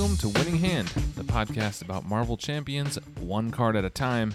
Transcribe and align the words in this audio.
Welcome 0.00 0.16
to 0.16 0.28
Winning 0.30 0.56
Hand, 0.56 0.88
the 1.14 1.24
podcast 1.24 1.82
about 1.82 2.06
Marvel 2.06 2.38
Champions, 2.38 2.96
one 3.18 3.50
card 3.50 3.76
at 3.76 3.84
a 3.84 3.90
time. 3.90 4.34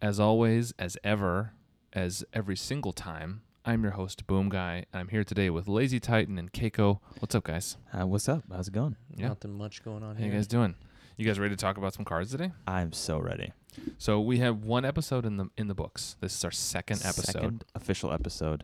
As 0.00 0.20
always, 0.20 0.72
as 0.78 0.96
ever, 1.02 1.50
as 1.92 2.24
every 2.32 2.56
single 2.56 2.92
time, 2.92 3.42
I'm 3.64 3.82
your 3.82 3.90
host, 3.90 4.28
Boom 4.28 4.48
Guy, 4.48 4.84
and 4.92 5.00
I'm 5.00 5.08
here 5.08 5.24
today 5.24 5.50
with 5.50 5.66
Lazy 5.66 5.98
Titan 5.98 6.38
and 6.38 6.52
Keiko. 6.52 7.00
What's 7.18 7.34
up, 7.34 7.42
guys? 7.42 7.76
Uh, 7.92 8.06
what's 8.06 8.28
up? 8.28 8.44
How's 8.52 8.68
it 8.68 8.72
going? 8.72 8.94
Yeah. 9.16 9.26
Nothing 9.30 9.58
much 9.58 9.82
going 9.82 10.04
on 10.04 10.10
here. 10.10 10.14
How 10.14 10.18
here. 10.18 10.26
you 10.26 10.38
guys 10.38 10.46
doing? 10.46 10.76
You 11.16 11.26
guys 11.26 11.40
ready 11.40 11.56
to 11.56 11.60
talk 11.60 11.76
about 11.76 11.92
some 11.92 12.04
cards 12.04 12.30
today? 12.30 12.52
I'm 12.68 12.92
so 12.92 13.18
ready. 13.18 13.52
So 13.98 14.20
we 14.20 14.38
have 14.38 14.62
one 14.62 14.84
episode 14.84 15.26
in 15.26 15.38
the 15.38 15.50
in 15.56 15.66
the 15.66 15.74
books. 15.74 16.14
This 16.20 16.36
is 16.36 16.44
our 16.44 16.52
second 16.52 16.98
episode. 16.98 17.32
Second 17.32 17.64
official 17.74 18.12
episode. 18.12 18.62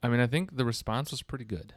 I 0.00 0.06
mean, 0.06 0.20
I 0.20 0.28
think 0.28 0.56
the 0.56 0.64
response 0.64 1.10
was 1.10 1.22
pretty 1.22 1.44
good 1.44 1.74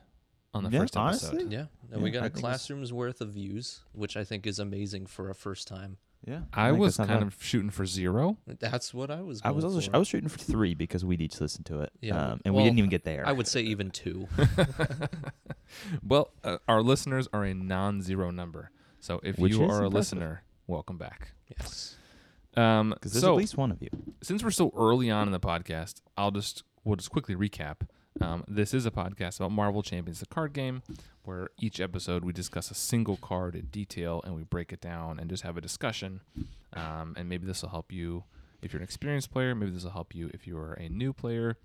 on 0.54 0.64
the 0.64 0.70
Yeah, 0.70 0.80
first 0.80 0.98
episode. 0.98 1.28
honestly. 1.30 1.54
Yeah, 1.56 1.66
and 1.92 2.02
we 2.02 2.12
got 2.12 2.24
I 2.24 2.26
a 2.26 2.30
think 2.30 2.38
it's- 2.38 2.42
classroom's 2.42 2.92
worth 2.94 3.22
of 3.22 3.30
views, 3.30 3.82
which 3.94 4.18
I 4.18 4.24
think 4.24 4.46
is 4.48 4.60
amazing 4.60 5.06
for 5.08 5.30
a 5.30 5.36
first 5.36 5.68
time. 5.68 5.98
Yeah. 6.26 6.42
I 6.54 6.70
think 6.72 6.82
was 6.82 6.98
kind 6.98 7.08
bad. 7.10 7.24
of 7.24 7.38
shooting 7.42 7.70
for 7.70 7.86
zero. 7.86 8.38
That's 8.46 8.94
what 8.94 9.10
I 9.10 9.22
was. 9.22 9.42
I 9.42 9.52
was 9.52 9.64
also 9.64 9.80
sh- 9.80 9.88
I 9.94 9.98
was 9.98 10.08
shooting 10.10 10.28
for 10.28 10.38
three 10.38 10.74
because 10.74 11.06
we'd 11.06 11.22
each 11.22 11.40
listen 11.40 11.64
to 11.66 11.80
it. 11.82 11.92
Yeah, 12.02 12.32
Um, 12.34 12.42
and 12.44 12.54
well, 12.54 12.64
we 12.64 12.70
didn't 12.70 12.80
even 12.80 12.90
get 12.90 13.06
there. 13.06 13.26
I 13.26 13.32
would 13.32 13.48
say 13.48 13.62
even 13.62 13.90
two. 13.90 14.28
well, 16.06 16.32
uh, 16.44 16.58
our 16.68 16.82
listeners 16.82 17.28
are 17.34 17.44
a 17.46 17.54
non-zero 17.54 18.32
number. 18.32 18.72
So 19.00 19.20
if 19.24 19.38
Which 19.38 19.54
you 19.54 19.64
is 19.64 19.72
are 19.72 19.84
a 19.84 19.88
listener, 19.90 20.44
welcome 20.68 20.98
back. 20.98 21.32
yes. 21.58 21.96
Um, 22.58 22.90
because 22.90 23.14
there's 23.14 23.22
so 23.24 23.32
at 23.34 23.38
least 23.38 23.56
one 23.58 23.72
of 23.72 23.82
you. 23.82 23.90
since 24.22 24.44
we're 24.44 24.52
so 24.52 24.74
early 24.76 25.10
on 25.10 25.28
in 25.28 25.32
the 25.32 25.40
podcast, 25.40 26.02
I'll 26.18 26.32
just 26.32 26.64
we'll 26.84 26.98
just 26.98 27.12
quickly 27.12 27.36
recap. 27.36 27.88
Um, 28.22 28.44
this 28.48 28.74
is 28.74 28.86
a 28.86 28.92
podcast 28.92 29.38
about 29.40 29.52
Marvel 29.52 29.82
Champions, 29.82 30.20
the 30.20 30.26
card 30.26 30.54
game, 30.54 30.84
where 31.24 31.50
each 31.60 31.80
episode 31.80 32.24
we 32.24 32.34
discuss 32.34 32.70
a 32.70 32.76
single 32.76 33.18
card 33.18 33.56
in 33.56 33.66
detail 33.68 34.22
and 34.26 34.36
we 34.36 34.44
break 34.44 34.74
it 34.74 34.82
down 34.82 35.20
and 35.20 35.30
just 35.30 35.44
have 35.44 35.58
a 35.58 35.62
discussion. 35.62 36.22
Um, 36.74 37.16
and 37.18 37.30
maybe 37.30 37.46
this 37.48 37.62
will 37.62 37.70
help 37.70 37.92
you 37.92 38.26
if 38.62 38.74
you're 38.74 38.82
an 38.82 38.84
experienced 38.84 39.32
player. 39.32 39.56
Maybe 39.56 39.72
this 39.72 39.84
will 39.84 39.92
help 39.92 40.14
you 40.14 40.30
if 40.34 40.46
you're 40.46 40.74
a 40.74 40.90
new 40.90 41.14
player. 41.14 41.58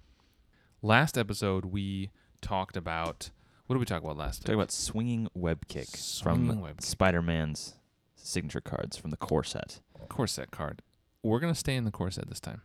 Last 0.83 1.19
episode 1.19 1.66
we 1.66 2.11
talked 2.41 2.77
about 2.77 3.30
what 3.66 3.74
did 3.74 3.80
we 3.80 3.86
talk 3.86 4.02
about 4.02 4.18
last? 4.18 4.42
Time? 4.42 4.46
Talk 4.46 4.55
about 4.55 4.70
swinging 4.70 5.28
web 5.34 5.66
kick 5.68 5.86
Swinging 5.89 6.48
from 6.48 6.61
web. 6.61 6.83
Spider-Man's 6.83 7.77
signature 8.14 8.61
cards 8.61 8.96
from 8.96 9.11
the 9.11 9.16
core 9.16 9.44
set. 9.44 9.80
core 10.08 10.27
set 10.27 10.50
card. 10.50 10.83
We're 11.22 11.41
gonna 11.41 11.55
stay 11.55 11.74
in 11.74 11.84
the 11.84 11.91
core 11.91 12.11
set 12.11 12.28
this 12.28 12.41
time. 12.41 12.61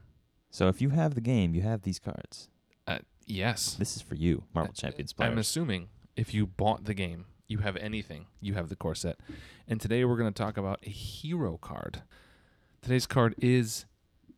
So 0.51 0.67
if 0.67 0.81
you 0.81 0.89
have 0.89 1.15
the 1.15 1.21
game, 1.21 1.55
you 1.55 1.61
have 1.61 1.83
these 1.83 1.99
cards. 1.99 2.49
Yes, 3.29 3.75
This 3.75 3.95
is 3.95 4.01
for 4.01 4.15
you, 4.15 4.43
Marvel 4.53 4.73
Champions 4.73 5.13
players. 5.13 5.31
I'm 5.31 5.37
assuming 5.37 5.89
if 6.15 6.33
you 6.33 6.47
bought 6.47 6.85
the 6.85 6.95
game, 6.95 7.25
you 7.47 7.59
have 7.59 7.77
anything, 7.77 8.25
you 8.41 8.55
have 8.55 8.69
the 8.69 8.75
core 8.75 8.95
set. 8.95 9.19
And 9.67 9.79
today 9.79 10.03
we're 10.03 10.17
gonna 10.17 10.31
talk 10.31 10.57
about 10.57 10.79
a 10.83 10.89
hero 10.89 11.57
card. 11.57 12.01
Today's 12.81 13.05
card 13.05 13.35
is 13.37 13.85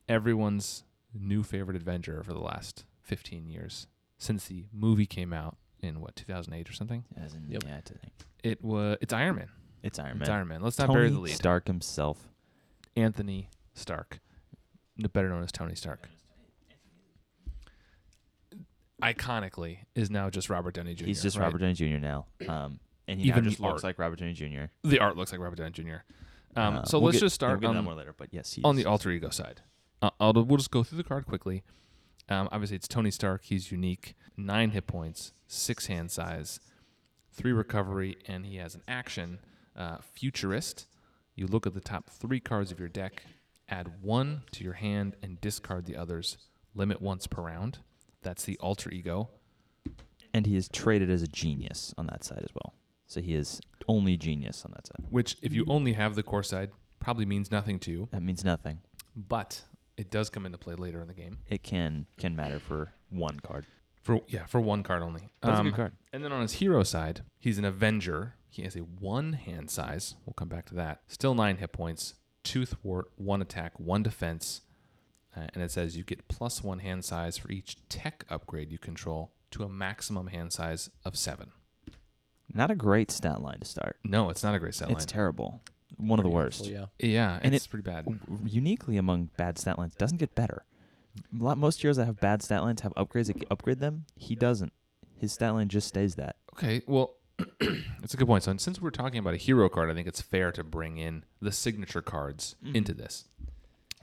everyone's 0.09 0.84
new 1.14 1.42
favorite 1.42 1.78
Avenger 1.78 2.22
for 2.23 2.34
the 2.34 2.39
last 2.42 2.86
15 3.03 3.47
years 3.47 3.88
since 4.17 4.47
the 4.47 4.66
movie 4.73 5.06
came 5.06 5.31
out 5.31 5.58
in 5.80 6.02
what 6.02 6.16
2008 6.17 6.69
or 6.69 6.73
something. 6.73 7.06
As 7.16 7.34
in, 7.34 7.45
Yep. 7.47 7.64
yeah, 7.66 7.78
I 7.78 7.81
think. 7.81 8.14
It 8.44 8.62
was 8.64 8.97
it's 9.02 9.14
Iron 9.14 9.38
Man. 9.38 9.50
It's 9.84 10.00
Iron 10.00 10.17
Man. 10.17 10.22
It's. 10.22 10.30
Iron 10.30 10.47
Man. 10.50 10.62
Let's 10.62 10.78
not 10.78 10.88
Tony 10.88 10.97
bury 11.00 11.09
the 11.12 11.19
lead. 11.19 11.36
Stark 11.36 11.67
himself. 11.67 12.28
Anthony 12.95 13.50
Stark, 13.73 14.19
better 15.14 15.30
known 15.30 15.44
as 15.44 15.52
Tony 15.53 15.75
Stark. 15.75 16.09
Iconically, 19.02 19.80
is 19.96 20.10
now 20.10 20.30
just 20.30 20.50
Robert 20.50 20.74
Downey 20.76 20.94
Jr. 20.96 21.06
He's 21.06 21.22
just 21.22 21.38
right? 21.38 21.46
Robert 21.46 21.60
Downey 21.60 21.74
Jr. 21.74 21.98
now. 21.98 22.26
Um, 22.48 22.80
and 23.08 23.20
he 23.20 23.28
Even 23.28 23.44
now 23.44 23.50
just 23.50 23.62
the 23.62 23.68
looks 23.68 23.84
art. 23.84 23.84
like 23.84 24.00
Robert 24.00 24.20
Downey 24.20 24.34
Jr. 24.34 24.66
The 24.84 25.00
art 25.00 25.18
looks 25.18 25.32
like 25.32 25.42
Robert 25.42 25.58
Downey 25.58 25.72
Jr. 25.72 25.96
Um, 26.56 26.78
Uh, 26.78 26.84
so 26.84 27.00
we'll 27.00 27.08
let's 27.08 27.18
get- 27.18 27.25
just 27.25 27.42
yeah, 27.42 27.48
we'll 27.50 27.58
start 27.59 27.74
that 27.74 27.78
on, 27.80 27.84
more 27.84 27.94
later, 27.96 28.14
but 28.18 28.30
yes, 28.31 28.58
on 28.64 28.75
the 28.75 28.86
alter 28.86 29.09
ego 29.12 29.30
side. 29.30 29.62
Uh, 30.02 30.09
I'll, 30.20 30.34
we'll 30.34 30.58
just 30.58 30.72
go 30.72 30.84
through 30.84 30.98
the 30.98 31.03
card 31.03 31.25
quickly. 31.25 31.64
Um, 32.30 32.48
obviously, 32.52 32.75
it's 32.78 32.88
Tony 32.88 33.12
Stark. 33.12 33.44
He's 33.44 33.72
unique. 33.72 34.16
Nine 34.38 34.72
hit 34.72 34.88
points, 34.88 35.34
six 35.48 35.88
hand 35.88 36.12
size, 36.12 36.59
three 37.31 37.52
recovery, 37.52 38.18
and 38.28 38.46
he 38.46 38.58
has 38.58 38.75
an 38.75 38.81
action. 38.88 39.40
Uh, 39.75 39.98
futurist. 40.14 40.88
You 41.36 41.48
look 41.48 41.66
at 41.66 41.74
the 41.74 41.80
top 41.81 42.09
three 42.09 42.40
cards 42.40 42.72
of 42.72 42.80
your 42.80 42.90
deck, 42.90 43.24
add 43.70 44.02
one 44.02 44.44
to 44.52 44.64
your 44.64 44.74
hand, 44.74 45.16
and 45.24 45.40
discard 45.42 45.86
the 45.86 45.96
others. 45.96 46.38
Limit 46.75 47.02
once 47.02 47.25
per 47.28 47.42
round. 47.42 47.80
That's 48.22 48.44
the 48.44 48.58
alter 48.59 48.90
ego. 48.92 49.30
and 50.34 50.46
he 50.46 50.56
is 50.56 50.70
traded 50.70 51.09
as 51.09 51.22
a 51.22 51.28
genius 51.28 51.94
on 51.98 52.08
that 52.08 52.24
side 52.24 52.40
as 52.44 52.50
well. 52.54 52.74
So 53.08 53.20
he 53.22 53.34
is 53.36 53.59
only 53.90 54.16
genius 54.16 54.64
on 54.64 54.72
that 54.72 54.88
side. 54.88 55.06
Which, 55.09 55.36
if 55.42 55.52
you 55.54 55.66
only 55.68 55.94
have 55.94 56.16
the 56.16 56.24
core 56.24 56.44
side, 56.44 56.72
probably 57.00 57.26
means 57.26 57.52
nothing 57.52 57.80
to 57.80 57.92
you. 57.92 58.08
That 58.12 58.24
means 58.24 58.46
nothing. 58.46 58.80
But 59.16 59.64
it 59.98 60.10
does 60.10 60.30
come 60.30 60.46
into 60.46 60.58
play 60.58 60.76
later 60.76 61.02
in 61.02 61.08
the 61.10 61.14
game. 61.14 61.40
It 61.50 61.64
can 61.64 62.06
can 62.18 62.36
matter 62.36 62.60
for 62.60 62.94
one 63.10 63.40
card. 63.42 63.66
For 64.04 64.22
yeah, 64.28 64.46
for 64.46 64.62
one 64.62 64.84
card 64.84 65.04
only. 65.04 65.30
That's 65.42 65.58
a 65.58 65.60
Um, 65.60 65.66
good 65.68 65.76
card. 65.76 65.94
And 66.14 66.24
then 66.24 66.31
on 66.31 66.42
his 66.42 66.54
hero 66.54 66.84
side, 66.84 67.22
he's 67.40 67.58
an 67.58 67.66
Avenger. 67.66 68.36
He 68.50 68.62
has 68.64 68.76
a 68.78 68.80
one 68.80 69.34
hand 69.34 69.70
size. 69.70 70.16
We'll 70.26 70.34
come 70.34 70.48
back 70.50 70.66
to 70.68 70.76
that. 70.76 71.02
Still 71.08 71.36
nine 71.36 71.58
hit 71.58 71.74
points, 71.74 72.14
two 72.44 72.66
thwart, 72.66 73.08
one 73.18 73.42
attack, 73.42 73.78
one 73.80 74.04
defense. 74.04 74.62
Uh, 75.36 75.47
and 75.53 75.64
it 75.64 75.72
says 75.72 75.96
you 75.96 76.03
get 76.03 76.28
plus 76.28 76.62
one 76.64 76.80
hand 76.80 77.06
size 77.06 77.38
for 77.38 77.52
each 77.52 77.78
tech 77.88 78.25
upgrade 78.30 78.72
you 78.72 78.78
control 78.78 79.31
to 79.52 79.64
a 79.64 79.69
maximum 79.69 80.28
hand 80.28 80.52
size 80.52 80.90
of 81.06 81.18
seven. 81.18 81.52
Not 82.53 82.69
a 82.72 82.75
great 82.75 83.12
stat 83.12 83.42
line 83.42 83.59
to 83.59 83.66
start. 83.66 83.97
No, 84.03 84.30
it's 84.30 84.44
not 84.44 84.56
a 84.56 84.59
great 84.59 84.75
set 84.75 84.90
line. 84.90 84.97
It's 84.97 85.06
terrible. 85.06 85.62
One 85.97 86.19
of 86.19 86.24
the 86.24 86.30
worst. 86.30 86.62
awful, 86.62 86.74
yeah. 86.74 86.86
yeah, 87.00 87.40
And 87.42 87.53
it's 87.56 87.66
it- 87.66 87.69
pretty 87.69 87.84
bad. 87.84 88.08
Uniquely 88.46 88.97
among 88.97 89.30
bad 89.38 89.58
stat 89.58 89.78
lines, 89.78 89.96
doesn't 89.96 90.18
get 90.18 90.36
better. 90.36 90.66
A 91.40 91.44
lot, 91.44 91.58
most 91.58 91.81
heroes 91.81 91.98
that 91.98 92.06
have 92.06 92.19
bad 92.19 92.42
stat 92.42 92.62
lines 92.63 92.81
have 92.81 92.94
upgrades 92.96 93.28
that 93.28 93.34
can 93.36 93.46
upgrade 93.52 93.80
them. 93.80 94.06
He 94.16 94.36
doesn't. 94.36 94.72
His 95.18 95.31
stat 95.34 95.53
line 95.53 95.68
just 95.69 95.88
stays 95.88 96.16
that. 96.16 96.38
Okay, 96.56 96.81
well, 96.88 97.16
it's 98.03 98.13
a 98.13 98.18
good 98.18 98.28
point. 98.28 98.44
So 98.44 98.56
since 98.58 98.81
we're 98.81 98.90
talking 98.92 99.19
about 99.19 99.34
a 99.34 99.38
hero 99.38 99.68
card, 99.69 99.90
I 99.90 99.94
think 99.94 100.08
it's 100.08 100.22
fair 100.22 100.52
to 100.53 100.63
bring 100.63 100.98
in 100.98 101.24
the 101.42 101.52
signature 101.52 102.02
cards 102.02 102.56
Mm. 102.66 102.75
into 102.75 102.94
this. 102.94 103.25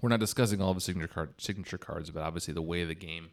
We're 0.02 0.08
not 0.10 0.20
discussing 0.20 0.60
all 0.60 0.70
of 0.70 0.76
the 0.76 0.80
signature 0.80 1.08
card 1.08 1.34
signature 1.40 1.78
cards, 1.78 2.10
but 2.10 2.22
obviously 2.22 2.54
the 2.54 2.62
way 2.62 2.84
the 2.84 2.94
game 2.94 3.30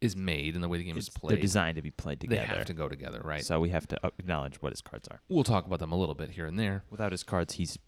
is 0.00 0.14
made 0.16 0.54
and 0.54 0.62
the 0.62 0.68
way 0.68 0.78
the 0.78 0.84
game 0.84 0.98
is 0.98 1.08
played. 1.08 1.32
They're 1.36 1.42
designed 1.42 1.76
to 1.76 1.82
be 1.82 1.90
played 1.90 2.20
together. 2.20 2.40
they 2.40 2.46
have 2.58 2.66
to 2.66 2.74
go 2.74 2.88
together, 2.88 3.20
right? 3.24 3.44
So 3.44 3.60
we 3.60 3.70
have 3.70 3.86
to 3.88 3.98
acknowledge 4.18 4.60
what 4.62 4.72
his 4.72 4.82
cards 4.82 5.08
are. 5.08 5.20
we'll 5.28 5.44
talk 5.44 5.66
about 5.66 5.78
them 5.78 5.92
a 5.92 5.96
little 5.96 6.14
bit 6.14 6.30
here 6.30 6.46
and 6.46 6.58
there. 6.58 6.84
Without 6.90 7.12
his 7.12 7.22
cards, 7.22 7.54
he's 7.54 7.78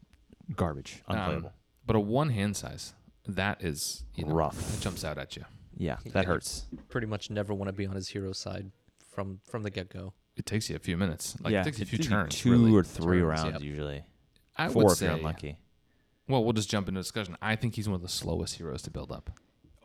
garbage, 0.56 1.02
Um, 1.08 1.18
unplayable. 1.18 1.52
but 1.86 1.96
a 1.96 2.00
one 2.00 2.30
hand 2.30 2.56
size, 2.56 2.94
that 3.26 3.62
is 3.62 4.04
you 4.14 4.24
know, 4.24 4.32
Rough. 4.34 4.74
It 4.78 4.80
jumps 4.80 5.04
out 5.04 5.18
at 5.18 5.36
you. 5.36 5.44
yeah, 5.76 5.98
Yeah. 6.04 6.12
that 6.12 6.24
hurts. 6.24 6.66
Pretty 6.88 7.06
much 7.06 7.30
never 7.30 7.52
want 7.52 7.68
to 7.68 7.72
be 7.74 7.86
on 7.86 7.94
his 7.94 8.08
hero 8.08 8.32
side 8.32 8.70
from 9.10 9.40
from 9.44 9.62
the 9.62 9.70
get 9.70 9.90
go. 9.90 10.14
It 10.36 10.46
takes 10.46 10.70
you 10.70 10.76
a 10.76 10.78
few 10.78 10.96
minutes. 10.96 11.36
Like 11.40 11.52
yeah, 11.52 11.60
it 11.60 11.64
takes 11.64 11.78
you 11.78 11.82
a 11.82 11.86
few 11.86 11.98
takes 11.98 12.08
turns. 12.08 12.34
two 12.36 12.52
really. 12.52 12.72
or 12.72 12.84
three 12.84 13.18
Turns, 13.20 13.28
rounds 13.42 13.52
yep. 13.54 13.62
usually. 13.62 14.04
I 14.56 14.68
Four 14.68 14.84
would 14.84 14.92
if 14.92 15.00
you're 15.02 15.10
say. 15.12 15.18
unlucky. 15.18 15.58
Well, 16.28 16.44
we'll 16.44 16.52
just 16.52 16.70
jump 16.70 16.88
into 16.88 17.00
discussion. 17.00 17.36
I 17.42 17.56
think 17.56 17.74
he's 17.76 17.88
one 17.88 17.94
of 17.96 18.02
the 18.02 18.08
slowest 18.08 18.56
heroes 18.56 18.82
to 18.82 18.90
build 18.90 19.10
up. 19.10 19.30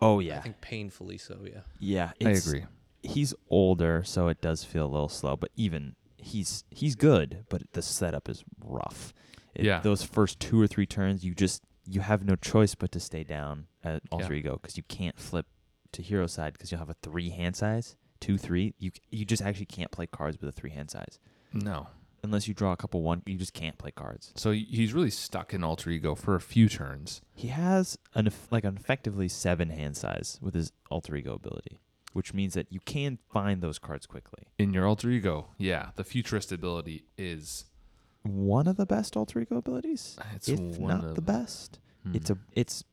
Oh 0.01 0.19
yeah, 0.19 0.37
I 0.37 0.41
think 0.41 0.59
painfully 0.61 1.17
so. 1.17 1.39
Yeah. 1.45 1.61
yeah. 1.79 2.11
I 2.21 2.29
it's- 2.31 2.45
agree. 2.47 2.65
He's 3.05 3.33
older, 3.49 4.01
so 4.05 4.29
it 4.29 4.39
does 4.39 4.63
feel 4.63 4.85
a 4.85 4.87
little 4.87 5.09
slow. 5.09 5.35
But 5.35 5.51
even 5.57 5.95
he's 6.17 6.63
he's 6.69 6.95
good, 6.95 7.45
but 7.49 7.61
the 7.73 7.81
setup 7.81 8.29
is 8.29 8.43
rough. 8.63 9.13
It- 9.55 9.65
Yeah. 9.65 9.79
those 9.81 10.03
first 10.03 10.39
two 10.39 10.59
or 10.61 10.67
three 10.67 10.85
turns, 10.85 11.23
you 11.25 11.33
just 11.35 11.63
you 11.85 11.99
have 12.01 12.23
no 12.25 12.35
choice 12.35 12.75
but 12.75 12.91
to 12.93 12.99
stay 12.99 13.23
down 13.25 13.67
at 13.83 14.01
alter 14.11 14.33
Yeah. 14.33 14.39
ego 14.39 14.59
because 14.61 14.77
you 14.77 14.83
can't 14.83 15.19
flip 15.19 15.45
to 15.91 16.01
hero 16.01 16.27
side 16.27 16.53
because 16.53 16.71
you'll 16.71 16.79
have 16.79 16.89
a 16.89 16.95
three 17.01 17.29
hand 17.29 17.55
size, 17.57 17.97
two 18.21 18.37
three. 18.37 18.73
You 18.79 18.91
you 19.11 19.25
just 19.25 19.41
actually 19.41 19.65
can't 19.65 19.91
play 19.91 20.07
cards 20.07 20.39
with 20.39 20.47
a 20.49 20.53
three 20.53 20.71
hand 20.71 20.89
size 20.91 21.19
No. 21.51 21.87
Unless 22.23 22.47
you 22.47 22.53
draw 22.53 22.71
a 22.71 22.77
couple 22.77 23.01
one. 23.01 23.21
You 23.25 23.37
just 23.37 23.53
can't 23.53 23.77
play 23.77 23.91
cards. 23.91 24.31
So 24.35 24.51
he's 24.51 24.93
really 24.93 25.09
stuck 25.09 25.53
in 25.53 25.63
alter 25.63 25.89
ego 25.89 26.15
for 26.15 26.35
a 26.35 26.41
few 26.41 26.69
turns. 26.69 27.21
He 27.35 27.49
has 27.49 27.97
an 28.15 28.29
like 28.49 28.63
an 28.63 28.77
effectively 28.77 29.27
seven 29.27 29.69
hand 29.69 29.97
size 29.97 30.39
with 30.41 30.53
his 30.55 30.71
alter 30.89 31.15
ego 31.15 31.33
ability, 31.33 31.79
which 32.13 32.33
means 32.33 32.53
that 32.53 32.71
you 32.71 32.79
can 32.79 33.19
find 33.31 33.61
those 33.61 33.77
cards 33.77 34.05
quickly. 34.05 34.45
In 34.57 34.73
your 34.73 34.87
alter 34.87 35.09
ego, 35.09 35.49
yeah, 35.57 35.89
the 35.95 36.03
futurist 36.03 36.51
ability 36.51 37.05
is 37.17 37.65
One 38.23 38.67
of 38.67 38.77
the 38.77 38.85
best 38.85 39.17
alter 39.17 39.41
ego 39.41 39.57
abilities, 39.57 40.17
it's 40.33 40.47
if 40.47 40.59
one 40.59 40.95
not 40.95 41.03
of 41.03 41.15
the 41.15 41.21
best. 41.21 41.79
Hmm. 42.03 42.15
It's 42.15 42.29
a 42.29 42.37
it's 42.53 42.83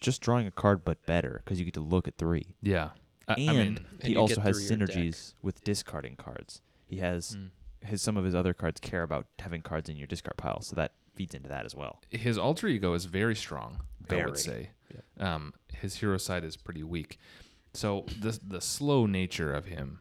just 0.00 0.22
drawing 0.22 0.46
a 0.46 0.50
card, 0.50 0.84
but 0.84 1.04
better 1.04 1.42
because 1.44 1.58
you 1.58 1.64
get 1.66 1.74
to 1.74 1.80
look 1.80 2.08
at 2.08 2.16
three. 2.16 2.46
yeah. 2.62 2.90
I, 3.28 3.34
and 3.34 3.50
I 3.50 3.52
mean, 3.52 3.86
he 4.02 4.12
you 4.12 4.18
also 4.18 4.40
has 4.40 4.56
through 4.66 4.76
your 4.76 4.86
deck. 4.86 4.96
synergies 4.96 5.34
with 5.40 5.62
discarding 5.62 6.16
cards. 6.16 6.62
He 6.88 6.96
has 6.96 7.36
mm. 7.36 7.50
His 7.82 8.02
some 8.02 8.16
of 8.16 8.24
his 8.24 8.34
other 8.34 8.52
cards 8.54 8.80
care 8.80 9.02
about 9.02 9.26
having 9.38 9.62
cards 9.62 9.88
in 9.88 9.96
your 9.96 10.06
discard 10.06 10.36
pile, 10.36 10.60
so 10.60 10.76
that 10.76 10.92
feeds 11.14 11.34
into 11.34 11.48
that 11.48 11.64
as 11.66 11.74
well. 11.74 12.00
his 12.10 12.38
alter 12.38 12.66
ego 12.68 12.94
is 12.94 13.04
very 13.06 13.34
strong. 13.36 13.82
I 14.08 14.14
would 14.26 14.38
say. 14.38 14.70
Um, 15.18 15.54
his 15.72 15.96
hero 15.96 16.16
side 16.18 16.44
is 16.44 16.56
pretty 16.56 16.82
weak. 16.82 17.18
So 17.74 18.06
the 18.20 18.38
the 18.46 18.60
slow 18.60 19.06
nature 19.06 19.52
of 19.52 19.66
him, 19.66 20.00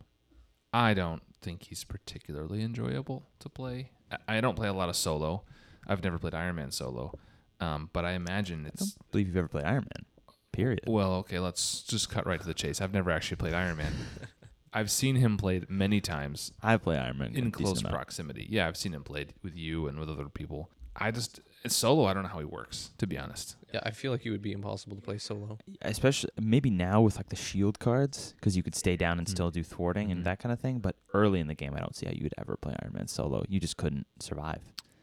I 0.73 0.93
don't 0.93 1.21
think 1.41 1.63
he's 1.63 1.83
particularly 1.83 2.63
enjoyable 2.63 3.27
to 3.39 3.49
play 3.49 3.91
I- 4.11 4.37
I 4.37 4.41
don't 4.41 4.55
play 4.55 4.67
a 4.67 4.73
lot 4.73 4.89
of 4.89 4.95
solo. 4.95 5.43
I've 5.87 6.03
never 6.03 6.17
played 6.19 6.33
Iron 6.33 6.55
Man 6.55 6.71
solo, 6.71 7.13
um, 7.59 7.89
but 7.93 8.05
I 8.05 8.11
imagine 8.13 8.65
it's. 8.65 8.81
I 8.81 8.85
don't 8.85 9.11
believe 9.11 9.27
you've 9.27 9.37
ever 9.37 9.47
played 9.47 9.65
Iron 9.65 9.85
Man. 9.95 10.05
Period. 10.51 10.81
well. 10.87 11.13
Okay, 11.17 11.39
let's 11.39 11.81
just 11.83 12.09
cut 12.09 12.25
right 12.25 12.39
to 12.41 12.45
the 12.47 12.53
chase. 12.55 12.81
I've 12.81 12.93
never 12.93 13.11
actually 13.11 13.37
played 13.37 13.53
Iron 13.53 13.77
Man. 13.77 13.93
I've 14.73 14.91
seen 14.91 15.15
him 15.15 15.37
played 15.37 15.69
many 15.69 15.99
times 16.01 16.51
I 16.61 16.77
play 16.77 16.97
Iron 16.97 17.17
Man 17.17 17.35
in 17.35 17.51
close 17.51 17.81
amount. 17.81 17.93
proximity. 17.95 18.47
Yeah, 18.49 18.67
I've 18.67 18.77
seen 18.77 18.93
him 18.93 19.03
played 19.03 19.33
with 19.43 19.55
you 19.55 19.87
and 19.87 19.99
with 19.99 20.09
other 20.09 20.29
people. 20.29 20.69
I 20.95 21.11
just 21.11 21.39
it's 21.63 21.75
solo. 21.75 22.05
I 22.05 22.13
don't 22.13 22.23
know 22.23 22.29
how 22.29 22.39
he 22.39 22.45
works, 22.45 22.91
to 22.97 23.07
be 23.07 23.17
honest. 23.17 23.55
Yeah, 23.73 23.79
I 23.83 23.91
feel 23.91 24.11
like 24.11 24.21
he 24.21 24.29
would 24.29 24.41
be 24.41 24.51
impossible 24.51 24.95
to 24.95 25.01
play 25.01 25.17
solo. 25.17 25.57
especially 25.81 26.29
maybe 26.41 26.69
now 26.69 27.01
with 27.01 27.15
like 27.17 27.29
the 27.29 27.35
shield 27.35 27.79
cards 27.79 28.33
because 28.35 28.55
you 28.57 28.63
could 28.63 28.75
stay 28.75 28.95
down 28.95 29.17
and 29.17 29.27
Mhm. 29.27 29.31
still 29.31 29.51
do 29.51 29.63
thwarting 29.63 30.11
and 30.11 30.25
that 30.25 30.39
kind 30.39 30.51
of 30.51 30.59
thing. 30.59 30.79
But 30.79 30.95
early 31.13 31.39
in 31.39 31.47
the 31.47 31.55
game, 31.55 31.73
I 31.75 31.79
don't 31.79 31.95
see 31.95 32.05
how 32.05 32.11
you 32.11 32.23
would 32.23 32.33
ever 32.37 32.57
play 32.57 32.75
Iron 32.83 32.93
Man 32.93 33.07
solo. 33.07 33.43
You 33.47 33.59
just 33.59 33.77
couldn't 33.77 34.07
survive. 34.19 34.61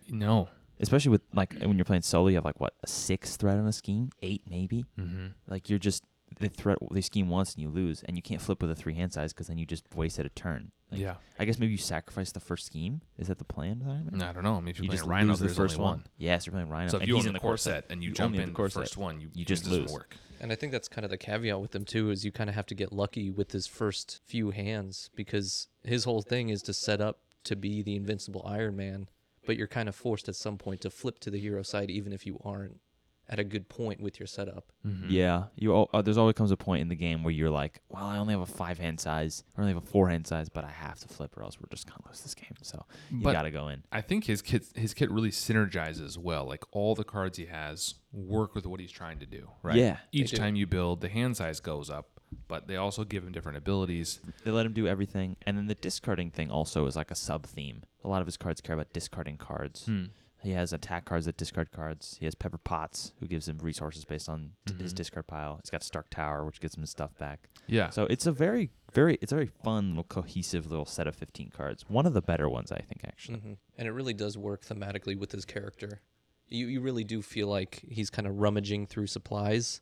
No. 0.09 0.49
Especially 0.79 1.11
with 1.11 1.23
like 1.33 1.55
when 1.61 1.77
you're 1.79 1.85
playing 1.87 2.03
solo, 2.03 2.29
you 2.29 2.35
have 2.35 2.45
like 2.45 2.61
what 2.61 2.75
a 2.85 2.87
six 2.87 3.37
threat 3.37 3.57
on 3.59 3.67
a 3.67 3.73
scheme, 3.73 4.11
eight 4.23 4.43
maybe. 4.49 4.85
Mm-hmm. 4.99 5.29
Like 5.49 5.71
you're 5.71 5.79
just 5.79 6.05
the 6.39 6.49
threat 6.49 6.79
they 6.91 7.01
scheme 7.01 7.29
once 7.29 7.55
and 7.55 7.63
you 7.63 7.69
lose, 7.69 8.03
and 8.05 8.17
you 8.17 8.23
can't 8.23 8.41
flip 8.43 8.61
with 8.61 8.71
a 8.71 8.75
three 8.75 8.95
hand 8.95 9.13
size 9.13 9.33
because 9.33 9.47
then 9.47 9.59
you 9.59 9.67
just 9.67 9.85
wasted 9.95 10.27
a 10.27 10.29
turn. 10.31 10.73
Like, 10.91 11.01
yeah. 11.01 11.15
I 11.39 11.45
guess 11.45 11.59
maybe 11.59 11.73
you 11.73 11.79
sacrifice 11.79 12.31
the 12.33 12.41
first 12.41 12.67
scheme. 12.67 13.01
Is 13.19 13.29
that 13.29 13.39
the 13.39 13.45
plan? 13.45 13.79
with 13.81 13.89
Iron 13.89 14.09
Man? 14.13 14.23
I 14.23 14.33
don't 14.33 14.45
know. 14.45 14.61
Maybe 14.61 14.79
you're 14.79 14.85
You 14.85 14.91
just 14.91 15.05
Rhino, 15.05 15.29
lose 15.31 15.41
the 15.41 15.49
first 15.49 15.79
one. 15.79 15.89
one. 15.99 16.05
Yes, 16.17 16.47
you're 16.47 16.53
playing 16.53 16.69
Rhino. 16.69 16.89
So 16.91 16.97
if 16.99 17.03
and 17.03 17.09
you 17.09 17.17
he's 17.17 17.25
own 17.25 17.29
in 17.29 17.33
the 17.33 17.39
the 17.39 17.43
core 17.43 17.57
set 17.57 17.87
and 17.91 18.03
you, 18.03 18.11
You 18.11 18.15
jump 18.15 18.27
only 18.29 18.39
own 18.39 18.45
in 18.45 18.49
the 18.51 18.55
core 18.57 18.69
first 18.69 18.93
set. 18.95 19.01
one, 19.03 19.21
you, 19.21 19.31
You 19.35 19.45
just 19.45 19.67
lose. 19.67 19.91
work. 19.93 20.17
And 20.41 20.53
I 20.53 20.55
think 20.55 20.71
that's 20.73 20.87
kind 20.89 21.05
of 21.05 21.11
the 21.11 21.17
caveat 21.17 21.61
with 21.61 21.75
him 21.75 21.85
too, 21.85 22.11
is 22.11 22.25
you 22.25 22.31
kind 22.31 22.51
of 22.51 22.55
have 22.55 22.67
to 22.67 22.75
get 22.75 22.93
lucky 22.93 23.31
with 23.31 23.53
his 23.53 23.67
first 23.67 24.21
few 24.27 24.51
hands 24.51 25.11
because 25.17 25.69
his 25.83 26.05
whole 26.05 26.23
thing 26.23 26.51
is 26.51 26.63
to 26.63 26.73
set 26.75 27.01
up 27.01 27.21
to 27.45 27.57
be 27.57 27.83
the 27.83 27.97
invincible 27.97 28.43
Iron 28.47 28.77
Man, 28.77 29.09
but 29.47 29.57
you're 29.57 29.67
kind 29.67 29.89
of 29.89 29.95
forced 29.95 30.29
at 30.29 30.37
some 30.37 30.59
point 30.59 30.83
to 30.83 30.91
flip 30.91 31.19
to 31.21 31.31
the 31.31 31.39
hero 31.41 31.63
side 31.63 31.91
even 31.91 32.13
if 32.13 32.27
you 32.27 32.39
aren't 32.45 32.81
at 33.29 33.39
a 33.41 33.45
good 33.45 33.69
point 33.69 34.01
with 34.01 34.21
your 34.21 34.27
setup. 34.27 34.71
Mhm. 34.87 35.07
Yeah, 35.11 35.45
you. 35.57 35.75
al- 35.75 35.91
Uh, 35.93 36.01
there's 36.03 36.17
always 36.17 36.35
comes 36.35 36.51
a 36.53 36.57
point 36.57 36.83
in 36.83 36.89
the 36.89 36.95
game 36.95 37.25
where 37.25 37.33
you're 37.33 37.51
like, 37.51 37.81
well, 37.89 38.05
I 38.05 38.19
only 38.19 38.33
have 38.33 38.41
a 38.41 38.47
five 38.47 38.79
hand 38.79 39.01
size, 39.01 39.43
I 39.57 39.61
only 39.63 39.73
have 39.75 39.83
a 39.83 39.87
four 39.87 40.09
hand 40.09 40.27
size, 40.27 40.49
but 40.49 40.65
I 40.65 40.71
have 40.71 40.99
to 41.01 41.09
flip 41.09 41.37
or 41.37 41.43
else 41.43 41.59
we're 41.61 41.69
just 41.71 41.87
gonna 41.89 42.01
lose 42.07 42.21
this 42.21 42.35
game. 42.35 42.55
So 42.63 42.85
you 43.11 43.23
But 43.23 43.33
gotta 43.33 43.51
go 43.51 43.69
in. 43.69 43.83
I 43.91 44.01
think 44.01 44.25
his 44.25 44.43
kit 44.43 44.67
his 44.77 44.95
kit 44.95 45.11
really 45.11 45.31
synergizes 45.31 46.17
well. 46.19 46.45
Like 46.47 46.65
all 46.73 46.95
the 46.95 47.05
cards 47.05 47.39
he 47.39 47.47
has 47.47 47.95
work 48.13 48.55
with 48.55 48.67
what 48.67 48.81
he's 48.81 48.93
trying 48.93 49.19
to 49.19 49.27
do. 49.27 49.51
Right. 49.63 49.77
Yeah. 49.77 49.99
Each 50.13 50.33
time 50.33 50.55
you 50.57 50.67
build, 50.67 51.01
the 51.01 51.09
hand 51.09 51.37
size 51.37 51.61
goes 51.61 51.91
up, 51.91 52.21
but 52.49 52.67
they 52.69 52.77
also 52.77 53.05
give 53.05 53.25
him 53.25 53.33
different 53.33 53.59
abilities. 53.59 54.21
They 54.45 54.51
let 54.53 54.67
him 54.67 54.73
do 54.73 54.87
everything, 54.87 55.37
and 55.45 55.59
then 55.59 55.67
the 55.67 55.75
discarding 55.75 56.31
thing 56.31 56.51
also 56.51 56.87
is 56.87 56.95
like 56.97 57.11
a 57.11 57.15
sub 57.17 57.45
theme. 57.45 57.83
A 58.05 58.09
lot 58.09 58.21
of 58.21 58.27
his 58.27 58.37
cards 58.37 58.61
care 58.61 58.75
about 58.75 58.93
discarding 58.93 59.37
cards. 59.37 59.87
Hmm. 59.87 60.05
He 60.43 60.53
has 60.53 60.73
attack 60.73 61.07
cards 61.07 61.27
that 61.27 61.37
discard 61.37 61.73
cards. 61.73 62.17
He 62.21 62.25
has 62.27 62.35
Pepper 62.35 62.59
Potts, 62.59 63.13
who 63.21 63.27
gives 63.27 63.49
him 63.49 63.59
resources 63.59 64.05
based 64.05 64.29
on 64.29 64.53
t- 64.67 64.75
his 64.75 64.93
discard 64.93 65.27
pile. 65.27 65.59
He's 65.63 65.71
got 65.71 65.83
Stark 65.83 66.09
Tower, 66.11 66.45
which 66.45 66.61
gives 66.61 66.77
him 66.77 66.83
his 66.83 66.91
stuff 66.91 67.17
back. 67.19 67.49
Yeah. 67.67 67.91
So 67.91 68.05
it's 68.05 68.27
a 68.27 68.33
very, 68.33 68.71
very, 68.93 69.19
it's 69.21 69.33
a 69.33 69.35
very 69.35 69.51
fun, 69.65 69.91
little 69.91 70.05
cohesive 70.05 70.71
little 70.71 70.85
set 70.87 71.07
of 71.09 71.17
15 71.17 71.51
cards. 71.51 71.85
One 71.89 72.07
of 72.07 72.13
the 72.15 72.23
better 72.23 72.49
ones, 72.49 72.71
I 72.71 72.79
think, 72.79 73.01
actually. 73.05 73.39
hmm 73.39 73.53
And 73.77 73.89
it 73.89 73.93
really 73.93 74.15
does 74.15 74.39
work 74.39 74.65
thematically 74.65 75.19
with 75.19 75.33
his 75.33 75.45
character. 75.45 76.01
You 76.49 76.67
you 76.69 76.81
really 76.81 77.03
do 77.03 77.23
feel 77.23 77.49
like 77.49 77.83
he's 77.89 78.09
kind 78.11 78.29
of 78.29 78.37
rummaging 78.39 78.87
through 78.87 79.09
supplies, 79.09 79.81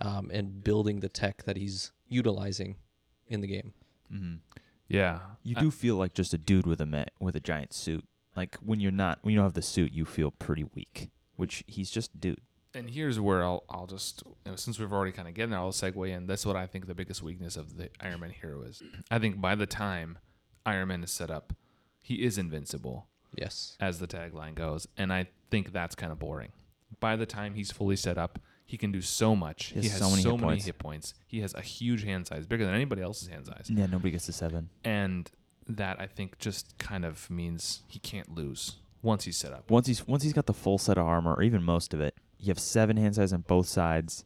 um, 0.00 0.30
and 0.32 0.62
building 0.62 1.00
the 1.00 1.08
tech 1.08 1.42
that 1.44 1.56
he's 1.56 1.90
utilizing 2.08 2.76
in 3.26 3.40
the 3.40 3.48
game. 3.48 3.72
Mm-hmm. 4.12 4.34
yeah. 4.86 5.18
You 5.42 5.54
I- 5.56 5.60
do 5.60 5.70
feel 5.72 5.96
like 5.96 6.14
just 6.14 6.32
a 6.34 6.38
dude 6.38 6.66
with 6.66 6.80
a 6.80 6.86
me- 6.86 7.06
with 7.18 7.34
a 7.34 7.40
giant 7.40 7.72
suit. 7.72 8.04
Like 8.36 8.56
when 8.56 8.80
you're 8.80 8.92
not, 8.92 9.18
when 9.22 9.32
you 9.32 9.38
don't 9.38 9.46
have 9.46 9.54
the 9.54 9.62
suit, 9.62 9.92
you 9.92 10.04
feel 10.04 10.30
pretty 10.30 10.64
weak. 10.74 11.10
Which 11.36 11.64
he's 11.66 11.90
just 11.90 12.20
dude. 12.20 12.40
And 12.74 12.90
here's 12.90 13.18
where 13.20 13.44
I'll 13.44 13.64
I'll 13.70 13.86
just 13.86 14.22
you 14.44 14.50
know, 14.52 14.56
since 14.56 14.78
we've 14.78 14.92
already 14.92 15.12
kind 15.12 15.28
of 15.28 15.34
getting 15.34 15.50
there, 15.50 15.60
I'll 15.60 15.70
segue 15.72 16.08
in. 16.08 16.26
That's 16.26 16.44
what 16.46 16.56
I 16.56 16.66
think 16.66 16.86
the 16.86 16.94
biggest 16.94 17.22
weakness 17.22 17.56
of 17.56 17.76
the 17.76 17.90
Iron 18.00 18.20
Man 18.20 18.30
hero 18.30 18.62
is. 18.62 18.82
I 19.10 19.18
think 19.18 19.40
by 19.40 19.54
the 19.54 19.66
time 19.66 20.18
Iron 20.66 20.88
Man 20.88 21.02
is 21.04 21.10
set 21.10 21.30
up, 21.30 21.52
he 22.00 22.22
is 22.24 22.36
invincible, 22.38 23.06
Yes. 23.36 23.76
as 23.80 23.98
the 23.98 24.06
tagline 24.06 24.54
goes, 24.54 24.86
and 24.96 25.12
I 25.12 25.28
think 25.50 25.72
that's 25.72 25.94
kind 25.94 26.10
of 26.12 26.18
boring. 26.18 26.50
By 27.00 27.16
the 27.16 27.26
time 27.26 27.54
he's 27.54 27.70
fully 27.72 27.96
set 27.96 28.16
up, 28.18 28.38
he 28.66 28.76
can 28.76 28.92
do 28.92 29.00
so 29.02 29.34
much. 29.36 29.66
He 29.66 29.80
He 29.80 29.88
has 29.88 29.98
has, 29.98 30.00
so 30.00 30.10
many 30.10 30.22
hit 30.22 30.30
many 30.32 30.42
points. 30.42 30.64
hit 30.66 30.78
points. 30.78 31.14
He 31.26 31.40
has 31.40 31.54
a 31.54 31.60
huge 31.62 32.04
hand 32.04 32.26
size, 32.26 32.46
bigger 32.46 32.64
than 32.64 32.74
anybody 32.74 33.02
else's 33.02 33.28
hand 33.28 33.46
size, 33.46 33.68
Yeah, 33.68 33.86
nobody 33.86 34.10
gets 34.12 34.26
to 34.26 34.32
seven. 34.32 34.70
and 34.84 35.30
that 35.68 36.00
I 36.00 36.06
think 36.06 36.38
just 36.38 36.76
kind 36.78 37.04
of 37.04 37.30
means 37.30 37.82
he 37.88 37.98
can't 37.98 38.34
lose 38.34 38.76
once 39.02 39.24
he's 39.24 39.36
set 39.36 39.52
up. 39.52 39.70
Once 39.70 39.86
he's 39.86 40.06
once 40.06 40.22
he's 40.22 40.32
got 40.32 40.46
the 40.46 40.52
full 40.54 40.78
set 40.78 40.98
of 40.98 41.06
armor, 41.06 41.34
or 41.34 41.42
even 41.42 41.62
most 41.62 41.94
of 41.94 42.00
it, 42.00 42.14
you 42.38 42.48
have 42.48 42.58
seven 42.58 42.96
hand 42.96 43.14
size 43.16 43.32
on 43.32 43.42
both 43.42 43.66
sides. 43.66 44.24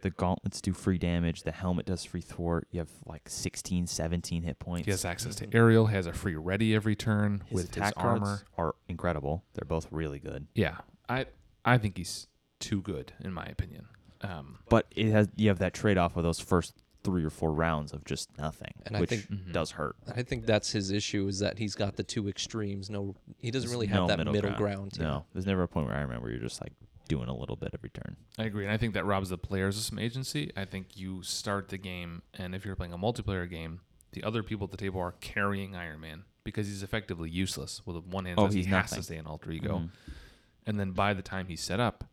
The 0.00 0.10
gauntlets 0.10 0.60
do 0.60 0.72
free 0.72 0.98
damage. 0.98 1.44
The 1.44 1.52
helmet 1.52 1.86
does 1.86 2.04
free 2.04 2.20
thwart. 2.22 2.66
You 2.72 2.80
have 2.80 2.90
like 3.06 3.28
16, 3.28 3.86
17 3.86 4.42
hit 4.42 4.58
points. 4.58 4.84
He 4.86 4.90
has 4.90 5.04
access 5.04 5.36
to 5.36 5.46
Mhm. 5.46 5.54
aerial. 5.54 5.86
Has 5.86 6.06
a 6.06 6.12
free 6.12 6.34
ready 6.34 6.74
every 6.74 6.96
turn 6.96 7.44
his 7.46 7.52
with 7.54 7.68
attack 7.70 7.94
his 7.96 8.02
armor. 8.04 8.26
cards 8.26 8.44
are 8.58 8.74
incredible. 8.88 9.44
They're 9.54 9.64
both 9.68 9.86
really 9.92 10.18
good. 10.18 10.48
Yeah, 10.56 10.78
I 11.08 11.26
I 11.64 11.78
think 11.78 11.96
he's 11.96 12.26
too 12.58 12.82
good 12.82 13.12
in 13.20 13.32
my 13.32 13.44
opinion. 13.46 13.86
Um, 14.22 14.58
But 14.68 14.86
it 14.96 15.10
has 15.12 15.28
you 15.36 15.48
have 15.48 15.58
that 15.60 15.72
trade 15.74 15.98
off 15.98 16.16
of 16.16 16.24
those 16.24 16.40
first 16.40 16.81
three 17.04 17.24
or 17.24 17.30
four 17.30 17.52
rounds 17.52 17.92
of 17.92 18.04
just 18.04 18.36
nothing, 18.38 18.72
And 18.86 18.96
I 18.96 19.00
which 19.00 19.10
think- 19.10 19.26
Mhm. 19.28 19.52
does 19.52 19.72
hurt. 19.72 19.96
I 20.14 20.22
think 20.22 20.46
that's 20.46 20.70
his 20.70 20.90
issue 20.90 21.26
is 21.26 21.40
that 21.40 21.58
he's 21.58 21.74
got 21.74 21.96
the 21.96 22.04
two 22.04 22.28
extremes. 22.28 22.88
No, 22.90 23.16
he 23.38 23.50
doesn't 23.50 23.68
There's 23.68 23.74
really 23.74 23.88
no 23.88 24.00
have 24.02 24.08
that 24.08 24.18
middle 24.18 24.32
middle, 24.32 24.50
ground. 24.52 24.92
ground. 24.92 24.98
No, 25.00 25.26
there's 25.32 25.46
never 25.46 25.62
a 25.64 25.68
point 25.68 25.86
where 25.88 25.96
I 25.96 26.02
remember 26.02 26.30
you're 26.30 26.38
just 26.40 26.60
like 26.60 26.72
doing 27.08 27.28
a 27.28 27.36
little 27.36 27.56
bit 27.56 27.70
every 27.74 27.90
turn. 27.90 28.16
I 28.38 28.44
agree, 28.44 28.64
and 28.64 28.72
I 28.72 28.76
think 28.76 28.94
that 28.94 29.04
robs 29.04 29.30
the 29.30 29.38
players 29.38 29.76
of 29.76 29.82
some 29.84 29.98
agency. 29.98 30.52
I 30.56 30.64
think 30.64 30.96
you 30.96 31.22
start 31.24 31.68
the 31.68 31.78
game, 31.78 32.22
and 32.34 32.54
if 32.54 32.64
you're 32.64 32.76
playing 32.76 32.92
a 32.92 32.98
multiplayer 32.98 33.50
game, 33.50 33.80
the 34.12 34.22
other 34.22 34.42
people 34.42 34.66
at 34.66 34.70
the 34.70 34.76
table 34.76 35.00
are 35.00 35.12
carrying 35.12 35.74
Iron 35.74 36.00
Man 36.00 36.24
because 36.44 36.68
he's 36.68 36.82
effectively 36.84 37.28
useless. 37.30 37.84
With 37.84 37.96
the 37.96 38.00
one 38.02 38.26
hand, 38.26 38.38
Oh, 38.38 38.46
size, 38.46 38.54
he's 38.54 38.64
he 38.66 38.70
has 38.70 38.90
to 38.90 38.96
nothing. 38.96 39.02
stay 39.02 39.16
in 39.16 39.26
alter 39.26 39.50
ego, 39.50 39.78
Mhm. 39.80 39.90
and 40.66 40.78
then 40.78 40.92
by 40.92 41.12
the 41.14 41.22
time 41.22 41.48
he's 41.48 41.60
set 41.60 41.80
up, 41.80 42.04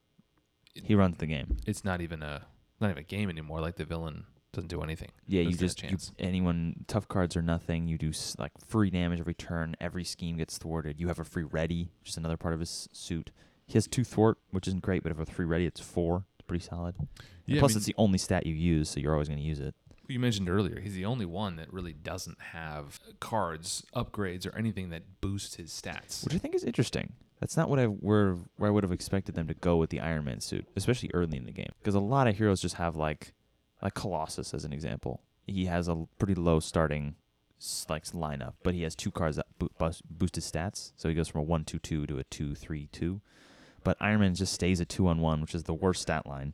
He 0.73 0.95
runs 0.95 1.17
the 1.17 1.27
game. 1.27 1.57
it's 1.67 1.83
not 1.85 2.01
even 2.01 2.23
a 2.23 2.47
not 2.81 2.91
even 2.91 2.99
a 2.99 3.03
game 3.03 3.29
anymore. 3.29 3.59
Like 3.61 3.75
the 3.75 3.83
villain 3.85 4.25
doesn't 4.53 4.69
do 4.69 4.81
anything. 4.81 5.09
Yeah, 5.27 5.41
you 5.41 5.51
Doesn't 5.51 5.81
have 5.81 5.89
a 5.93 5.97
just 5.97 6.09
you, 6.19 6.25
anyone 6.25 6.85
tough 6.87 7.07
cards 7.07 7.35
are 7.37 7.41
nothing. 7.41 7.87
You 7.87 7.97
do 7.97 8.09
s- 8.09 8.35
like 8.39 8.51
free 8.65 8.89
damage 8.89 9.19
every 9.19 9.33
turn. 9.35 9.75
Every 9.79 10.03
scheme 10.03 10.37
gets 10.37 10.57
thwarted. 10.57 10.99
You 10.99 11.07
have 11.07 11.19
a 11.19 11.23
free 11.23 11.43
ready, 11.43 11.91
which 12.01 12.09
is 12.09 12.17
another 12.17 12.37
part 12.37 12.53
of 12.53 12.59
his 12.59 12.89
suit. 12.91 13.31
He 13.67 13.73
has 13.73 13.87
two 13.87 14.03
thwart, 14.03 14.37
which 14.51 14.67
isn't 14.67 14.81
great, 14.81 15.03
but 15.03 15.11
if 15.11 15.19
a 15.19 15.25
three 15.25 15.45
ready, 15.45 15.65
it's 15.65 15.79
four. 15.79 16.25
It's 16.39 16.47
pretty 16.47 16.63
solid. 16.65 16.95
Yeah, 17.45 17.57
I 17.57 17.59
plus, 17.59 17.71
mean- 17.71 17.77
it's 17.77 17.85
the 17.85 17.95
only 17.97 18.17
stat 18.17 18.45
you 18.45 18.53
use, 18.55 18.89
so 18.89 18.99
you're 18.99 19.13
always 19.13 19.27
going 19.27 19.39
to 19.39 19.45
use 19.45 19.59
it. 19.59 19.75
You 20.07 20.19
mentioned 20.19 20.49
earlier, 20.49 20.79
he's 20.79 20.95
the 20.95 21.05
only 21.05 21.25
one 21.27 21.55
that 21.57 21.71
really 21.71 21.93
doesn't 21.93 22.41
have 22.41 22.99
cards, 23.19 23.83
upgrades, 23.95 24.47
or 24.47 24.57
anything 24.57 24.89
that 24.89 25.03
boosts 25.21 25.57
his 25.57 25.69
stats. 25.69 26.23
which 26.25 26.33
I 26.33 26.39
think 26.39 26.55
is 26.55 26.63
interesting. 26.63 27.13
That's 27.39 27.55
not 27.55 27.69
what 27.69 27.77
I 27.77 27.85
were 27.85 28.37
where 28.57 28.69
I 28.69 28.71
would 28.71 28.83
have 28.83 28.91
expected 28.91 29.35
them 29.35 29.47
to 29.47 29.53
go 29.53 29.77
with 29.77 29.91
the 29.91 29.99
Iron 29.99 30.25
Man 30.25 30.41
suit, 30.41 30.65
especially 30.75 31.11
early 31.13 31.37
in 31.37 31.45
the 31.45 31.51
game, 31.51 31.69
because 31.79 31.93
a 31.93 31.99
lot 31.99 32.27
of 32.27 32.35
heroes 32.35 32.59
just 32.59 32.75
have 32.75 32.95
like 32.95 33.33
like 33.81 33.93
Colossus 33.93 34.53
as 34.53 34.65
an 34.65 34.73
example. 34.73 35.21
He 35.45 35.65
has 35.65 35.87
a 35.87 36.05
pretty 36.17 36.35
low 36.35 36.59
starting 36.59 37.15
like 37.89 38.05
lineup, 38.05 38.53
but 38.63 38.73
he 38.73 38.83
has 38.83 38.95
two 38.95 39.11
cards 39.11 39.35
that 39.37 39.47
boost, 39.57 40.01
boost 40.09 40.35
his 40.35 40.49
stats, 40.49 40.91
so 40.95 41.09
he 41.09 41.15
goes 41.15 41.27
from 41.27 41.41
a 41.41 41.43
one 41.43 41.65
two 41.65 41.79
two 41.79 42.05
to 42.07 42.17
a 42.17 42.23
two 42.25 42.55
three 42.55 42.87
two. 42.91 43.21
But 43.83 43.97
Iron 43.99 44.19
Man 44.21 44.35
just 44.35 44.53
stays 44.53 44.79
a 44.79 44.85
two 44.85 45.07
on 45.07 45.19
one, 45.19 45.41
which 45.41 45.55
is 45.55 45.63
the 45.63 45.73
worst 45.73 46.01
stat 46.01 46.25
line, 46.27 46.53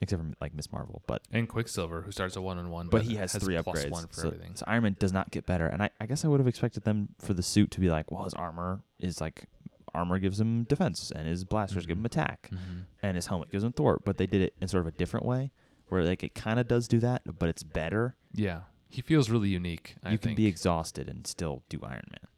except 0.00 0.22
for 0.22 0.28
like 0.40 0.54
Miss 0.54 0.70
Marvel. 0.72 1.02
But 1.06 1.22
and 1.32 1.48
Quicksilver, 1.48 2.02
who 2.02 2.12
starts 2.12 2.36
a 2.36 2.42
one 2.42 2.58
on 2.58 2.70
one, 2.70 2.88
but 2.88 3.02
he 3.02 3.16
has, 3.16 3.32
three 3.34 3.60
plus 3.62 3.84
upgrades. 3.84 3.90
one 3.90 4.06
for 4.06 4.20
so, 4.20 4.26
everything. 4.28 4.54
so 4.54 4.64
Iron 4.66 4.82
Man 4.84 4.96
does 4.98 5.12
not 5.12 5.30
get 5.30 5.44
better. 5.46 5.66
And 5.66 5.82
I, 5.82 5.90
I 6.00 6.06
guess 6.06 6.24
I 6.24 6.28
would 6.28 6.40
have 6.40 6.48
expected 6.48 6.84
them 6.84 7.10
for 7.18 7.34
the 7.34 7.42
suit 7.42 7.70
to 7.72 7.80
be 7.80 7.90
like, 7.90 8.10
well, 8.10 8.24
his 8.24 8.34
armor 8.34 8.80
is 8.98 9.20
like 9.20 9.44
armor 9.92 10.18
gives 10.18 10.40
him 10.40 10.64
defense, 10.64 11.10
and 11.14 11.26
his 11.26 11.44
blasters 11.44 11.84
give 11.84 11.98
him 11.98 12.06
attack, 12.06 12.48
Mhm. 12.52 12.84
and 13.02 13.16
his 13.16 13.26
helmet 13.26 13.50
gives 13.50 13.64
him 13.64 13.72
thwart. 13.72 14.04
But 14.04 14.18
they 14.18 14.26
did 14.26 14.40
it 14.40 14.54
in 14.60 14.68
sort 14.68 14.82
of 14.82 14.86
a 14.86 14.96
different 14.96 15.26
way, 15.26 15.50
where 15.90 16.04
like 16.04 16.22
it 16.22 16.34
kind 16.34 16.58
of 16.58 16.66
does 16.68 16.88
do 16.88 16.98
that, 17.00 17.22
but 17.38 17.48
it's 17.48 17.62
better. 17.62 18.16
Yeah, 18.32 18.60
he 18.88 19.02
feels 19.02 19.28
really 19.30 19.48
unique. 19.50 19.96
I 20.02 20.12
you 20.12 20.18
can 20.18 20.30
think. 20.30 20.36
be 20.36 20.46
exhausted 20.46 21.08
and 21.08 21.26
still 21.26 21.62
do 21.68 21.80
Iron 21.82 22.04
Man. 22.10 22.28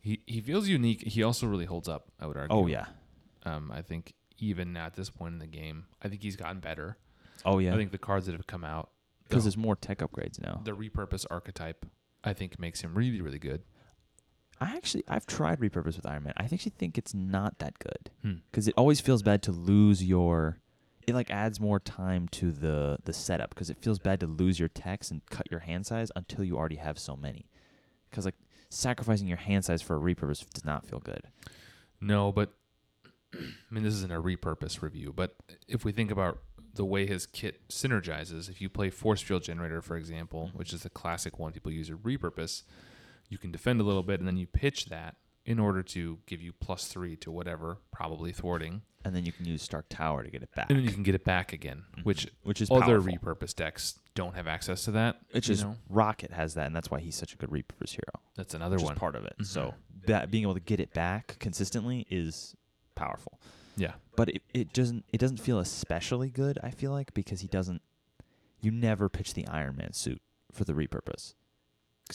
He 0.00 0.22
he 0.26 0.40
feels 0.40 0.68
unique. 0.68 1.02
He 1.06 1.22
also 1.22 1.46
really 1.46 1.64
holds 1.66 1.88
up. 1.88 2.12
I 2.20 2.26
would 2.26 2.36
argue. 2.36 2.56
Oh 2.56 2.66
yeah, 2.66 2.86
Um, 3.44 3.70
I 3.72 3.82
think 3.82 4.14
even 4.38 4.76
at 4.76 4.94
this 4.94 5.10
point 5.10 5.32
in 5.34 5.38
the 5.40 5.46
game, 5.46 5.86
I 6.00 6.08
think 6.08 6.22
he's 6.22 6.36
gotten 6.36 6.60
better. 6.60 6.96
oh 7.44 7.58
yeah, 7.58 7.74
I 7.74 7.76
think 7.76 7.90
the 7.90 7.98
cards 7.98 8.26
that 8.26 8.32
have 8.32 8.46
come 8.46 8.64
out, 8.64 8.90
because 9.28 9.44
there's 9.44 9.56
more 9.56 9.74
tech 9.76 9.98
upgrades 9.98 10.40
now. 10.40 10.60
the 10.64 10.72
repurpose 10.72 11.24
archetype, 11.30 11.84
I 12.22 12.32
think 12.32 12.58
makes 12.60 12.80
him 12.82 12.94
really 12.94 13.20
really 13.20 13.38
good. 13.40 13.62
I 14.60 14.74
actually 14.76 15.04
I've 15.06 15.26
tried 15.26 15.60
repurpose 15.60 15.96
with 15.96 16.06
Iron 16.06 16.24
Man. 16.24 16.32
I 16.36 16.44
actually 16.44 16.72
think 16.78 16.98
it's 16.98 17.14
not 17.14 17.58
that 17.60 17.78
good. 17.78 18.10
Hmm. 18.22 18.32
because 18.50 18.66
it 18.68 18.74
always 18.76 19.00
feels 19.00 19.22
bad 19.22 19.42
to 19.44 19.52
lose 19.52 20.02
your 20.02 20.58
it 21.08 21.14
like 21.14 21.30
adds 21.30 21.58
more 21.58 21.80
time 21.80 22.28
to 22.28 22.52
the 22.52 22.98
the 23.04 23.12
setup 23.12 23.50
because 23.50 23.70
it 23.70 23.78
feels 23.80 23.98
bad 23.98 24.20
to 24.20 24.26
lose 24.26 24.58
your 24.58 24.68
text 24.68 25.10
and 25.10 25.24
cut 25.30 25.50
your 25.50 25.60
hand 25.60 25.86
size 25.86 26.12
until 26.14 26.44
you 26.44 26.56
already 26.56 26.76
have 26.76 26.98
so 26.98 27.16
many. 27.16 27.48
Because 28.10 28.24
like 28.26 28.34
sacrificing 28.68 29.26
your 29.26 29.38
hand 29.38 29.64
size 29.64 29.80
for 29.80 29.96
a 29.96 30.00
repurpose 30.00 30.48
does 30.50 30.64
not 30.64 30.86
feel 30.86 31.00
good. 31.00 31.22
No, 32.00 32.30
but 32.30 32.52
I 33.34 33.38
mean, 33.70 33.84
this 33.84 33.94
isn't 33.94 34.12
a 34.12 34.20
repurpose 34.20 34.82
review, 34.82 35.12
but 35.14 35.34
if 35.66 35.84
we 35.84 35.92
think 35.92 36.10
about 36.10 36.38
the 36.74 36.84
way 36.84 37.06
his 37.06 37.26
kit 37.26 37.66
synergizes, 37.68 38.48
if 38.48 38.60
you 38.60 38.68
play 38.68 38.90
Force 38.90 39.22
Field 39.22 39.42
Generator, 39.42 39.80
for 39.80 39.96
example, 39.96 40.50
which 40.54 40.72
is 40.72 40.82
the 40.82 40.90
classic 40.90 41.38
one 41.38 41.52
people 41.52 41.72
use 41.72 41.90
at 41.90 41.96
repurpose, 41.96 42.62
you 43.28 43.38
can 43.38 43.50
defend 43.50 43.80
a 43.80 43.84
little 43.84 44.02
bit 44.02 44.20
and 44.20 44.28
then 44.28 44.36
you 44.36 44.46
pitch 44.46 44.86
that 44.86 45.16
in 45.48 45.58
order 45.58 45.82
to 45.82 46.18
give 46.26 46.40
you 46.42 46.52
plus 46.52 46.86
three 46.88 47.16
to 47.16 47.30
whatever, 47.30 47.78
probably 47.90 48.32
thwarting, 48.32 48.82
And 49.04 49.14
then 49.16 49.24
you 49.24 49.32
can 49.32 49.44
use 49.46 49.62
Stark 49.62 49.86
Tower 49.88 50.22
to 50.22 50.30
get 50.30 50.42
it 50.42 50.50
back. 50.54 50.66
and 50.68 50.78
then 50.78 50.84
you 50.84 50.92
can 50.92 51.02
get 51.02 51.14
it 51.14 51.24
back 51.24 51.52
again, 51.52 51.84
which 52.02 52.28
which 52.42 52.60
is 52.60 52.70
other 52.70 53.00
powerful. 53.00 53.12
repurpose 53.12 53.54
decks 53.54 53.98
don't 54.14 54.34
have 54.34 54.46
access 54.46 54.84
to 54.84 54.90
that. 54.92 55.16
It's 55.30 55.48
you 55.48 55.54
just 55.54 55.64
know? 55.66 55.76
Rocket 55.88 56.32
has 56.32 56.54
that, 56.54 56.66
and 56.66 56.76
that's 56.76 56.90
why 56.90 57.00
he's 57.00 57.14
such 57.16 57.32
a 57.34 57.36
good 57.36 57.50
repurpose 57.50 57.90
hero. 57.92 58.12
that's 58.36 58.54
another 58.54 58.76
which 58.76 58.84
one. 58.84 58.92
is 58.94 58.98
part 58.98 59.14
of 59.16 59.24
it. 59.24 59.34
Mhm. 59.40 59.46
So 59.46 59.74
that 60.06 60.30
being 60.30 60.42
able 60.44 60.54
to 60.54 60.60
get 60.60 60.80
it 60.80 60.92
back 60.92 61.36
consistently 61.38 62.06
is 62.10 62.54
powerful. 62.94 63.40
yeah, 63.76 63.94
But 64.16 64.28
it, 64.30 64.42
it 64.52 64.72
doesn't 64.72 65.04
it 65.12 65.18
doesn't 65.18 65.38
feel 65.40 65.58
especially 65.60 66.28
good. 66.30 66.58
I 66.62 66.70
feel 66.70 66.90
like 66.92 67.14
because 67.14 67.40
he 67.40 67.48
doesn't. 67.48 67.80
You 68.60 68.70
never 68.72 69.08
pitch 69.08 69.34
the 69.34 69.46
Iron 69.46 69.76
Man 69.76 69.92
suit 69.92 70.20
for 70.52 70.64
the 70.64 70.72
repurpose, 70.72 71.34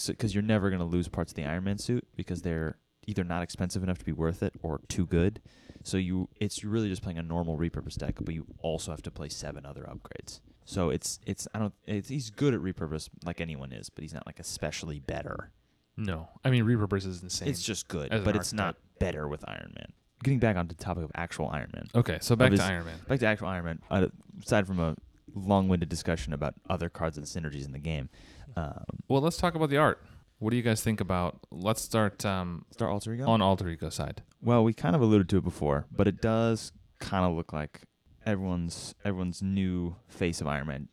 because 0.07 0.33
you're 0.35 0.41
never 0.43 0.69
gonna 0.69 0.85
lose 0.85 1.07
parts 1.07 1.31
of 1.31 1.35
the 1.35 1.45
Iron 1.45 1.63
Man 1.63 1.77
suit 1.77 2.05
because 2.17 2.41
they're 2.41 2.77
either 3.07 3.23
not 3.23 3.43
expensive 3.43 3.83
enough 3.83 3.97
to 3.99 4.05
be 4.05 4.11
worth 4.11 4.41
it 4.43 4.53
or 4.61 4.81
too 4.87 5.05
good. 5.05 5.41
So 5.83 5.97
you 5.97 6.29
it's 6.39 6.63
really 6.63 6.89
just 6.89 7.01
playing 7.01 7.17
a 7.17 7.23
normal 7.23 7.57
repurpose 7.57 7.97
deck, 7.97 8.15
but 8.21 8.33
you 8.33 8.45
also 8.59 8.91
have 8.91 9.01
to 9.03 9.11
play 9.11 9.29
seven 9.29 9.65
other 9.65 9.83
upgrades. 9.83 10.39
So 10.65 10.89
it's 10.89 11.19
it's 11.25 11.47
I 11.53 11.59
don't 11.59 11.73
it's, 11.85 12.07
he's 12.09 12.29
good 12.29 12.53
at 12.53 12.61
repurpose 12.61 13.09
like 13.25 13.41
anyone 13.41 13.71
is, 13.73 13.89
but 13.89 14.01
he's 14.03 14.13
not 14.13 14.25
like 14.25 14.39
especially 14.39 14.99
better. 14.99 15.51
no, 15.97 16.29
I 16.43 16.49
mean 16.49 16.63
repurpose 16.65 17.05
is 17.05 17.21
insane. 17.21 17.49
It's 17.49 17.61
just 17.61 17.87
good, 17.87 18.09
but 18.23 18.35
it's 18.35 18.53
not 18.53 18.77
better 18.99 19.27
with 19.27 19.43
Iron 19.47 19.73
Man. 19.75 19.91
Getting 20.23 20.39
back 20.39 20.55
onto 20.55 20.73
the 20.73 20.81
topic 20.81 21.03
of 21.03 21.11
actual 21.15 21.49
Iron 21.49 21.69
Man. 21.73 21.87
okay. 21.95 22.17
So 22.21 22.37
back 22.37 22.51
his- 22.51 22.61
to 22.61 22.65
Iron 22.65 22.85
Man. 22.85 22.97
Back 23.09 23.19
to 23.19 23.25
actual 23.25 23.47
Iron 23.49 23.65
Man. 23.65 23.79
Uh, 23.91 24.07
aside 24.41 24.65
from 24.65 24.79
a 24.79 24.95
long-winded 25.35 25.89
discussion 25.89 26.31
about 26.31 26.53
other 26.69 26.87
cards 26.87 27.17
and 27.17 27.25
synergies 27.25 27.65
in 27.65 27.73
the 27.73 27.79
game, 27.79 28.07
um, 28.55 28.85
Well, 29.09 29.21
let's 29.21 29.35
talk 29.37 29.55
about 29.55 29.69
the 29.69 29.77
art. 29.77 30.01
What 30.43 30.51
do 30.51 30.57
you 30.57 30.61
guys 30.63 30.81
think 30.83 30.99
about? 30.99 31.39
Let's 31.51 31.81
start 31.81 32.25
um, 32.25 32.65
Star 32.71 32.89
Alter 32.89 33.13
Ego. 33.13 33.25
on 33.29 33.41
alter 33.41 33.69
ego 33.69 33.89
side. 33.89 34.23
Well, 34.41 34.61
we 34.63 34.73
kind 34.73 34.93
of 34.93 35.01
alluded 35.01 35.29
to 35.29 35.37
it 35.37 35.43
before, 35.45 35.85
but 35.89 36.05
it 36.05 36.21
does 36.21 36.73
kind 36.99 37.25
of 37.25 37.31
look 37.33 37.53
like 37.53 37.83
everyone's 38.25 38.93
everyone's 39.05 39.41
new 39.41 39.95
face 40.09 40.41
of 40.41 40.47
Iron 40.47 40.67
Man, 40.67 40.89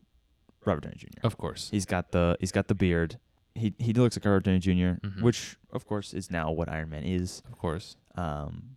Robert 0.65 0.83
Downey 0.85 0.97
Jr. 0.99 1.09
Of 1.25 1.37
course. 1.37 1.69
He's 1.73 1.85
got 1.85 2.13
the 2.13 2.37
he's 2.39 2.53
got 2.53 2.69
the 2.69 2.77
beard. 2.77 3.19
He 3.57 3.75
he 3.81 3.93
looks 3.93 4.17
like 4.17 4.25
Robert 4.25 4.45
Downey 4.45 4.61
junior 4.61 5.01
Mhm. 5.03 5.23
which 5.23 5.57
of 5.73 5.85
course 5.85 6.15
is 6.15 6.31
now 6.31 6.53
what 6.53 6.69
Iron 6.69 6.91
Man 6.91 7.03
is. 7.03 7.43
Of 7.51 7.59
course. 7.59 7.97
Um, 8.15 8.77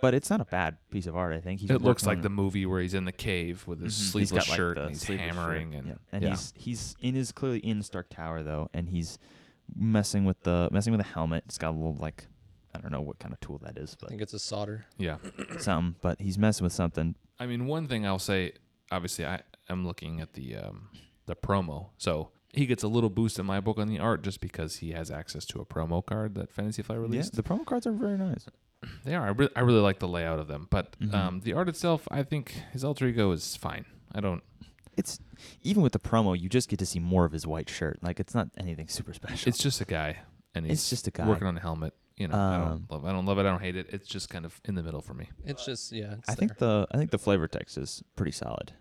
but 0.00 0.14
it's 0.14 0.30
not 0.30 0.40
a 0.40 0.46
bad 0.46 0.78
piece 0.90 1.06
of 1.06 1.16
art. 1.16 1.34
I 1.34 1.40
think 1.40 1.60
he's 1.60 1.68
it 1.70 1.82
looks 1.82 2.04
working 2.04 2.06
like 2.08 2.16
on- 2.18 2.22
the 2.22 2.30
movie 2.30 2.64
where 2.64 2.80
he's 2.80 2.94
in 2.94 3.04
the 3.04 3.12
cave 3.12 3.66
with 3.66 3.82
his 3.82 3.92
Mhm. 3.94 3.98
He's 3.98 4.10
sleeveless 4.10 4.44
got, 4.44 4.48
like, 4.52 4.56
shirt 4.56 4.74
the 4.76 4.80
and 4.84 4.90
he's 4.92 5.02
sleeveless 5.02 5.26
shirt, 5.28 5.36
hammering 5.36 5.74
and 5.74 5.86
yeah. 5.88 5.94
and 6.12 6.22
yeah. 6.22 6.30
he's 6.30 6.52
he's 6.56 6.96
in 7.02 7.14
his 7.14 7.30
clearly 7.30 7.58
in 7.58 7.82
Stark 7.82 8.08
Tower 8.08 8.42
though, 8.42 8.70
and 8.72 8.88
he's 8.88 9.18
messing 9.78 10.24
with 10.24 10.40
the 10.42 10.68
messing 10.72 10.92
with 10.92 11.00
the 11.00 11.12
helmet. 11.12 11.44
It's 11.46 11.58
got 11.58 11.70
a 11.70 11.76
little 11.76 11.96
like 11.98 12.26
I 12.74 12.80
don't 12.80 12.92
know 12.92 13.00
what 13.00 13.18
kind 13.18 13.32
of 13.32 13.40
tool 13.40 13.58
that 13.64 13.78
is, 13.78 13.94
but 13.94 14.06
I 14.06 14.06
but 14.06 14.08
think 14.10 14.22
it's 14.22 14.34
a 14.34 14.38
solder. 14.38 14.86
yeah. 14.98 15.16
something. 15.58 15.96
But 16.00 16.20
he's 16.20 16.38
messing 16.38 16.64
with 16.64 16.72
something. 16.72 17.14
I 17.40 17.46
mean, 17.46 17.66
one 17.66 17.86
thing 17.88 18.06
I'll 18.06 18.18
say, 18.18 18.52
obviously, 18.90 19.24
I 19.26 19.40
am 19.70 19.86
looking 19.86 20.20
at 20.20 20.34
the 20.34 20.56
um, 20.56 20.88
the 21.26 21.34
promo, 21.36 21.90
so 21.98 22.30
he 22.52 22.66
gets 22.66 22.82
a 22.82 22.88
little 22.88 23.10
boost 23.10 23.38
in 23.38 23.46
my 23.46 23.60
book 23.60 23.78
on 23.78 23.88
the 23.88 23.98
art 23.98 24.22
just 24.22 24.40
because 24.40 24.76
he 24.76 24.90
has 24.92 25.10
access 25.10 25.44
to 25.46 25.60
a 25.60 25.64
promo 25.66 26.04
card 26.04 26.34
that 26.34 26.50
Fantasy 26.50 26.82
Flight 26.82 26.96
Yeah, 26.98 27.02
released. 27.02 27.36
the 27.36 27.42
promo 27.42 27.64
cards 27.64 27.86
are 27.86 27.92
very 27.92 28.16
nice. 28.18 28.46
They 29.04 29.14
are. 29.14 29.26
I, 29.26 29.30
re- 29.30 29.48
I 29.56 29.60
really 29.60 29.80
like 29.80 29.98
the 29.98 30.06
layout 30.08 30.38
of 30.38 30.46
them, 30.46 30.68
but 30.70 30.96
Mhm. 31.00 31.12
um, 31.14 31.40
the 31.40 31.52
art 31.52 31.68
itself, 31.68 32.06
I 32.12 32.22
think 32.22 32.54
his 32.72 32.84
alter 32.84 33.06
ego 33.08 33.32
is 33.32 33.56
fine. 33.56 33.84
I 34.14 34.20
don't. 34.20 34.42
It's 34.98 35.20
even 35.62 35.82
with 35.82 35.92
the 35.92 35.98
promo, 35.98 36.38
you 36.38 36.48
just 36.48 36.68
get 36.68 36.78
to 36.80 36.86
see 36.86 36.98
more 36.98 37.24
of 37.24 37.32
his 37.32 37.46
white 37.46 37.70
shirt. 37.70 37.98
Like 38.02 38.18
it's 38.20 38.34
not 38.34 38.48
anything 38.58 38.88
super 38.88 39.14
special. 39.14 39.48
It's 39.48 39.58
just 39.58 39.80
a 39.80 39.84
guy, 39.84 40.18
and 40.54 40.66
he's 40.66 40.74
It's 40.80 40.90
just 40.90 41.06
a 41.06 41.10
guy. 41.10 41.26
working 41.26 41.46
on 41.46 41.56
a 41.56 41.60
helmet. 41.60 41.94
You 42.16 42.26
know, 42.28 42.34
I 42.36 42.56
Um, 42.56 42.68
don't 42.68 42.90
love. 42.90 43.04
I 43.04 43.12
don't 43.12 43.26
love 43.26 43.38
it. 43.38 43.42
I 43.42 43.44
don't 43.50 43.62
hate 43.62 43.76
it. 43.76 43.86
It's 43.90 44.08
just 44.08 44.28
kind 44.28 44.44
of 44.44 44.60
in 44.64 44.74
the 44.74 44.82
middle 44.82 45.00
for 45.00 45.14
me. 45.14 45.30
It's 45.44 45.64
just 45.64 45.92
yeah. 45.92 46.14
It's 46.18 46.28
I 46.28 46.34
think 46.34 46.58
the 46.58 46.86
I 46.90 46.96
think 46.98 47.12
the 47.12 47.18
flavor 47.18 47.46
text 47.46 47.78
is 47.78 48.02
pretty 48.16 48.32
solid. 48.32 48.72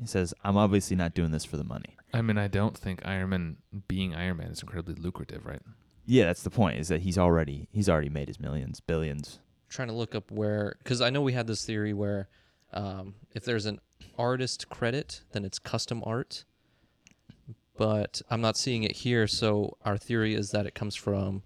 He 0.00 0.06
says, 0.06 0.32
"I'm 0.42 0.56
obviously 0.56 0.96
not 0.96 1.12
doing 1.14 1.30
this 1.32 1.44
for 1.44 1.56
the 1.58 1.64
money." 1.64 1.96
I 2.14 2.22
mean, 2.22 2.38
I 2.38 2.48
don't 2.48 2.76
think 2.76 3.02
Iron 3.04 3.28
Man 3.30 3.56
being 3.88 4.14
Iron 4.14 4.38
Man 4.38 4.48
is 4.48 4.60
incredibly 4.62 4.94
lucrative, 4.94 5.44
right? 5.44 5.60
Yeah, 6.06 6.24
that's 6.24 6.42
the 6.42 6.50
point. 6.50 6.78
Is 6.80 6.88
that 6.88 7.02
he's 7.02 7.18
already 7.18 7.68
he's 7.72 7.88
already 7.90 8.08
made 8.08 8.28
his 8.28 8.40
millions, 8.40 8.80
billions. 8.80 9.38
trying 9.68 9.88
to 9.88 9.94
look 9.94 10.14
up 10.14 10.30
where 10.30 10.76
because 10.82 11.00
I 11.02 11.10
know 11.10 11.20
we 11.22 11.34
had 11.34 11.46
this 11.46 11.64
theory 11.64 11.92
where 11.92 12.28
um, 12.72 13.14
if 13.34 13.44
there's 13.44 13.66
an 13.66 13.80
artist 14.18 14.68
credit, 14.68 15.22
then 15.32 15.44
it's 15.44 15.58
custom 15.58 16.02
art. 16.06 16.44
But 17.76 18.20
I'm 18.30 18.40
not 18.40 18.56
seeing 18.56 18.82
it 18.84 18.96
here, 18.96 19.26
so 19.26 19.76
our 19.84 19.96
theory 19.96 20.34
is 20.34 20.50
that 20.50 20.66
it 20.66 20.74
comes 20.74 20.94
from 20.94 21.42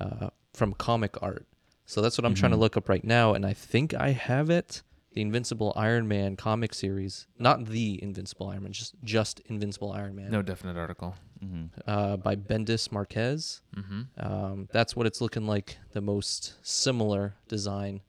uh, 0.00 0.30
from 0.54 0.72
comic 0.74 1.22
art. 1.22 1.46
So 1.84 2.00
that's 2.00 2.16
what 2.16 2.24
I'm 2.24 2.34
trying 2.34 2.52
to 2.52 2.56
Mhm. 2.56 2.60
look 2.60 2.76
up 2.78 2.88
right 2.88 3.04
now, 3.04 3.34
and 3.34 3.44
I 3.44 3.52
think 3.52 3.92
I 3.94 4.10
have 4.12 4.48
it. 4.50 4.82
The 5.12 5.20
Invincible 5.20 5.74
Iron 5.76 6.08
Man 6.08 6.36
comic 6.36 6.72
series, 6.72 7.26
not 7.38 7.66
the 7.66 8.02
Invincible 8.02 8.48
Iron 8.48 8.62
Man, 8.62 8.72
just 8.72 8.94
just 9.04 9.40
Invincible 9.40 9.92
Iron 9.92 10.14
Man, 10.16 10.30
No 10.30 10.40
definite 10.40 10.78
article. 10.78 11.14
Mm-hmm. 11.44 11.64
uh, 11.86 12.16
by 12.18 12.36
Bendis 12.36 12.90
Marquez. 12.92 13.60
Mm-hmm. 13.76 14.02
Um, 14.16 14.68
that's 14.72 14.94
what 14.96 15.06
it's 15.06 15.20
looking 15.20 15.46
like, 15.46 15.76
the 15.92 16.00
most 16.00 16.54
similar 16.62 17.34
design. 17.48 18.00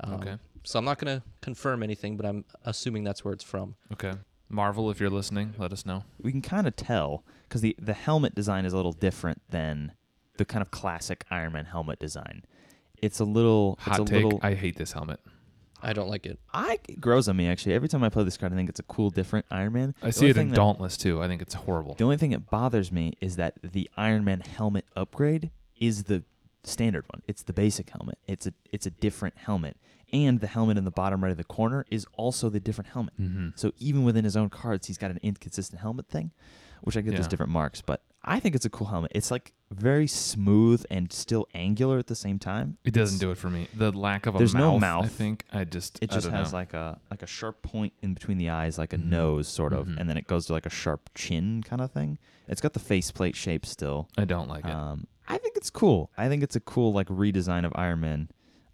Um, 0.00 0.14
Okay. 0.14 0.36
So 0.62 0.78
I'm 0.78 0.84
not 0.84 0.98
going 0.98 1.18
to 1.20 1.24
confirm 1.40 1.82
anything, 1.82 2.16
but 2.16 2.26
I'm 2.26 2.44
assuming 2.64 3.04
that's 3.04 3.24
where 3.24 3.32
it's 3.34 3.44
from. 3.44 3.76
Okay. 3.92 4.12
Marvel, 4.48 4.90
if 4.90 5.00
you're 5.00 5.10
listening, 5.10 5.54
let 5.58 5.72
us 5.72 5.86
know. 5.86 6.04
We 6.20 6.32
can 6.32 6.42
kind 6.42 6.66
of 6.66 6.74
tell 6.76 7.24
because 7.48 7.60
the 7.60 7.76
the 7.78 7.92
helmet 7.94 8.34
design 8.34 8.64
is 8.64 8.72
a 8.72 8.76
little 8.76 8.92
different 8.92 9.40
than 9.50 9.92
the 10.38 10.44
kind 10.44 10.60
of 10.62 10.70
classic 10.72 11.24
Iron 11.30 11.52
Man 11.52 11.66
helmet 11.66 11.98
design. 12.00 12.42
It's 12.98 13.20
a 13.20 13.24
little. 13.24 13.78
Hot 13.82 14.00
it's 14.00 14.10
a 14.10 14.12
take. 14.12 14.24
little. 14.24 14.40
I 14.42 14.54
hate 14.54 14.76
this 14.76 14.92
helmet. 14.92 15.20
I 15.82 15.92
don't 15.94 16.08
like 16.08 16.26
it. 16.26 16.38
I 16.52 16.78
it 16.88 17.00
grows 17.00 17.28
on 17.28 17.36
me 17.36 17.46
actually. 17.48 17.74
Every 17.74 17.88
time 17.88 18.02
I 18.02 18.08
play 18.08 18.24
this 18.24 18.36
card, 18.36 18.52
I 18.52 18.56
think 18.56 18.68
it's 18.68 18.80
a 18.80 18.84
cool, 18.84 19.08
different 19.10 19.46
Iron 19.52 19.72
Man. 19.72 19.94
I 20.02 20.06
The 20.08 20.12
see 20.12 20.18
only 20.26 20.30
it 20.30 20.30
in 20.30 20.36
thing 20.42 20.48
that- 20.50 20.56
Dauntless 20.56 20.96
too. 20.96 21.22
I 21.22 21.28
think 21.28 21.40
it's 21.42 21.54
horrible. 21.54 21.94
The 21.94 22.04
only 22.04 22.16
thing 22.18 22.32
that 22.32 22.50
bothers 22.50 22.90
me 22.92 23.14
is 23.20 23.36
that 23.36 23.54
the 23.62 23.88
Iron 23.96 24.24
Man 24.24 24.40
helmet 24.40 24.84
upgrade 24.96 25.50
is 25.78 26.04
the 26.04 26.24
standard 26.64 27.04
one. 27.08 27.22
It's 27.28 27.44
the 27.44 27.52
basic 27.54 27.88
helmet. 27.90 28.18
It's 28.26 28.46
a 28.48 28.52
it's 28.72 28.84
a 28.84 28.90
different 28.90 29.38
helmet, 29.38 29.76
and 30.12 30.40
the 30.40 30.46
helmet 30.46 30.76
in 30.78 30.84
the 30.84 30.90
bottom 30.90 31.22
right 31.22 31.30
of 31.30 31.36
the 31.38 31.44
corner 31.44 31.84
is 31.90 32.06
also 32.14 32.48
the 32.48 32.60
different 32.60 32.90
helmet. 32.90 33.14
Mm-hmm. 33.20 33.48
So 33.56 33.72
even 33.78 34.04
within 34.04 34.24
his 34.24 34.36
own 34.36 34.50
cards, 34.50 34.86
he's 34.86 34.98
got 34.98 35.10
an 35.10 35.18
inconsistent 35.22 35.80
helmet 35.80 36.08
thing, 36.08 36.30
which 36.82 36.96
I 36.96 37.00
get 37.00 37.12
Yeah. 37.12 37.18
those 37.18 37.28
different 37.28 37.52
marks. 37.52 37.80
But 37.80 38.02
I 38.22 38.38
think 38.38 38.54
it's 38.54 38.66
a 38.66 38.70
cool 38.70 38.88
helmet. 38.88 39.12
It's 39.14 39.30
like 39.30 39.52
very 39.70 40.06
smooth 40.06 40.84
and 40.90 41.10
still 41.12 41.46
angular 41.54 41.98
at 41.98 42.06
the 42.06 42.14
same 42.14 42.38
time. 42.38 42.76
It 42.84 42.92
doesn't 42.92 43.18
do 43.18 43.30
it 43.30 43.38
for 43.38 43.48
me. 43.48 43.68
The 43.74 43.92
lack 43.92 44.26
of 44.26 44.34
a 44.34 44.38
There's 44.38 44.52
mouth. 44.52 44.80
no 44.80 45.00
I 45.00 45.06
think 45.08 45.44
I 45.52 45.64
just. 45.64 45.98
It 46.02 46.10
just 46.10 46.28
has 46.28 46.52
know. 46.52 46.58
like 46.58 46.74
a 46.74 46.98
like 47.10 47.22
a 47.22 47.26
sharp 47.26 47.62
point 47.62 47.92
in 48.02 48.12
between 48.12 48.36
the 48.38 48.50
eyes, 48.50 48.76
like 48.78 48.92
a 48.92 48.98
Mhm. 48.98 49.06
nose 49.06 49.48
sort 49.48 49.72
of, 49.72 49.86
Mhm. 49.86 49.98
and 50.00 50.10
then 50.10 50.16
it 50.18 50.26
goes 50.26 50.46
to 50.46 50.52
like 50.52 50.66
a 50.66 50.70
sharp 50.70 51.08
chin 51.14 51.62
kind 51.62 51.80
of 51.80 51.92
thing. 51.92 52.18
It's 52.48 52.60
got 52.60 52.72
the 52.74 52.80
faceplate 52.80 53.36
shape 53.36 53.64
still. 53.64 54.08
I 54.18 54.24
don't 54.26 54.48
like 54.48 54.64
it. 54.66 54.70
Um, 54.72 55.06
I 55.28 55.38
think 55.38 55.56
it's 55.56 55.70
cool. 55.70 56.10
I 56.18 56.28
think 56.28 56.42
it's 56.42 56.56
a 56.56 56.60
cool 56.60 56.92
like 56.92 57.06
redesign 57.08 57.64
of 57.64 57.72
Iron 57.76 58.00
Man. 58.00 58.28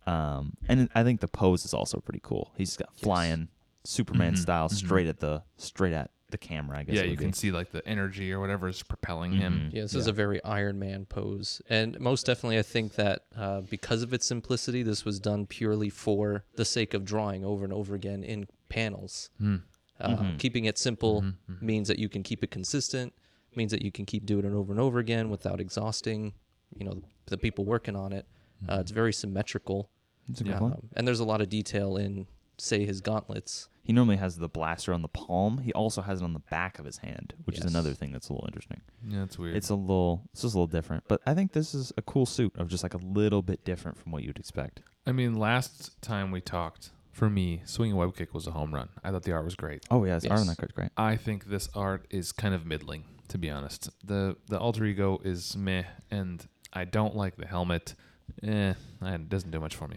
Um, 0.06 0.56
and 0.68 0.88
I 0.94 1.02
think 1.02 1.20
the 1.20 1.28
pose 1.28 1.64
is 1.64 1.74
also 1.74 1.98
pretty 1.98 2.20
cool. 2.22 2.52
He's 2.56 2.76
got 2.76 2.90
Yes. 2.94 3.02
flying 3.02 3.48
Superman 3.84 4.34
Mhm, 4.34 4.38
style 4.38 4.68
mhm. 4.68 4.72
straight 4.72 5.06
at 5.06 5.20
the 5.20 5.42
straight 5.56 5.92
at 5.92 6.10
the 6.30 6.38
camera. 6.38 6.78
I 6.78 6.82
guess. 6.82 6.96
yeah, 6.96 7.02
you 7.02 7.16
can 7.16 7.30
be. 7.30 7.36
see 7.36 7.50
like 7.52 7.70
the 7.70 7.86
energy 7.86 8.32
or 8.32 8.40
whatever 8.40 8.68
is 8.68 8.82
propelling 8.82 9.32
him. 9.32 9.70
Mhm. 9.70 9.74
Yeah, 9.74 9.82
this 9.82 9.94
is 9.94 10.06
a 10.08 10.12
very 10.12 10.42
Iron 10.42 10.78
Man 10.78 11.06
pose. 11.06 11.62
And 11.68 11.98
most 12.00 12.26
definitely, 12.26 12.58
I 12.58 12.62
think 12.62 12.94
that 12.96 13.24
uh, 13.36 13.60
because 13.62 14.02
of 14.02 14.12
its 14.12 14.26
simplicity, 14.26 14.82
this 14.82 15.04
was 15.04 15.20
done 15.20 15.46
purely 15.46 15.88
for 15.88 16.44
the 16.56 16.64
sake 16.64 16.94
of 16.94 17.04
drawing 17.04 17.44
over 17.44 17.64
and 17.64 17.72
over 17.72 17.94
again 17.94 18.24
in 18.24 18.48
panels. 18.68 19.30
Mm. 19.40 19.62
Uh, 20.00 20.16
Mhm. 20.16 20.38
Keeping 20.38 20.64
it 20.66 20.78
simple 20.78 21.22
Mhm, 21.22 21.34
mhm. 21.48 21.62
means 21.62 21.88
that 21.88 21.98
you 21.98 22.08
can 22.08 22.22
keep 22.22 22.42
it 22.44 22.50
consistent, 22.50 23.12
means 23.54 23.70
that 23.70 23.82
you 23.82 23.90
can 23.92 24.04
keep 24.04 24.26
doing 24.26 24.44
it 24.44 24.52
over 24.52 24.72
and 24.72 24.80
over 24.80 24.98
again 24.98 25.30
without 25.30 25.60
exhausting, 25.60 26.34
you 26.76 26.84
know, 26.84 27.02
the 27.26 27.38
people 27.38 27.64
working 27.64 27.94
on 27.96 28.12
it. 28.12 28.26
Uh, 28.68 28.78
it's 28.80 28.90
very 28.90 29.12
symmetrical. 29.12 29.90
It's 30.28 30.40
a 30.40 30.44
good 30.44 30.50
Yeah. 30.50 30.60
one. 30.60 30.72
Um, 30.72 30.88
and 30.96 31.06
there's 31.06 31.20
a 31.20 31.24
lot 31.24 31.40
of 31.40 31.48
detail 31.48 31.96
in, 31.96 32.26
say, 32.58 32.84
his 32.84 33.00
gauntlets. 33.00 33.68
He 33.82 33.92
normally 33.92 34.16
has 34.16 34.36
the 34.38 34.48
blaster 34.48 34.92
on 34.92 35.02
the 35.02 35.08
palm. 35.08 35.58
He 35.58 35.72
also 35.72 36.02
has 36.02 36.20
it 36.20 36.24
on 36.24 36.32
the 36.32 36.40
back 36.50 36.80
of 36.80 36.84
his 36.84 36.98
hand, 36.98 37.34
which 37.44 37.56
Yes. 37.58 37.66
is 37.66 37.70
another 37.70 37.94
thing 37.94 38.10
that's 38.10 38.28
a 38.28 38.32
little 38.32 38.48
interesting. 38.48 38.80
Yeah, 39.06 39.22
it's 39.22 39.38
weird. 39.38 39.54
It's 39.56 39.68
a 39.68 39.76
little, 39.76 40.22
it's 40.32 40.42
just 40.42 40.54
a 40.54 40.58
little 40.58 40.66
different. 40.66 41.04
But 41.06 41.20
I 41.24 41.34
think 41.34 41.52
this 41.52 41.72
is 41.74 41.92
a 41.96 42.02
cool 42.02 42.26
suit 42.26 42.52
of 42.56 42.66
just 42.68 42.82
like 42.82 42.94
a 42.94 42.98
little 42.98 43.42
bit 43.42 43.64
different 43.64 43.96
from 43.96 44.10
what 44.10 44.24
you'd 44.24 44.38
expect. 44.40 44.80
I 45.06 45.12
mean, 45.12 45.36
last 45.36 46.02
time 46.02 46.32
we 46.32 46.40
talked, 46.40 46.90
for 47.12 47.30
me, 47.30 47.62
swinging 47.64 47.94
web 47.96 48.16
kick 48.16 48.34
was 48.34 48.48
a 48.48 48.50
home 48.50 48.74
run. 48.74 48.88
I 49.04 49.12
thought 49.12 49.22
the 49.22 49.32
art 49.32 49.44
was 49.44 49.54
great. 49.54 49.84
Oh 49.88 50.04
yeah, 50.04 50.14
his 50.14 50.24
art 50.26 50.32
on 50.40 50.46
Yes. 50.46 50.56
that 50.56 50.60
card's 50.60 50.72
great. 50.74 50.90
I 50.96 51.14
think 51.16 51.44
this 51.46 51.68
art 51.72 52.06
is 52.10 52.32
kind 52.32 52.54
of 52.54 52.66
middling, 52.66 53.04
to 53.28 53.38
be 53.38 53.48
honest. 53.50 53.88
the 54.04 54.36
The 54.48 54.58
alter 54.58 54.84
ego 54.84 55.20
is 55.22 55.56
meh, 55.56 55.84
and 56.10 56.44
I 56.72 56.84
don't 56.84 57.14
like 57.14 57.36
the 57.36 57.46
helmet. 57.46 57.94
Eh, 58.42 58.74
it 59.02 59.28
doesn't 59.28 59.52
do 59.52 59.60
much 59.60 59.76
for 59.76 59.86
me. 59.86 59.96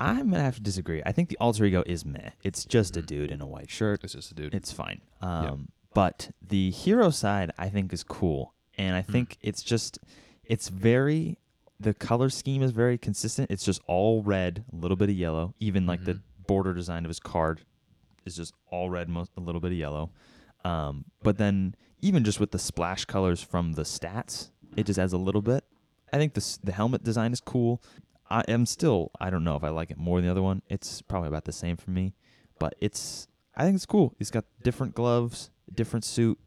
I'm 0.00 0.30
gonna 0.30 0.42
have 0.42 0.56
to 0.56 0.62
disagree. 0.62 1.02
I 1.04 1.12
think 1.12 1.28
the 1.28 1.38
alter 1.38 1.64
ego 1.64 1.82
is 1.86 2.04
meh. 2.04 2.30
It's 2.42 2.64
just 2.64 2.96
a 2.96 3.02
Mhm. 3.02 3.06
dude 3.06 3.30
in 3.30 3.40
a 3.40 3.46
white 3.46 3.70
shirt. 3.70 4.02
It's 4.04 4.12
just 4.14 4.30
a 4.32 4.34
dude. 4.34 4.54
It's 4.54 4.72
fine. 4.72 5.00
Um, 5.20 5.68
But 5.94 6.32
the 6.42 6.70
hero 6.72 7.10
side, 7.10 7.52
I 7.56 7.68
think, 7.68 7.92
is 7.92 8.02
cool, 8.02 8.52
and 8.76 8.96
I 8.96 9.02
Hmm. 9.02 9.12
think 9.12 9.38
it's 9.42 9.62
just, 9.62 10.00
it's 10.42 10.68
very, 10.68 11.38
the 11.78 11.94
color 11.94 12.28
scheme 12.30 12.62
is 12.62 12.72
very 12.72 12.98
consistent. 12.98 13.48
It's 13.50 13.64
just 13.64 13.80
all 13.86 14.20
red, 14.22 14.64
a 14.72 14.76
little 14.76 14.96
bit 14.96 15.08
of 15.08 15.14
yellow. 15.14 15.54
Even 15.60 15.86
like 15.86 16.04
the 16.04 16.14
Mhm. 16.14 16.22
border 16.48 16.74
design 16.74 17.04
of 17.04 17.10
his 17.10 17.20
card 17.20 17.60
is 18.24 18.34
just 18.34 18.54
all 18.72 18.90
red, 18.90 19.08
most 19.08 19.30
a 19.36 19.40
little 19.40 19.60
bit 19.60 19.70
of 19.70 19.78
yellow. 19.78 20.10
Um, 20.64 21.04
but 21.22 21.38
then 21.38 21.76
even 22.00 22.24
just 22.24 22.40
with 22.40 22.50
the 22.50 22.58
splash 22.58 23.04
colors 23.04 23.40
from 23.40 23.74
the 23.74 23.82
stats, 23.82 24.50
it 24.76 24.86
just 24.86 24.98
adds 24.98 25.12
a 25.12 25.18
little 25.18 25.42
bit. 25.42 25.64
I 26.12 26.16
think 26.18 26.34
the 26.34 26.58
the 26.64 26.72
helmet 26.72 27.04
design 27.04 27.32
is 27.32 27.40
cool. 27.40 27.80
I 28.30 28.42
am 28.48 28.66
still 28.66 29.10
I 29.20 29.30
don't 29.30 29.44
know 29.44 29.56
if 29.56 29.64
I 29.64 29.68
like 29.70 29.90
it 29.90 29.98
more 29.98 30.18
than 30.18 30.26
the 30.26 30.30
other 30.30 30.42
one. 30.42 30.62
It's 30.68 31.02
probably 31.02 31.28
about 31.28 31.44
the 31.44 31.52
same 31.52 31.76
for 31.76 31.90
me, 31.90 32.14
but 32.58 32.74
it's 32.80 33.28
I 33.56 33.64
think 33.64 33.76
it's 33.76 33.86
cool. 33.86 34.14
He's 34.18 34.30
got 34.30 34.44
different 34.62 34.94
gloves, 34.94 35.50
different 35.72 36.04
suit. 36.04 36.38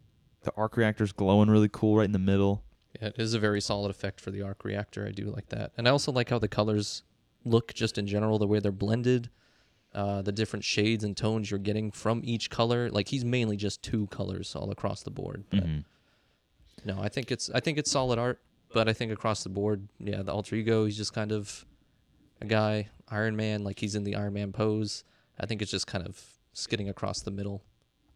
The 0.43 0.51
arc 0.57 0.75
reactor's 0.77 1.11
glowing 1.11 1.49
really 1.49 1.69
cool 1.71 1.97
right 1.97 2.05
in 2.05 2.11
the 2.11 2.19
middle. 2.19 2.63
Yeah, 3.01 3.09
it 3.09 3.15
is 3.19 3.33
a 3.33 3.39
very 3.39 3.61
solid 3.61 3.89
effect 3.89 4.19
for 4.19 4.31
the 4.31 4.41
arc 4.41 4.63
reactor. 4.65 5.05
I 5.05 5.11
do 5.11 5.25
like 5.25 5.49
that, 5.49 5.71
and 5.77 5.87
I 5.87 5.91
also 5.91 6.11
like 6.11 6.29
how 6.29 6.39
the 6.39 6.47
colors 6.47 7.03
look 7.45 7.73
just 7.73 7.97
in 7.97 8.07
general, 8.07 8.39
the 8.39 8.47
way 8.47 8.59
they're 8.59 8.71
blended, 8.71 9.29
uh, 9.93 10.21
the 10.21 10.31
different 10.31 10.65
shades 10.65 11.03
and 11.03 11.15
tones 11.15 11.49
you're 11.51 11.59
getting 11.59 11.91
from 11.91 12.21
each 12.23 12.49
color. 12.49 12.89
Like 12.89 13.07
he's 13.09 13.23
mainly 13.23 13.55
just 13.55 13.81
two 13.83 14.07
colors 14.07 14.55
all 14.55 14.71
across 14.71 15.03
the 15.03 15.11
board. 15.11 15.43
But 15.49 15.63
Mhm. 15.65 15.85
no, 16.85 16.99
I 16.99 17.09
think 17.09 17.31
it's 17.31 17.49
I 17.51 17.59
think 17.59 17.77
it's 17.77 17.91
solid 17.91 18.17
art, 18.19 18.41
but 18.73 18.87
I 18.89 18.93
think 18.93 19.11
across 19.11 19.43
the 19.43 19.49
board, 19.49 19.87
yeah, 19.99 20.21
the 20.23 20.31
alter 20.31 20.55
ego, 20.55 20.85
he's 20.85 20.97
just 20.97 21.13
kind 21.13 21.31
of 21.31 21.65
a 22.41 22.45
guy, 22.45 22.89
Iron 23.09 23.35
Man, 23.35 23.63
like 23.63 23.79
he's 23.79 23.95
in 23.95 24.03
the 24.03 24.15
Iron 24.15 24.33
Man 24.33 24.51
pose. 24.51 25.03
I 25.39 25.45
think 25.45 25.61
it's 25.61 25.71
just 25.71 25.87
kind 25.87 26.05
of 26.05 26.21
skidding 26.53 26.89
across 26.89 27.21
the 27.21 27.31
middle. 27.31 27.63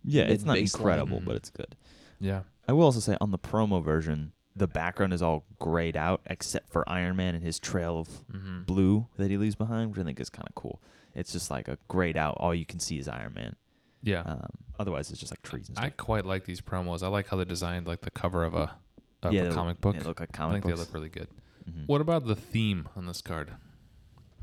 Yeah, 0.04 0.24
it's 0.24 0.44
not 0.44 0.54
Mid-baseline. 0.58 0.76
incredible, 0.80 1.20
Mhm. 1.22 1.26
but 1.26 1.36
it's 1.36 1.50
good. 1.50 1.76
yeah. 2.20 2.42
I 2.68 2.74
will 2.74 2.84
also 2.84 3.00
say 3.00 3.18
on 3.20 3.32
the 3.32 3.40
promo 3.40 3.84
version, 3.84 4.34
the 4.56 4.68
background 4.68 5.14
is 5.14 5.22
all 5.22 5.46
grayed 5.60 5.98
out 5.98 6.22
except 6.28 6.70
for 6.72 6.88
Iron 6.88 7.16
Man 7.16 7.36
and 7.36 7.44
his 7.44 7.60
trail 7.60 8.00
of 8.00 8.08
Mm-hmm. 8.32 8.64
blue 8.64 9.08
that 9.18 9.30
he 9.32 9.38
leaves 9.38 9.56
behind, 9.56 9.92
which 9.92 10.00
I 10.00 10.04
think 10.04 10.20
is 10.20 10.30
kind 10.30 10.48
of 10.48 10.54
cool. 10.56 10.82
It's 11.16 11.32
just 11.32 11.50
like 11.52 11.68
a 11.68 11.78
grayed 11.88 12.18
out. 12.18 12.36
All 12.38 12.54
you 12.54 12.66
can 12.66 12.80
see 12.80 12.98
is 13.00 13.08
Iron 13.08 13.34
Man. 13.34 13.56
Yeah. 14.04 14.22
Um, 14.22 14.50
otherwise, 14.80 15.10
it's 15.12 15.20
just 15.20 15.32
like 15.32 15.42
trees 15.42 15.70
and 15.70 15.78
I 15.80 15.90
quite 15.92 16.26
like 16.26 16.46
these 16.46 16.62
promos. 16.62 17.04
I 17.04 17.08
like 17.08 17.28
how 17.28 17.38
they 17.38 17.46
designed 17.46 17.88
like 17.88 18.02
the 18.02 18.12
cover 18.12 18.44
of 18.44 18.54
a, 18.56 18.76
of 19.24 19.34
yeah, 19.34 19.44
a 19.44 19.54
comic 19.54 19.76
look, 19.76 19.82
book. 19.82 19.96
They 19.98 20.08
look 20.08 20.20
like 20.20 20.40
I 20.40 20.52
think 20.52 20.64
books. 20.64 20.74
they 20.76 20.80
look 20.80 20.94
really 20.94 21.10
good. 21.10 21.28
Mhm. 21.70 21.88
What 21.88 22.02
about 22.02 22.26
the 22.26 22.36
theme 22.36 22.88
on 22.96 23.06
this 23.06 23.22
card? 23.22 23.52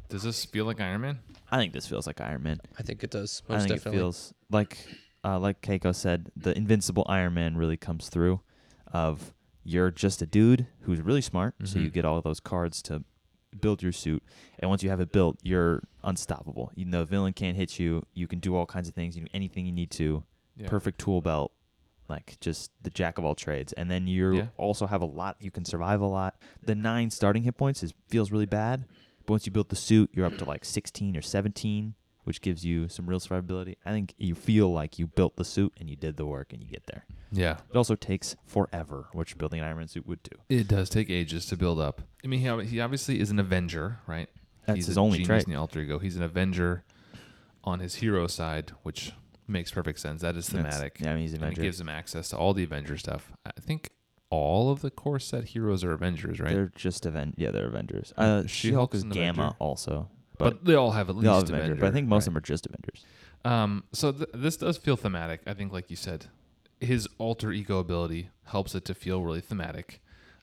Does 0.09 0.23
this 0.23 0.45
feel 0.45 0.65
like 0.65 0.81
Iron 0.81 1.01
Man? 1.03 1.19
I 1.51 1.59
think 1.59 1.73
this 1.73 1.87
feels 1.87 2.07
like 2.07 2.21
Iron 2.21 2.43
Man. 2.43 2.61
I 2.79 2.83
think 2.83 3.03
it 3.05 3.11
does 3.11 3.43
I 3.49 3.59
think 3.59 3.69
definitely. 3.71 3.99
it 3.99 4.01
feels 4.01 4.33
like, 4.51 4.79
uh, 5.25 5.39
like 5.39 5.61
Keiko 5.61 5.95
said, 5.95 6.31
the 6.37 6.57
invincible 6.57 7.05
Iron 7.09 7.35
Man 7.35 7.57
really 7.57 7.77
comes 7.77 8.09
through. 8.09 8.41
Of 8.91 9.35
you're 9.65 9.91
just 9.91 10.23
a 10.23 10.27
dude 10.27 10.67
who's 10.83 11.01
really 11.03 11.21
smart, 11.21 11.55
so 11.65 11.79
you 11.79 11.91
Mhm. 11.91 11.93
get 11.93 12.05
all 12.07 12.17
of 12.17 12.25
those 12.25 12.41
cards 12.41 12.81
to 12.83 13.05
build 13.61 13.83
your 13.83 13.93
suit, 13.93 14.23
and 14.59 14.71
once 14.71 14.83
you 14.83 14.89
have 14.89 15.01
it 15.01 15.13
built, 15.13 15.39
you're 15.43 15.83
unstoppable. 16.05 16.71
Even 16.77 16.91
though 16.93 17.01
the 17.01 17.05
villain 17.11 17.35
can't 17.35 17.57
hit 17.57 17.79
you, 17.79 18.07
you 18.15 18.27
can 18.27 18.39
do 18.39 18.55
all 18.57 18.65
kinds 18.65 18.89
of 18.89 18.95
things. 18.95 19.15
You 19.17 19.25
do 19.25 19.29
anything 19.35 19.67
you 19.67 19.73
need 19.73 19.91
to. 19.93 20.25
Yeah. 20.57 20.69
Perfect 20.69 20.99
tool 21.01 21.21
belt, 21.21 21.53
like 22.09 22.39
just 22.41 22.71
the 22.83 22.91
jack 22.91 23.19
of 23.19 23.25
all 23.25 23.35
trades. 23.35 23.73
And 23.75 23.91
then 23.91 24.07
you 24.07 24.35
Yeah. 24.37 24.47
also 24.57 24.87
have 24.87 25.03
a 25.03 25.07
lot. 25.07 25.37
You 25.41 25.51
can 25.51 25.65
survive 25.65 26.01
a 26.01 26.07
lot. 26.07 26.37
The 26.63 26.75
nine 26.75 27.11
starting 27.11 27.43
hit 27.43 27.57
points 27.57 27.83
is 27.83 27.93
feels 28.09 28.31
really 28.33 28.47
bad, 28.47 28.87
but 29.27 29.35
once 29.35 29.47
you 29.47 29.53
build 29.53 29.69
the 29.69 29.77
suit, 29.77 30.11
you're 30.15 30.27
up 30.27 30.39
to 30.39 30.45
like 30.45 30.65
16 30.65 31.17
or 31.17 31.23
17, 31.23 31.95
which 32.25 32.41
gives 32.41 32.65
you 32.65 32.89
some 32.89 33.07
real 33.09 33.21
survivability. 33.21 33.77
I 33.85 33.91
think 33.91 34.15
you 34.19 34.35
feel 34.35 34.73
like 34.73 34.99
you 34.99 35.07
built 35.07 35.37
the 35.37 35.45
suit 35.45 35.73
and 35.79 35.89
you 35.91 35.97
did 35.97 36.17
the 36.17 36.27
work 36.27 36.53
and 36.53 36.63
you 36.63 36.69
get 36.69 36.87
there. 36.87 37.05
Yeah. 37.31 37.59
It 37.71 37.77
also 37.77 37.95
takes 37.95 38.37
forever, 38.47 39.09
which 39.13 39.37
building 39.39 39.61
an 39.61 39.67
Iron 39.67 39.77
Man 39.79 39.89
suit 39.89 40.07
would 40.07 40.23
do. 40.23 40.31
It 40.49 40.67
does 40.69 40.89
take 40.89 41.11
ages 41.11 41.45
to 41.47 41.57
build 41.57 41.79
up. 41.79 42.03
I 42.25 42.27
mean, 42.29 42.41
he, 42.41 42.65
he 42.67 42.81
obviously 42.81 43.21
is 43.21 43.31
an 43.31 43.39
Avenger, 43.39 43.99
right? 44.07 44.29
That's 44.67 44.77
he's 44.77 44.87
his 44.87 44.99
only 44.99 45.19
genius 45.19 45.27
trait. 45.29 45.45
in 45.45 45.53
the 45.53 45.59
alter 45.59 45.81
ego. 45.81 45.99
He's 45.99 46.17
an 46.17 46.23
Avenger 46.23 46.85
on 47.65 47.81
his 47.81 47.97
hero 47.97 48.27
side, 48.27 48.73
which 48.83 49.13
makes 49.49 49.71
perfect 49.71 49.99
sense. 50.01 50.23
That 50.23 50.37
is 50.37 50.47
That's- 50.49 50.75
thematic. 50.75 51.01
Yeah, 51.01 51.11
I 51.11 51.15
mean, 51.15 51.23
he's 51.23 51.33
an 51.35 51.43
and 51.43 51.57
it 51.57 51.61
gives 51.61 51.81
him 51.81 51.89
access 51.89 52.29
to 52.31 52.37
all 52.37 52.55
the 52.55 52.63
Avenger 52.65 52.97
stuff. 52.99 53.33
I 53.47 53.53
think 53.61 53.91
all 54.31 54.71
of 54.71 54.83
the 54.83 54.91
core 54.91 55.19
set 55.19 55.45
heroes 55.45 55.83
are 55.85 55.93
Avengers, 55.93 56.39
right? 56.39 56.53
They're 56.53 56.73
just 56.77 57.07
Aven- 57.07 57.35
Yeah, 57.37 57.51
they're 57.51 57.67
Avengers. 57.69 58.13
Uh, 58.17 58.43
She-Hulk 58.47 58.93
She-Hulk 58.93 58.95
is 58.95 59.05
Gamma 59.05 59.43
Avenger. 59.43 59.57
also, 59.59 60.11
but, 60.37 60.55
but, 60.57 60.65
they 60.67 60.75
all 60.75 60.91
have 60.93 61.09
at 61.09 61.17
least 61.17 61.29
all 61.29 61.37
have 61.37 61.45
Avenger, 61.45 61.63
Avengers. 61.65 61.81
But 61.81 61.87
I 61.89 61.91
think 61.93 62.09
most 62.09 62.23
right? 62.23 62.29
of 62.29 62.35
them 62.35 62.37
are 62.37 62.41
just 62.43 62.67
Avengers. 62.67 63.05
Um, 63.45 63.85
so 63.93 64.13
th- 64.13 64.29
this 64.35 64.57
does 64.59 64.77
feel 64.77 64.97
thematic. 64.97 65.41
I 65.47 65.55
think, 65.55 65.73
like 65.73 65.89
you 65.91 65.97
said, 65.97 66.27
his 66.81 67.09
alter 67.19 67.51
ego 67.53 67.79
ability 67.79 68.29
helps 68.45 68.75
it 68.75 68.85
to 68.85 68.95
feel 68.95 69.23
really 69.23 69.41
thematic. 69.41 70.01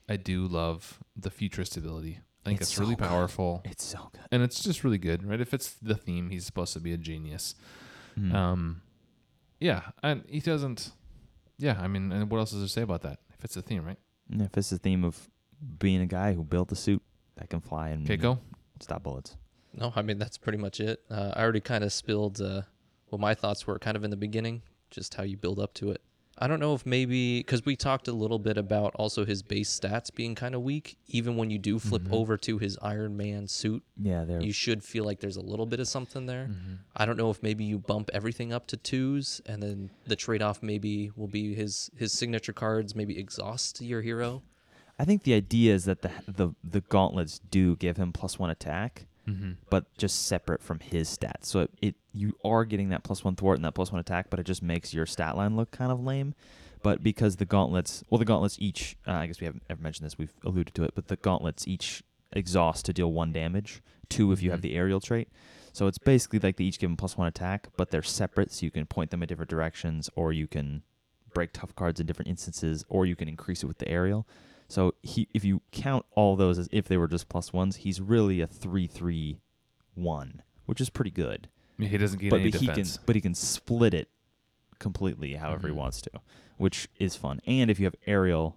I 0.08 0.16
do 0.16 0.46
love 0.46 0.98
the 1.16 1.30
futurist 1.30 1.76
ability. 1.76 2.20
I 2.44 2.48
think 2.50 2.60
It's 2.60 2.70
it's, 2.72 2.78
really 2.78 2.92
so 2.94 2.98
good. 2.98 3.08
powerful, 3.08 3.62
It's 3.64 3.84
so 3.84 4.08
good. 4.12 4.22
and 4.30 4.42
it's 4.42 4.62
just 4.62 4.82
really 4.84 4.98
good, 4.98 5.24
right? 5.24 5.40
If 5.40 5.52
it's 5.54 5.72
the 5.74 5.94
theme, 5.96 6.30
he's 6.30 6.44
supposed 6.46 6.72
to 6.74 6.80
be 6.80 6.92
a 6.92 6.96
genius. 6.96 7.54
Mm. 8.18 8.32
Um, 8.34 8.82
yeah, 9.60 9.82
and 10.02 10.24
he 10.28 10.40
doesn't. 10.40 10.92
Yeah, 11.58 11.78
I 11.80 11.88
mean, 11.88 12.12
and 12.12 12.30
what 12.30 12.38
else 12.38 12.50
does 12.50 12.60
there 12.60 12.68
say 12.68 12.82
about 12.82 13.02
that? 13.02 13.18
If 13.36 13.44
it's 13.44 13.54
the 13.54 13.62
theme, 13.62 13.84
right? 13.84 13.98
And 14.30 14.42
if 14.42 14.56
it's 14.56 14.70
the 14.70 14.78
theme 14.78 15.04
of 15.04 15.30
being 15.78 16.00
a 16.00 16.06
guy 16.06 16.34
who 16.34 16.44
built 16.44 16.70
a 16.72 16.76
suit 16.76 17.02
that 17.36 17.48
can 17.48 17.60
fly 17.60 17.88
and 17.90 18.06
Keiko. 18.06 18.38
stop 18.80 19.02
bullets. 19.02 19.36
No, 19.72 19.92
I 19.94 20.02
mean 20.02 20.18
that's 20.18 20.38
pretty 20.38 20.58
much 20.58 20.80
it. 20.80 21.02
Uh, 21.10 21.32
I 21.34 21.42
already 21.42 21.60
kind 21.60 21.84
of 21.84 21.92
spilled 21.92 22.40
uh, 22.40 22.62
what 23.08 23.20
my 23.20 23.34
thoughts 23.34 23.66
were 23.66 23.78
kind 23.78 23.96
of 23.96 24.04
in 24.04 24.10
the 24.10 24.16
beginning, 24.16 24.62
just 24.90 25.14
how 25.14 25.22
you 25.22 25.36
build 25.36 25.58
up 25.58 25.74
to 25.74 25.90
it. 25.90 26.02
I 26.38 26.46
don't 26.48 26.60
know 26.60 26.74
if 26.74 26.84
maybe 26.84 27.38
because 27.40 27.64
we 27.64 27.76
talked 27.76 28.08
a 28.08 28.12
little 28.12 28.38
bit 28.38 28.58
about 28.58 28.94
also 28.96 29.24
his 29.24 29.42
base 29.42 29.70
stats 29.80 30.14
being 30.14 30.34
kind 30.34 30.54
of 30.54 30.60
weak. 30.62 30.98
Even 31.08 31.36
when 31.36 31.48
you 31.48 31.58
do 31.58 31.78
flip 31.78 32.02
Mhm. 32.02 32.12
over 32.12 32.36
to 32.36 32.58
his 32.58 32.76
Iron 32.82 33.16
Man 33.16 33.48
suit, 33.48 33.82
Yeah, 33.96 34.24
they're 34.26 34.42
you 34.42 34.52
should 34.52 34.84
feel 34.84 35.04
like 35.04 35.20
there's 35.20 35.36
a 35.38 35.42
little 35.42 35.64
bit 35.64 35.80
of 35.80 35.88
something 35.88 36.26
there. 36.26 36.48
Mm-hmm. 36.48 36.74
I 36.94 37.06
don't 37.06 37.16
know 37.16 37.30
if 37.30 37.42
maybe 37.42 37.64
you 37.64 37.78
bump 37.78 38.10
everything 38.12 38.52
up 38.52 38.66
to 38.66 38.76
twos, 38.76 39.40
and 39.46 39.62
then 39.62 39.90
the 40.06 40.16
trade 40.16 40.42
off 40.42 40.62
maybe 40.62 41.10
will 41.16 41.26
be 41.28 41.54
his 41.54 41.90
his 41.96 42.12
signature 42.12 42.52
cards 42.52 42.94
maybe 42.94 43.18
exhaust 43.18 43.80
your 43.80 44.02
hero. 44.02 44.42
I 44.98 45.04
think 45.06 45.22
the 45.22 45.32
idea 45.34 45.74
is 45.74 45.84
that 45.86 46.02
the 46.02 46.10
the 46.28 46.50
the 46.62 46.80
gauntlets 46.82 47.38
do 47.50 47.76
give 47.76 47.96
him 47.96 48.12
plus 48.12 48.38
one 48.38 48.50
attack, 48.50 49.06
Mm-hmm. 49.26 49.52
but 49.70 49.84
just 49.98 50.26
separate 50.26 50.62
from 50.62 50.78
his 50.78 51.08
stats. 51.16 51.46
So 51.46 51.60
it, 51.60 51.70
it 51.82 51.94
you 52.12 52.36
are 52.44 52.64
getting 52.64 52.90
that 52.90 53.02
plus 53.02 53.24
one 53.24 53.34
thwart 53.34 53.56
and 53.58 53.64
that 53.64 53.74
plus 53.74 53.90
one 53.90 54.00
attack, 54.00 54.30
but 54.30 54.38
it 54.38 54.44
just 54.46 54.62
makes 54.62 54.94
your 54.94 55.04
stat 55.06 55.36
line 55.36 55.56
look 55.56 55.70
kind 55.72 55.90
of 55.90 56.00
lame. 56.04 56.34
But 56.82 57.02
because 57.02 57.36
the 57.36 57.44
gauntlets, 57.44 58.04
well, 58.08 58.18
the 58.18 58.24
gauntlets 58.24 58.56
each, 58.60 58.96
uh, 59.06 59.12
I 59.12 59.26
guess 59.26 59.40
we 59.40 59.46
haven't 59.46 59.64
ever 59.68 59.82
mentioned 59.82 60.06
this, 60.06 60.16
we've 60.16 60.32
alluded 60.44 60.74
to 60.76 60.84
it, 60.84 60.92
but 60.94 61.08
the 61.08 61.16
gauntlets 61.16 61.66
each 61.66 62.04
exhaust 62.32 62.84
to 62.86 62.92
deal 62.92 63.10
one 63.12 63.32
damage, 63.32 63.82
two 64.08 64.30
if 64.30 64.42
you 64.42 64.50
have 64.52 64.60
Mhm. 64.60 64.62
the 64.64 64.74
aerial 64.76 65.00
trait. 65.00 65.28
So 65.72 65.88
it's 65.88 65.98
basically 65.98 66.38
like 66.38 66.56
they 66.56 66.64
each 66.64 66.78
give 66.78 66.88
him 66.88 66.96
plus 66.96 67.16
one 67.16 67.26
attack, 67.26 67.68
but 67.76 67.90
they're 67.90 68.02
separate, 68.02 68.52
so 68.52 68.64
you 68.64 68.70
can 68.70 68.86
point 68.86 69.10
them 69.10 69.22
in 69.22 69.26
different 69.28 69.50
directions, 69.50 70.08
or 70.14 70.32
you 70.32 70.46
can 70.46 70.82
break 71.34 71.52
tough 71.52 71.74
cards 71.74 71.98
in 72.00 72.06
different 72.06 72.28
instances, 72.28 72.84
or 72.88 73.04
you 73.06 73.16
can 73.16 73.28
increase 73.28 73.62
it 73.62 73.66
with 73.66 73.78
the 73.78 73.88
aerial. 73.88 74.26
So 74.68 74.94
he, 75.02 75.28
if 75.32 75.44
you 75.44 75.62
count 75.70 76.04
all 76.12 76.34
those 76.36 76.58
as 76.58 76.68
if 76.72 76.86
they 76.88 76.96
were 76.96 77.08
just 77.08 77.28
plus 77.28 77.52
ones, 77.52 77.76
he's 77.76 78.00
really 78.00 78.40
a 78.40 78.46
three 78.46 78.86
three 78.86 79.40
one, 79.94 80.42
which 80.66 80.80
is 80.80 80.90
pretty 80.90 81.10
good. 81.10 81.48
he 81.78 81.96
doesn't 81.98 82.18
get 82.20 82.30
But 82.30 82.40
any 82.40 82.46
he 82.50 82.52
can, 82.58 82.66
defense. 82.68 82.98
but 83.04 83.14
he 83.16 83.20
can 83.20 83.34
split 83.34 83.92
it 83.94 84.08
completely 84.78 85.34
however 85.34 85.68
Mhm. 85.68 85.72
he 85.72 85.76
wants 85.76 86.00
to, 86.02 86.10
which 86.56 86.88
is 86.98 87.16
fun. 87.16 87.40
And 87.46 87.70
if 87.70 87.78
you 87.78 87.84
have 87.86 87.94
aerial, 88.06 88.56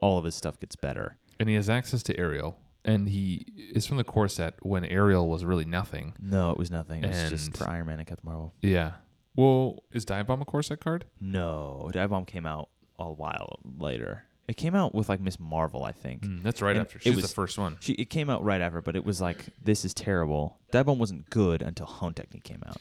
all 0.00 0.18
of 0.18 0.24
his 0.24 0.34
stuff 0.34 0.58
gets 0.60 0.76
better. 0.76 1.18
and 1.40 1.48
he 1.48 1.54
has 1.54 1.70
access 1.70 2.02
to 2.02 2.18
aerial, 2.18 2.58
and 2.84 3.08
he 3.08 3.46
is 3.72 3.86
from 3.86 3.96
the 3.96 4.02
core 4.04 4.26
set 4.28 4.54
when 4.64 4.84
aerial 4.84 5.28
was 5.28 5.44
really 5.44 5.64
nothing. 5.64 6.14
No, 6.20 6.50
it 6.50 6.58
was 6.58 6.68
nothing. 6.70 7.04
It 7.04 7.08
was 7.08 7.30
just 7.30 7.56
for 7.56 7.68
Iron 7.68 7.86
Man 7.86 7.98
and 8.00 8.08
Captain 8.08 8.28
Marvel. 8.28 8.54
Yeah. 8.60 8.92
Well, 9.36 9.84
is 9.92 10.04
Dive-Bomb 10.04 10.42
a 10.42 10.44
core 10.44 10.64
set 10.64 10.80
card? 10.80 11.04
No, 11.20 11.90
Dive 11.92 12.10
Bomb 12.10 12.24
came 12.24 12.44
out 12.44 12.70
a 12.98 13.12
while 13.12 13.60
later. 13.78 14.24
It 14.48 14.56
came 14.56 14.74
out 14.74 14.94
with 14.94 15.08
like 15.10 15.20
Miss 15.20 15.38
Marvel, 15.38 15.84
I 15.84 15.92
think. 15.92 16.22
Mm, 16.22 16.42
that's 16.42 16.62
right 16.62 16.70
And 16.76 16.80
after. 16.86 16.96
it 16.98 17.02
She's 17.04 17.16
was- 17.16 17.28
the 17.28 17.34
first 17.34 17.58
one. 17.58 17.76
She 17.80 17.92
it 17.94 18.08
came 18.10 18.30
out 18.30 18.42
right 18.42 18.60
after, 18.60 18.80
but 18.82 18.96
it 18.96 19.04
was 19.04 19.20
like 19.20 19.44
this 19.62 19.84
is 19.84 19.92
terrible. 19.94 20.58
Dive 20.72 20.86
Bomb 20.86 20.98
wasn't 20.98 21.28
good 21.30 21.60
until 21.62 21.86
Hone 21.86 22.14
Technique 22.14 22.44
came 22.44 22.62
out. 22.66 22.78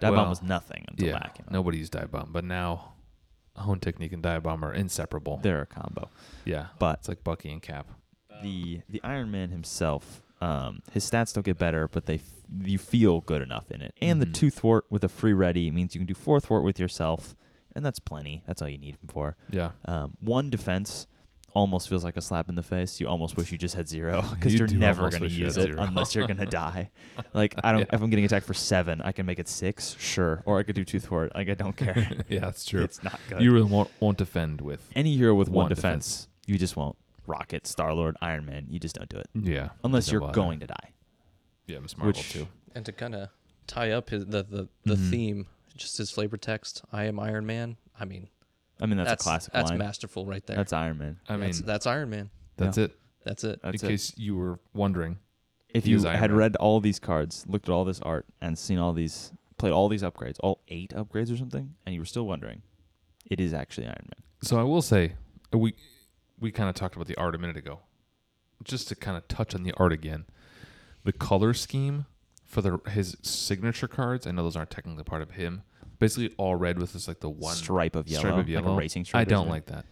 Dive 0.00 0.12
Well, 0.12 0.22
Bomb 0.22 0.30
was 0.30 0.42
nothing 0.42 0.84
until 0.88 1.08
Yeah. 1.08 1.18
that 1.18 1.34
came 1.34 1.44
out. 1.46 1.52
Nobody 1.52 1.76
used 1.78 1.92
Dive-Bomb, 1.92 2.30
but 2.32 2.42
now 2.42 2.94
Hone 3.56 3.80
Technique 3.80 4.12
and 4.14 4.22
Dive-Bomb 4.22 4.64
are 4.64 4.72
inseparable. 4.72 5.38
They're 5.42 5.60
a 5.60 5.66
combo. 5.66 6.08
yeah. 6.46 6.68
But 6.78 7.00
It's 7.00 7.08
like 7.08 7.22
Bucky 7.22 7.52
and 7.52 7.60
Cap. 7.60 7.86
the 8.42 8.80
the 8.88 9.02
Iron 9.04 9.30
Man 9.30 9.50
himself, 9.50 10.22
um, 10.40 10.80
his 10.92 11.04
stats 11.04 11.34
don't 11.34 11.44
get 11.44 11.58
better, 11.58 11.86
but 11.86 12.06
they 12.06 12.14
f- 12.14 12.22
you 12.62 12.78
feel 12.78 13.20
good 13.20 13.42
enough 13.42 13.70
in 13.70 13.82
it. 13.82 13.92
And 14.00 14.18
Mhm. 14.22 14.24
the 14.24 14.32
two 14.32 14.50
thwart 14.50 14.86
with 14.88 15.04
a 15.04 15.08
free 15.10 15.34
ready 15.34 15.70
means 15.70 15.94
you 15.94 15.98
can 15.98 16.06
do 16.06 16.14
four 16.14 16.40
thwart 16.40 16.64
with 16.64 16.80
yourself, 16.80 17.36
and 17.76 17.84
that's 17.84 17.98
plenty. 17.98 18.42
That's 18.46 18.62
all 18.62 18.68
you 18.70 18.78
need 18.78 18.94
him 18.94 19.08
for. 19.08 19.36
Yeah. 19.50 19.72
Um, 19.84 20.16
one 20.20 20.48
defense, 20.48 21.06
almost 21.52 21.88
feels 21.88 22.04
like 22.04 22.16
a 22.16 22.20
slap 22.20 22.48
in 22.48 22.54
the 22.54 22.62
face. 22.62 23.00
You 23.00 23.08
almost 23.08 23.36
wish 23.36 23.50
you 23.52 23.58
just 23.58 23.74
had 23.74 23.88
zero 23.88 24.22
because 24.34 24.52
You 24.54 24.60
you're 24.60 24.68
never 24.68 25.10
going 25.10 25.22
to 25.22 25.28
use 25.28 25.56
it 25.56 25.62
zero. 25.68 25.82
unless 25.82 26.14
you're 26.14 26.26
going 26.26 26.36
to 26.46 26.46
die. 26.46 26.90
Like 27.34 27.54
I 27.64 27.72
don't. 27.72 27.80
Yeah. 27.80 27.86
If 27.92 28.02
I'm 28.02 28.10
getting 28.10 28.24
attacked 28.24 28.46
for 28.46 28.54
seven, 28.54 29.00
I 29.02 29.12
can 29.12 29.26
make 29.26 29.38
it 29.38 29.48
six, 29.48 29.96
sure, 29.98 30.42
or 30.46 30.58
I 30.58 30.62
could 30.62 30.74
do 30.74 30.84
tooth 30.84 31.06
for 31.06 31.24
it. 31.24 31.32
Like 31.34 31.48
I 31.48 31.54
don't 31.54 31.76
care. 31.76 32.08
yeah, 32.28 32.40
that's 32.40 32.64
true. 32.64 32.82
It's 32.82 33.02
not 33.02 33.18
good. 33.28 33.40
You 33.42 33.52
really 33.52 33.70
won't, 33.70 33.90
won't 34.00 34.18
defend 34.18 34.60
with. 34.60 34.88
Any 34.94 35.16
hero 35.16 35.34
with 35.34 35.48
one, 35.48 35.64
One 35.64 35.68
defense, 35.68 36.28
you 36.46 36.58
just 36.58 36.76
won't. 36.76 36.96
Rocket, 37.26 37.66
Star 37.66 37.94
Lord, 37.94 38.16
Iron 38.20 38.44
Man, 38.44 38.66
you 38.68 38.80
just 38.80 38.96
don't 38.96 39.08
do 39.08 39.18
it 39.18 39.28
Yeah. 39.34 39.68
unless 39.84 40.10
you're 40.10 40.20
bother. 40.20 40.32
going 40.34 40.58
to 40.60 40.66
die. 40.66 40.92
Yeah, 41.66 41.78
Miss 41.78 41.96
Marvel 41.96 42.08
which- 42.18 42.32
too. 42.32 42.48
And 42.74 42.84
to 42.86 42.92
kind 42.92 43.14
of 43.14 43.28
tie 43.66 43.90
up 43.92 44.10
his, 44.10 44.26
the 44.26 44.42
the, 44.42 44.68
the 44.84 44.94
Mhm. 44.96 45.10
theme, 45.10 45.46
just 45.76 45.98
his 45.98 46.10
flavor 46.10 46.36
text, 46.36 46.82
I 46.92 47.04
am 47.04 47.20
Iron 47.20 47.46
Man. 47.46 47.76
I 47.98 48.04
mean, 48.04 48.28
I 48.80 48.86
mean, 48.86 48.96
that's, 48.96 49.10
that's 49.10 49.22
a 49.22 49.24
classic 49.24 49.52
that's 49.52 49.70
line. 49.70 49.78
masterful 49.78 50.26
right 50.26 50.44
there. 50.46 50.56
That's 50.56 50.72
Iron 50.72 50.98
Man. 50.98 51.18
I 51.28 51.32
mean, 51.32 51.40
that's, 51.46 51.60
that's 51.60 51.86
Iron 51.86 52.10
Man. 52.10 52.30
that's 52.56 52.78
it. 52.78 52.96
That's 53.24 53.44
it. 53.44 53.60
That's 53.62 53.82
In 53.82 53.88
it. 53.88 53.92
case 53.92 54.14
you 54.16 54.36
were 54.36 54.58
wondering. 54.74 55.18
if 55.68 55.84
He 55.84 55.90
you 55.90 55.96
is 55.96 56.04
Iron 56.04 56.18
had 56.18 56.30
Man. 56.30 56.38
read 56.38 56.56
all 56.56 56.80
these 56.80 56.98
cards, 56.98 57.44
looked 57.48 57.68
at 57.68 57.72
all 57.72 57.84
this 57.84 58.00
art, 58.00 58.26
and 58.40 58.58
seen 58.58 58.78
all 58.78 58.92
these, 58.92 59.32
played 59.58 59.72
all 59.72 59.88
these 59.88 60.02
upgrades, 60.02 60.36
all 60.40 60.62
eight 60.68 60.90
upgrades 60.94 61.32
or 61.32 61.36
something, 61.36 61.74
and 61.84 61.94
you 61.94 62.00
were 62.00 62.06
still 62.06 62.26
wondering, 62.26 62.62
it 63.26 63.38
is 63.40 63.52
actually 63.52 63.86
Iron 63.86 64.06
Man. 64.06 64.24
So 64.42 64.58
I 64.58 64.62
will 64.62 64.82
say, 64.82 65.12
we 65.52 65.74
we 66.38 66.50
kind 66.50 66.68
of 66.70 66.74
talked 66.74 66.94
about 66.96 67.06
the 67.08 67.16
art 67.16 67.34
a 67.34 67.38
minute 67.38 67.56
ago. 67.58 67.80
Just 68.64 68.88
to 68.88 68.94
kind 68.94 69.16
of 69.16 69.26
touch 69.28 69.54
on 69.54 69.62
the 69.62 69.72
art 69.76 69.92
again, 69.92 70.24
the 71.04 71.12
color 71.12 71.52
scheme 71.54 72.06
for 72.46 72.62
the 72.62 72.78
his 72.90 73.16
signature 73.22 73.88
cards. 73.88 74.26
I 74.26 74.30
know 74.32 74.42
those 74.42 74.56
aren't 74.56 74.70
technically 74.70 75.04
part 75.04 75.20
of 75.22 75.32
him. 75.32 75.62
Basically, 76.00 76.34
all 76.36 76.56
red 76.56 76.78
with 76.78 76.92
just 76.94 77.06
like 77.06 77.20
the 77.20 77.30
one 77.30 77.54
stripe 77.54 77.94
of 77.94 78.08
yellow, 78.08 78.20
stripe 78.22 78.32
of 78.32 78.38
like 78.40 78.48
yellow. 78.48 78.72
a 78.72 78.76
racing 78.76 79.04
stripe. 79.04 79.20
I 79.20 79.24
don't 79.24 79.40
something. 79.46 79.50
like 79.52 79.66
that. 79.66 79.84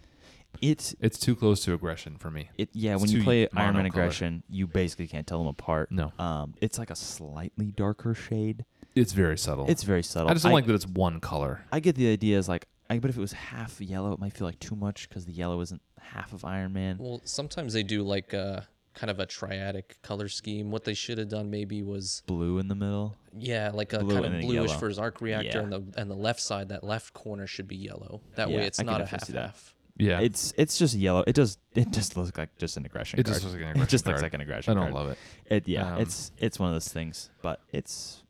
It's 0.61 0.95
It's 0.99 1.17
too 1.19 1.35
close 1.35 1.63
to 1.65 1.73
aggression 1.73 2.17
for 2.17 2.29
me. 2.31 2.49
it. 2.57 2.69
Yeah, 2.73 2.93
It's 2.93 3.01
when 3.03 3.11
you 3.11 3.23
play 3.23 3.47
Iron 3.55 3.75
Man 3.75 3.85
aggression, 3.85 4.43
you 4.49 4.67
basically 4.67 5.07
can't 5.07 5.25
tell 5.25 5.37
them 5.37 5.47
apart. 5.47 5.91
No, 5.91 6.11
Um, 6.19 6.55
it's 6.59 6.77
like 6.79 6.89
a 6.89 6.95
slightly 6.95 7.71
darker 7.71 8.13
shade. 8.13 8.65
it's 8.95 9.13
very 9.13 9.37
subtle. 9.37 9.67
It's 9.69 9.83
very 9.83 10.03
subtle. 10.03 10.29
I 10.29 10.33
just 10.33 10.43
don't 10.43 10.51
like 10.53 10.65
that 10.65 10.73
it's 10.73 10.87
one 10.87 11.19
color. 11.21 11.61
I 11.71 11.79
get 11.79 11.95
the 11.95 12.11
idea 12.11 12.37
is 12.37 12.49
like, 12.49 12.67
I, 12.89 12.97
but 12.97 13.11
if 13.11 13.17
it 13.17 13.21
was 13.21 13.33
half 13.33 13.79
yellow, 13.79 14.11
it 14.13 14.19
might 14.19 14.33
feel 14.33 14.47
like 14.47 14.59
too 14.59 14.75
much 14.75 15.07
because 15.07 15.25
the 15.27 15.31
yellow 15.31 15.61
isn't 15.61 15.81
half 16.01 16.33
of 16.33 16.43
Iron 16.43 16.73
Man. 16.73 16.97
Well, 16.99 17.21
sometimes 17.23 17.73
they 17.73 17.83
do 17.83 18.01
like 18.01 18.33
uh, 18.33 18.61
kind 18.93 19.09
of 19.11 19.19
a 19.19 19.25
triadic 19.25 20.01
color 20.01 20.27
scheme. 20.27 20.71
What 20.71 20.83
they 20.83 20.93
should 20.93 21.17
have 21.17 21.29
done 21.29 21.49
maybe 21.49 21.81
was 21.83 22.23
Blue 22.25 22.57
in 22.59 22.67
the 22.67 22.75
middle. 22.75 23.15
yeah, 23.37 23.71
like 23.73 23.93
a 23.93 23.99
Blue 23.99 24.13
kind 24.15 24.25
of 24.25 24.31
then 24.33 24.41
bluish 24.41 24.69
yellow. 24.69 24.79
for 24.79 24.87
his 24.87 24.99
arc 24.99 25.21
reactor, 25.21 25.59
Yeah. 25.59 25.63
and 25.63 25.71
the 25.93 25.99
and 26.01 26.11
the 26.11 26.15
left 26.15 26.39
side, 26.41 26.69
that 26.69 26.83
left 26.83 27.13
corner 27.13 27.47
should 27.47 27.67
be 27.67 27.75
yellow. 27.77 28.21
That 28.35 28.49
Yeah, 28.49 28.57
way, 28.57 28.65
it's 28.65 28.79
I 28.79 28.83
not 28.83 29.01
a 29.01 29.05
half 29.05 29.25
see 29.25 29.33
half. 29.33 29.75
Yeah, 29.97 30.21
It's 30.21 30.53
it's 30.57 30.77
just 30.77 30.95
yellow. 30.95 31.23
It 31.27 31.33
does 31.35 31.57
it 31.75 31.91
just 31.91 32.15
looks 32.15 32.31
like 32.37 32.57
just 32.57 32.77
an 32.77 32.85
aggression 32.85 33.19
it 33.19 33.23
card. 33.25 33.33
just 33.35 33.43
looks 33.45 33.53
like 33.53 33.61
an 33.63 33.67
it 33.67 33.71
aggression 33.71 33.89
just 33.89 34.05
looks 34.07 34.21
like 34.21 34.33
an 34.33 34.39
aggression 34.41 34.71
I 34.71 34.73
don't 34.75 34.93
card. 34.93 34.93
love 34.93 35.09
it. 35.11 35.17
It 35.53 35.67
yeah, 35.67 35.95
Um, 35.95 36.01
it's 36.01 36.31
it's 36.37 36.57
one 36.57 36.69
of 36.69 36.75
those 36.75 36.87
things, 36.87 37.29
but 37.41 37.59
it's, 37.73 38.23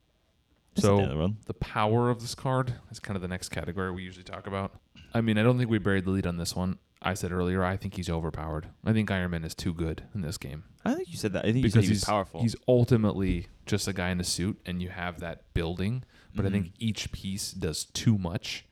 it's 0.73 0.81
So- 0.81 0.95
the 0.97 1.01
end 1.03 1.03
of 1.03 1.09
the 1.11 1.17
world. 1.17 1.35
The 1.45 1.53
power 1.53 2.09
of 2.09 2.21
this 2.21 2.33
card 2.33 2.73
is 2.91 2.99
kind 2.99 3.15
of 3.15 3.21
the 3.21 3.27
next 3.27 3.49
category 3.49 3.91
we 3.91 4.01
usually 4.03 4.23
talk 4.23 4.47
about. 4.47 4.73
I 5.13 5.21
mean, 5.21 5.37
I 5.37 5.43
don't 5.43 5.57
think 5.59 5.69
we 5.69 5.77
buried 5.77 6.05
the 6.05 6.11
lead 6.11 6.25
on 6.27 6.37
this 6.37 6.55
one. 6.55 6.79
I 7.01 7.13
said 7.13 7.31
earlier, 7.31 7.63
I 7.63 7.77
think 7.77 7.95
he's 7.95 8.09
overpowered. 8.09 8.67
I 8.85 8.91
think 8.93 9.09
Iron 9.09 9.31
Man 9.31 9.45
is 9.45 9.55
too 9.55 9.73
good 9.73 10.03
in 10.13 10.21
this 10.21 10.37
game 10.37 10.65
I 10.83 10.95
think 10.95 11.09
you 11.09 11.17
said 11.17 11.33
that. 11.33 11.45
I 11.45 11.51
think 11.53 11.57
you 11.57 11.61
because 11.63 11.73
said 11.73 11.83
he 11.83 11.89
he's 11.89 12.03
powerful. 12.05 12.41
He's 12.41 12.55
ultimately 12.67 13.47
just 13.65 13.87
a 13.87 13.93
guy 13.93 14.09
in 14.09 14.19
a 14.19 14.23
suit, 14.23 14.59
and 14.65 14.81
you 14.81 14.89
have 14.89 15.19
that 15.19 15.53
building. 15.53 16.03
But 16.35 16.45
I 16.45 16.49
think 16.49 16.67
Mhm. 16.67 16.71
each 16.79 17.11
piece 17.11 17.51
does 17.51 17.85
too 17.85 18.17
much. 18.17 18.65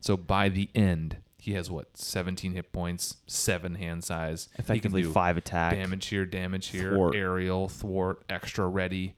So 0.00 0.16
by 0.16 0.48
the 0.48 0.68
end, 0.74 1.18
he 1.38 1.52
has 1.54 1.70
what 1.70 1.96
17 1.96 2.52
hit 2.52 2.72
points, 2.72 3.16
seven 3.26 3.74
hand 3.76 4.04
size. 4.04 4.48
effectively 4.58 5.00
he 5.00 5.04
can 5.04 5.10
do 5.10 5.14
five 5.14 5.36
attack, 5.36 5.74
damage 5.74 6.06
here, 6.06 6.24
damage 6.26 6.68
here, 6.68 6.92
thwart. 6.94 7.14
aerial, 7.16 7.68
thwart, 7.68 8.22
extra 8.28 8.66
ready. 8.68 9.14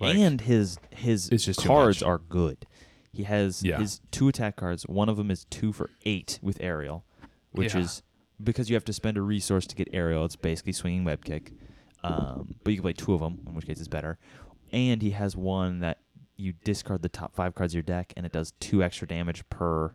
Like, 0.00 0.16
and 0.16 0.40
his 0.40 0.78
his 0.90 1.28
cards 1.58 2.02
are 2.02 2.18
good. 2.18 2.66
He 3.12 3.22
has 3.24 3.62
Yeah. 3.62 3.78
his 3.78 4.00
two 4.10 4.26
attack 4.28 4.56
cards. 4.56 4.84
One 4.88 5.08
of 5.08 5.16
them 5.16 5.30
is 5.30 5.44
two 5.44 5.72
for 5.72 5.90
eight 6.04 6.38
with 6.42 6.58
aerial, 6.60 7.04
which 7.54 7.74
Yeah. 7.74 7.80
is 7.82 8.02
because 8.42 8.68
you 8.68 8.74
have 8.76 8.84
to 8.84 8.92
spend 8.92 9.16
a 9.16 9.22
resource 9.22 9.66
to 9.68 9.74
get 9.76 9.88
aerial. 9.92 10.24
It's 10.24 10.36
basically 10.36 10.72
swinging 10.72 11.04
web 11.04 11.24
kick, 11.24 11.52
um, 12.02 12.56
but 12.64 12.70
you 12.72 12.76
can 12.78 12.82
play 12.82 12.92
two 12.92 13.14
of 13.14 13.20
them, 13.20 13.40
in 13.46 13.54
which 13.54 13.66
case 13.66 13.78
it's 13.78 13.88
better. 13.88 14.18
And 14.72 15.00
he 15.02 15.10
has 15.10 15.36
one 15.36 15.80
that 15.80 15.98
you 16.36 16.52
discard 16.64 17.02
the 17.02 17.08
top 17.08 17.34
five 17.34 17.54
cards 17.54 17.72
of 17.72 17.76
your 17.76 17.82
deck, 17.84 18.12
and 18.16 18.26
it 18.26 18.32
does 18.32 18.52
two 18.60 18.82
extra 18.82 19.06
damage 19.06 19.48
per 19.50 19.94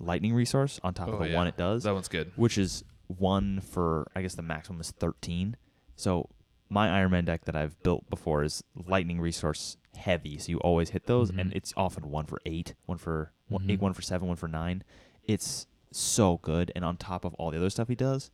lightning 0.00 0.32
resource 0.34 0.80
on 0.82 0.94
top 0.94 1.08
of 1.08 1.14
Oh, 1.14 1.18
the 1.18 1.28
yeah. 1.30 1.36
one 1.36 1.46
it 1.46 1.56
does 1.56 1.82
that 1.82 1.92
one's 1.92 2.08
good. 2.08 2.32
which 2.36 2.56
is 2.56 2.84
one 3.08 3.60
for 3.60 4.06
I 4.14 4.22
guess 4.22 4.34
the 4.34 4.42
maximum 4.42 4.80
is 4.80 4.90
13. 4.92 5.56
So 5.96 6.30
my 6.70 6.88
Iron 6.90 7.10
Man 7.10 7.24
deck 7.24 7.44
that 7.46 7.56
I've 7.56 7.82
built 7.82 8.08
before 8.10 8.42
is 8.44 8.62
lightning 8.74 9.20
resource 9.20 9.76
heavy, 9.96 10.38
so 10.38 10.50
you 10.50 10.58
always 10.60 10.90
hit 10.90 11.06
those, 11.06 11.30
and 11.30 11.50
Mhm. 11.50 11.56
it's 11.56 11.72
often 11.76 12.10
one 12.10 12.26
for 12.26 12.38
eight, 12.46 12.74
one 12.86 12.98
for 12.98 13.32
one, 13.48 13.64
Mhm. 13.64 13.70
eight, 13.72 13.80
one 13.80 13.92
for 13.94 14.02
seven, 14.02 14.28
one 14.28 14.36
for 14.36 14.48
nine. 14.48 14.84
It's 15.24 15.66
so 15.92 16.38
good, 16.42 16.70
and 16.74 16.84
on 16.84 16.96
top 16.96 17.24
of 17.24 17.34
all 17.34 17.50
the 17.50 17.56
other 17.58 17.70
stuff 17.70 17.88
he 17.88 17.94
does, 17.94 18.30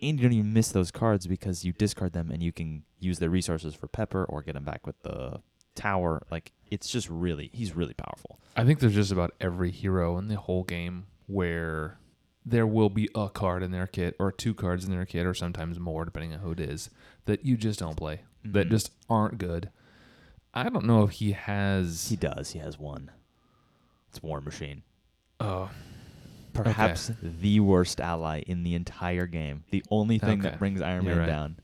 and 0.00 0.18
you 0.18 0.22
don't 0.24 0.32
even 0.32 0.52
miss 0.52 0.70
those 0.72 0.90
cards 0.90 1.26
because 1.26 1.64
you 1.64 1.72
discard 1.72 2.12
them 2.12 2.30
and 2.30 2.42
you 2.42 2.52
can 2.52 2.82
use 2.98 3.18
their 3.20 3.30
resources 3.30 3.74
for 3.74 3.86
Pepper 3.86 4.24
or 4.24 4.42
get 4.42 4.54
them 4.54 4.64
back 4.64 4.86
with 4.86 5.00
the 5.02 5.40
tower. 5.74 6.22
Like 6.30 6.52
it's 6.70 6.88
just 6.90 7.08
really, 7.08 7.50
he's 7.52 7.74
really 7.76 7.94
powerful. 7.94 8.40
I 8.56 8.64
think 8.64 8.80
there's 8.80 8.94
just 8.94 9.12
about 9.12 9.32
every 9.40 9.70
hero 9.70 10.18
in 10.18 10.26
the 10.28 10.36
whole 10.36 10.64
game 10.64 11.06
where 11.28 11.98
there 12.44 12.66
will 12.66 12.90
be 12.90 13.08
a 13.14 13.28
card 13.28 13.62
in 13.62 13.70
their 13.70 13.86
kit 13.86 14.16
or 14.18 14.32
two 14.32 14.52
cards 14.54 14.84
in 14.84 14.90
their 14.90 15.06
kit 15.06 15.24
or 15.24 15.34
sometimes 15.34 15.78
more 15.78 16.04
depending 16.04 16.32
on 16.32 16.40
who 16.40 16.50
it 16.50 16.58
is 16.60 16.90
that 17.26 17.44
you 17.46 17.56
just 17.56 17.78
don't 17.78 17.96
play 17.96 18.22
that 18.44 18.66
Mhm. 18.66 18.70
just 18.70 18.90
aren't 19.08 19.38
good. 19.38 19.70
I 20.52 20.68
don't 20.68 20.84
know 20.84 21.04
if 21.04 21.12
he 21.12 21.32
has 21.32 22.08
He 22.08 22.16
does. 22.16 22.50
He 22.50 22.58
has 22.58 22.76
one. 22.78 23.12
It's 24.10 24.20
War 24.22 24.40
Machine. 24.40 24.82
oh 25.38 25.70
perhaps 26.52 27.10
the 27.22 27.60
worst 27.60 28.00
ally 28.00 28.42
in 28.46 28.62
the 28.62 28.74
entire 28.74 29.26
game. 29.26 29.64
The 29.70 29.84
only 29.90 30.18
thing 30.18 30.40
Okay. 30.40 30.50
that 30.50 30.58
brings 30.58 30.80
Iron 30.80 31.04
You're 31.04 31.14
Man 31.14 31.18
right. 31.20 31.26
down. 31.26 31.56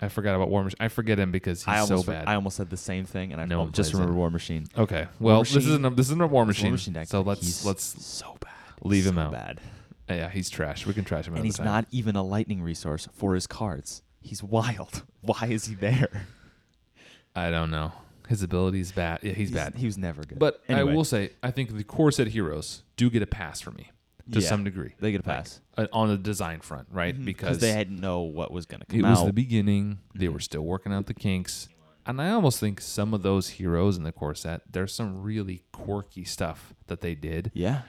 I 0.00 0.08
forgot 0.08 0.34
about 0.34 0.50
War 0.50 0.62
Machine. 0.62 0.76
I 0.78 0.88
forget 0.88 1.18
him 1.18 1.32
because 1.32 1.60
he's 1.60 1.68
I 1.68 1.78
almost 1.78 2.04
so 2.06 2.12
bad. 2.12 2.28
I 2.28 2.34
almost 2.34 2.56
said 2.58 2.68
the 2.68 2.76
same 2.76 3.06
thing, 3.06 3.32
and 3.32 3.40
I 3.40 3.46
No 3.46 3.66
just 3.68 3.94
remember. 3.94 4.12
War 4.14 4.30
Machine. 4.30 4.66
okay. 4.76 5.06
Well, 5.18 5.40
this 5.40 5.56
isn't 5.56 5.84
a, 5.84 5.90
this 5.90 6.06
isn't 6.06 6.20
a 6.20 6.26
War 6.26 6.44
Machine. 6.44 6.66
War 6.66 6.72
Machine 6.72 6.92
deck. 6.94 7.08
so 7.08 7.22
let's 7.22 7.40
he's 7.40 7.64
let's 7.64 8.04
so 8.04 8.36
bad. 8.40 8.52
leave 8.82 9.04
so 9.04 9.10
him 9.10 9.18
out. 9.18 9.32
Bad. 9.32 9.60
yeah, 10.08 10.28
he's 10.28 10.50
trash. 10.50 10.86
We 10.86 10.92
can 10.92 11.04
trash 11.04 11.26
him 11.26 11.34
And 11.34 11.44
he's 11.44 11.58
not 11.58 11.86
even 11.90 12.14
a 12.14 12.22
lightning 12.22 12.62
resource 12.62 13.08
for 13.14 13.34
his 13.34 13.46
cards. 13.46 14.02
He's 14.20 14.42
wild. 14.42 15.02
Why 15.22 15.46
is 15.48 15.64
he 15.66 15.74
there? 15.74 16.26
I 17.34 17.50
don't 17.50 17.70
know. 17.70 17.92
His 18.28 18.42
ability's 18.42 18.92
bad. 18.92 19.20
Yeah, 19.22 19.32
he's, 19.32 19.52
bad. 19.52 19.76
He 19.76 19.86
was 19.86 19.96
never 19.96 20.22
good. 20.24 20.38
But 20.38 20.60
Anyway. 20.68 20.90
I 20.90 20.94
will 20.94 21.04
say, 21.04 21.30
I 21.42 21.52
think 21.52 21.76
the 21.76 21.84
core 21.84 22.10
set 22.10 22.26
heroes 22.28 22.82
do 22.96 23.08
get 23.08 23.22
a 23.22 23.26
pass 23.26 23.60
for 23.60 23.70
me 23.70 23.90
to 24.32 24.40
Yeah, 24.40 24.48
some 24.48 24.64
degree. 24.64 24.92
they 25.00 25.12
get 25.12 25.20
a 25.20 25.24
pass 25.24 25.60
uh, 25.76 25.86
on 25.92 26.08
the 26.08 26.18
design 26.18 26.60
front, 26.60 26.88
right? 26.90 27.16
Mhm, 27.18 27.24
Because 27.24 27.58
they 27.58 27.72
hadn't 27.72 28.00
know 28.00 28.20
what 28.22 28.50
was 28.50 28.66
going 28.66 28.80
to 28.80 28.86
come 28.86 28.98
it 29.00 29.02
was 29.08 29.18
out. 29.20 29.26
the 29.26 29.32
beginning. 29.32 29.98
They 30.14 30.28
were 30.28 30.38
Mhm. 30.38 30.42
still 30.42 30.62
working 30.62 30.92
out 30.92 31.06
the 31.06 31.14
kinks. 31.14 31.68
And 32.04 32.20
I 32.22 32.30
almost 32.30 32.60
think 32.60 32.80
some 32.80 33.12
of 33.14 33.22
those 33.22 33.48
heroes 33.50 33.96
in 33.96 34.04
the 34.04 34.12
core 34.12 34.34
set, 34.34 34.62
there's 34.72 34.94
some 34.94 35.22
really 35.22 35.62
quirky 35.72 36.24
stuff 36.24 36.74
that 36.86 37.00
they 37.00 37.14
did. 37.14 37.50
yeah. 37.54 37.82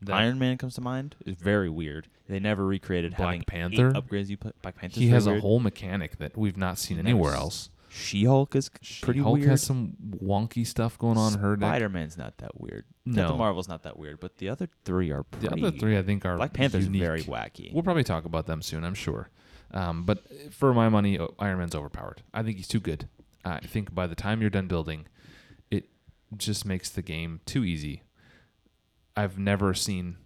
That 0.00 0.14
Iron 0.14 0.38
Man 0.38 0.56
comes 0.58 0.74
to 0.76 0.80
mind. 0.80 1.16
It's 1.26 1.42
very 1.42 1.68
weird. 1.68 2.06
They 2.28 2.38
never 2.38 2.64
recreated 2.64 3.16
Black 3.16 3.26
having 3.26 3.42
Panther? 3.42 3.88
eight 3.88 3.94
upgrades. 3.94 4.28
You 4.28 4.36
put 4.36 4.60
Black 4.62 4.76
Panther. 4.76 5.00
he 5.00 5.08
has 5.08 5.26
a 5.26 5.40
whole 5.40 5.58
mechanic 5.58 6.18
that 6.18 6.36
we've 6.36 6.56
not 6.56 6.78
seen 6.78 7.00
anywhere 7.00 7.34
else. 7.34 7.68
She 7.90 8.24
Hulk 8.24 8.54
is 8.54 8.70
pretty 9.02 9.20
Hulk 9.20 9.38
weird. 9.38 9.48
has 9.48 9.62
some 9.62 9.94
wonky 10.22 10.66
stuff 10.66 10.98
going 10.98 11.16
on 11.16 11.34
in 11.34 11.38
her 11.40 11.56
deck. 11.56 11.68
Spider 11.70 11.88
Man's 11.88 12.18
not 12.18 12.36
that 12.38 12.60
weird. 12.60 12.84
No. 13.06 13.22
Captain 13.22 13.38
Marvel's 13.38 13.68
not 13.68 13.82
that 13.84 13.98
weird, 13.98 14.20
but 14.20 14.36
the 14.38 14.48
other 14.50 14.68
three 14.84 15.10
are 15.10 15.22
pretty. 15.22 15.48
The 15.60 15.66
other 15.68 15.78
three, 15.78 15.96
I 15.96 16.02
think, 16.02 16.24
are 16.26 16.36
Black 16.36 16.52
Panther's 16.52 16.84
unique. 16.84 17.00
very 17.02 17.22
wacky. 17.22 17.72
We'll 17.72 17.82
probably 17.82 18.04
talk 18.04 18.24
about 18.26 18.46
them 18.46 18.60
soon, 18.62 18.84
I'm 18.84 18.94
sure. 18.94 19.30
Um, 19.72 20.04
but 20.04 20.22
for 20.52 20.72
my 20.74 20.88
money, 20.88 21.18
uh, 21.18 21.28
Iron 21.38 21.58
Man's 21.58 21.74
overpowered. 21.74 22.22
I 22.34 22.42
think 22.42 22.56
he's 22.58 22.68
too 22.68 22.80
good. 22.80 23.08
I 23.44 23.60
think 23.60 23.94
by 23.94 24.06
the 24.06 24.14
time 24.14 24.40
you're 24.40 24.50
done 24.50 24.66
building, 24.66 25.06
it 25.70 25.88
just 26.36 26.64
makes 26.66 26.90
the 26.90 27.02
game 27.02 27.40
too 27.46 27.64
easy. 27.64 28.02
I've 29.16 29.38
never 29.38 29.72
seen 29.74 30.16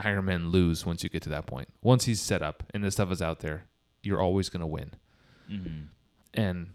Iron 0.00 0.24
Man 0.26 0.50
lose 0.50 0.84
once 0.84 1.02
you 1.04 1.08
get 1.10 1.22
to 1.22 1.28
that 1.30 1.46
point. 1.46 1.68
Once 1.82 2.04
he's 2.04 2.20
set 2.20 2.42
up 2.42 2.64
and 2.74 2.82
the 2.82 2.90
stuff 2.90 3.10
is 3.12 3.22
out 3.22 3.40
there, 3.40 3.66
you're 4.02 4.20
always 4.20 4.48
going 4.48 4.60
to 4.60 4.66
win. 4.66 4.92
Mhm. 5.50 5.86
And 6.34 6.68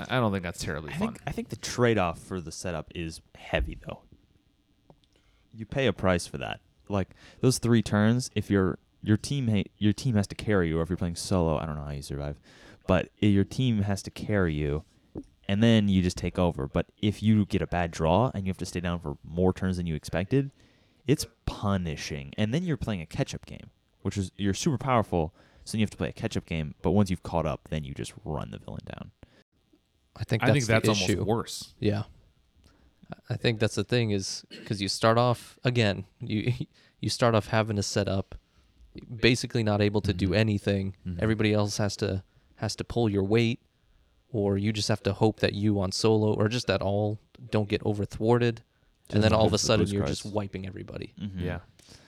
I 0.00 0.18
don't 0.20 0.32
think 0.32 0.42
that's 0.42 0.62
terribly 0.62 0.92
I 0.92 0.96
fun. 0.96 1.08
think 1.08 1.20
I 1.26 1.30
think 1.32 1.48
the 1.50 1.56
trade 1.56 1.98
off 1.98 2.18
for 2.18 2.40
the 2.40 2.52
setup 2.52 2.90
is 2.94 3.20
heavy 3.36 3.78
though. 3.86 4.00
You 5.56 5.66
pay 5.66 5.86
a 5.86 5.92
price 5.92 6.26
for 6.26 6.38
that. 6.38 6.60
Like 6.88 7.10
those 7.40 7.58
three 7.58 7.82
turns, 7.82 8.30
if 8.34 8.50
your 8.50 8.78
your 9.02 9.16
team 9.16 9.48
ha- 9.48 9.70
your 9.78 9.92
team 9.92 10.16
has 10.16 10.26
to 10.28 10.34
carry 10.34 10.68
you, 10.68 10.78
or 10.78 10.82
if 10.82 10.88
you're 10.90 10.96
playing 10.96 11.16
solo, 11.16 11.58
I 11.58 11.66
don't 11.66 11.76
know 11.76 11.84
how 11.84 11.90
you 11.92 12.02
survive, 12.02 12.36
but 12.86 13.08
your 13.20 13.44
team 13.44 13.82
has 13.82 14.02
to 14.02 14.10
carry 14.10 14.52
you, 14.54 14.82
and 15.48 15.62
then 15.62 15.88
you 15.88 16.02
just 16.02 16.16
take 16.16 16.38
over. 16.38 16.66
But 16.66 16.86
if 17.00 17.22
you 17.22 17.46
get 17.46 17.62
a 17.62 17.66
bad 17.66 17.90
draw 17.92 18.30
and 18.34 18.44
you 18.44 18.50
have 18.50 18.58
to 18.58 18.66
stay 18.66 18.80
down 18.80 18.98
for 18.98 19.16
more 19.22 19.52
turns 19.52 19.76
than 19.76 19.86
you 19.86 19.94
expected, 19.94 20.50
it's 21.06 21.26
punishing. 21.46 22.32
And 22.36 22.52
then 22.52 22.64
you're 22.64 22.76
playing 22.76 23.00
a 23.00 23.06
catch 23.06 23.34
up 23.34 23.46
game, 23.46 23.70
which 24.02 24.16
is 24.18 24.32
you're 24.36 24.54
super 24.54 24.78
powerful 24.78 25.32
So 25.64 25.78
you 25.78 25.82
have 25.82 25.90
to 25.90 25.96
play 25.96 26.08
a 26.08 26.12
catch 26.12 26.36
up 26.36 26.44
game. 26.46 26.74
But 26.82 26.90
once 26.90 27.08
you've 27.10 27.22
caught 27.22 27.46
up, 27.46 27.68
then 27.70 27.84
you 27.84 27.94
just 27.94 28.12
run 28.24 28.50
the 28.50 28.58
villain 28.58 28.82
down. 28.86 29.12
I 30.16 30.24
think 30.24 30.42
I 30.42 30.46
that's 30.46 30.54
think 30.58 30.66
that's 30.66 30.84
the 30.84 30.90
almost 30.92 31.10
issue. 31.10 31.24
worse. 31.24 31.74
Yeah. 31.80 32.04
I- 33.12 33.34
I 33.34 33.36
think 33.36 33.58
that's 33.60 33.74
the 33.74 33.84
thing 33.84 34.10
is 34.10 34.44
because 34.50 34.80
you 34.80 34.88
start 34.88 35.18
off 35.18 35.58
again, 35.64 36.04
you 36.20 36.52
you 37.00 37.10
start 37.10 37.34
off 37.34 37.48
having 37.48 37.76
to 37.76 37.82
set 37.82 38.08
up, 38.08 38.34
basically 39.20 39.62
not 39.62 39.80
able 39.82 40.00
to 40.00 40.12
do 40.14 40.28
Mhm. 40.30 40.36
anything. 40.36 40.96
Mhm. 41.06 41.18
Everybody 41.20 41.52
else 41.52 41.76
has 41.78 41.96
to 41.98 42.22
has 42.56 42.74
to 42.76 42.84
pull 42.84 43.08
your 43.10 43.24
weight, 43.24 43.60
or 44.32 44.56
you 44.56 44.72
just 44.72 44.88
have 44.88 45.02
to 45.02 45.12
hope 45.12 45.40
that 45.40 45.52
you 45.54 45.80
on 45.80 45.92
solo 45.92 46.32
or 46.32 46.48
just 46.48 46.70
at 46.70 46.80
all 46.80 47.18
don't 47.50 47.68
get 47.68 47.82
over 47.84 48.04
thwarted, 48.04 48.62
Just 49.08 49.14
and 49.16 49.24
then 49.24 49.32
all 49.32 49.46
of 49.46 49.52
a 49.52 49.58
sudden 49.58 49.86
you're 49.88 50.04
cards. 50.04 50.22
just 50.22 50.32
wiping 50.34 50.66
everybody. 50.66 51.12
Mhm. 51.20 51.40
Yeah. 51.40 51.60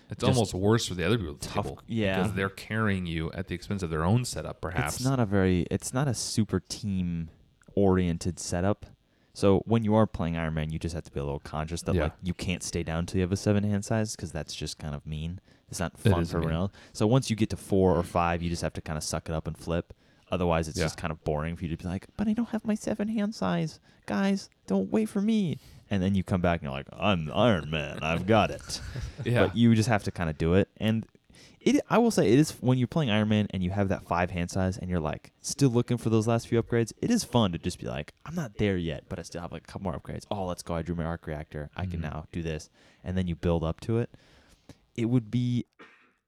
It's 0.09 0.21
Just 0.21 0.29
almost 0.37 0.55
worse 0.55 0.87
for 0.87 0.95
the 0.95 1.05
other 1.05 1.19
people 1.19 1.35
at 1.35 1.40
the 1.40 1.49
tough- 1.49 1.64
table. 1.64 1.83
yeah. 1.88 2.23
Because 2.23 2.37
they're 2.37 2.49
carrying 2.49 3.07
you 3.07 3.33
at 3.33 3.49
the 3.49 3.55
expense 3.57 3.83
of 3.83 3.90
their 3.90 4.05
own 4.05 4.25
setup, 4.25 4.61
perhaps. 4.61 4.95
It's 4.97 5.05
not 5.05 5.19
a 5.19 5.27
very 5.27 5.66
it's 5.71 5.92
not 5.92 6.07
a 6.09 6.14
super 6.14 6.61
team 6.61 7.29
oriented 7.77 8.41
setup. 8.41 8.87
So 9.33 9.59
when 9.67 9.85
you 9.85 9.95
are 9.95 10.07
playing 10.07 10.37
Iron 10.37 10.55
Man, 10.55 10.71
you 10.71 10.79
just 10.79 10.95
have 10.95 11.05
to 11.05 11.11
be 11.12 11.21
a 11.21 11.25
little 11.25 11.41
conscious 11.41 11.83
that 11.83 11.95
Yeah. 11.95 12.05
like 12.05 12.12
you 12.23 12.35
can't 12.35 12.62
stay 12.62 12.83
down 12.83 13.07
till 13.07 13.19
you 13.19 13.23
have 13.23 13.33
a 13.33 13.37
seven 13.37 13.62
hand 13.65 13.85
size 13.85 14.17
because 14.17 14.33
that's 14.33 14.55
just 14.55 14.79
kind 14.79 14.95
of 14.95 15.07
mean. 15.07 15.41
It's 15.69 15.79
not 15.81 15.99
fun 15.99 16.23
is 16.23 16.31
for 16.31 16.39
everyone 16.39 16.55
else. 16.57 16.73
So 16.93 17.07
once 17.07 17.29
you 17.29 17.37
get 17.37 17.51
to 17.51 17.57
four 17.57 17.97
or 17.97 18.03
five, 18.03 18.43
you 18.43 18.49
just 18.49 18.62
have 18.62 18.73
to 18.75 18.81
kind 18.81 18.97
of 18.97 19.05
suck 19.05 19.29
it 19.29 19.35
up 19.35 19.47
and 19.47 19.57
flip. 19.59 19.93
Otherwise, 20.31 20.69
it's 20.69 20.79
Yeah. 20.79 20.85
just 20.87 20.97
kind 20.97 21.11
of 21.12 21.23
boring 21.23 21.55
for 21.55 21.65
you 21.65 21.77
to 21.77 21.83
be 21.83 21.89
like, 21.89 22.07
"But 22.17 22.27
I 22.29 22.33
don't 22.33 22.49
have 22.49 22.65
my 22.65 22.75
seven 22.75 23.09
hand 23.09 23.35
size, 23.35 23.79
guys. 24.07 24.49
Don't 24.67 24.91
wait 24.91 25.09
for 25.09 25.21
me." 25.21 25.59
And 25.91 26.03
then 26.03 26.15
you 26.17 26.25
come 26.25 26.41
back 26.41 26.61
and 26.61 26.65
you're 26.69 26.73
like, 26.73 26.89
"I'm 26.93 27.31
Iron 27.33 27.71
Man. 27.71 27.99
I've 28.03 28.27
got 28.27 28.51
it." 28.51 28.81
yeah. 29.25 29.47
but 29.49 29.57
you 29.57 29.75
just 29.75 29.89
have 29.89 30.03
to 30.05 30.11
kind 30.11 30.31
of 30.31 30.39
do 30.39 30.55
it. 30.55 30.69
And 30.79 31.05
it, 31.61 31.81
I 31.90 31.99
will 31.99 32.11
say, 32.11 32.33
it 32.33 32.38
is 32.38 32.53
when 32.61 32.79
you're 32.79 32.87
playing 32.87 33.11
Iron 33.11 33.29
Man 33.29 33.46
and 33.51 33.62
you 33.62 33.70
have 33.70 33.88
that 33.88 34.07
five 34.07 34.31
hand 34.31 34.51
size 34.51 34.77
and 34.79 34.88
you're 34.90 35.01
like 35.01 35.33
still 35.40 35.70
looking 35.70 35.96
for 35.99 36.11
those 36.11 36.27
last 36.27 36.49
few 36.49 36.62
upgrades. 36.62 36.92
It 37.03 37.11
is 37.11 37.25
fun 37.25 37.53
to 37.53 37.59
just 37.59 37.79
be 37.81 37.87
like, 37.87 38.12
I'm 38.25 38.35
not 38.35 38.59
there 38.59 38.77
yet, 38.77 39.05
but 39.09 39.18
I 39.18 39.22
still 39.22 39.40
have 39.42 39.53
like 39.53 39.64
a 39.64 39.66
couple 39.66 39.90
more 39.90 39.99
upgrades. 40.01 40.25
Oh, 40.31 40.44
let's 40.46 40.62
go! 40.62 40.75
I 40.75 40.83
drew 40.83 40.94
my 40.94 41.05
arc 41.05 41.27
reactor. 41.27 41.70
I 41.77 41.87
can 41.87 42.01
Mhm. 42.01 42.05
now 42.05 42.27
do 42.33 42.42
this, 42.42 42.70
and 43.03 43.16
then 43.16 43.27
you 43.27 43.35
build 43.37 43.64
up 43.64 43.81
to 43.83 43.99
it. 43.99 44.11
It 44.94 45.07
would 45.07 45.31
be, 45.31 45.66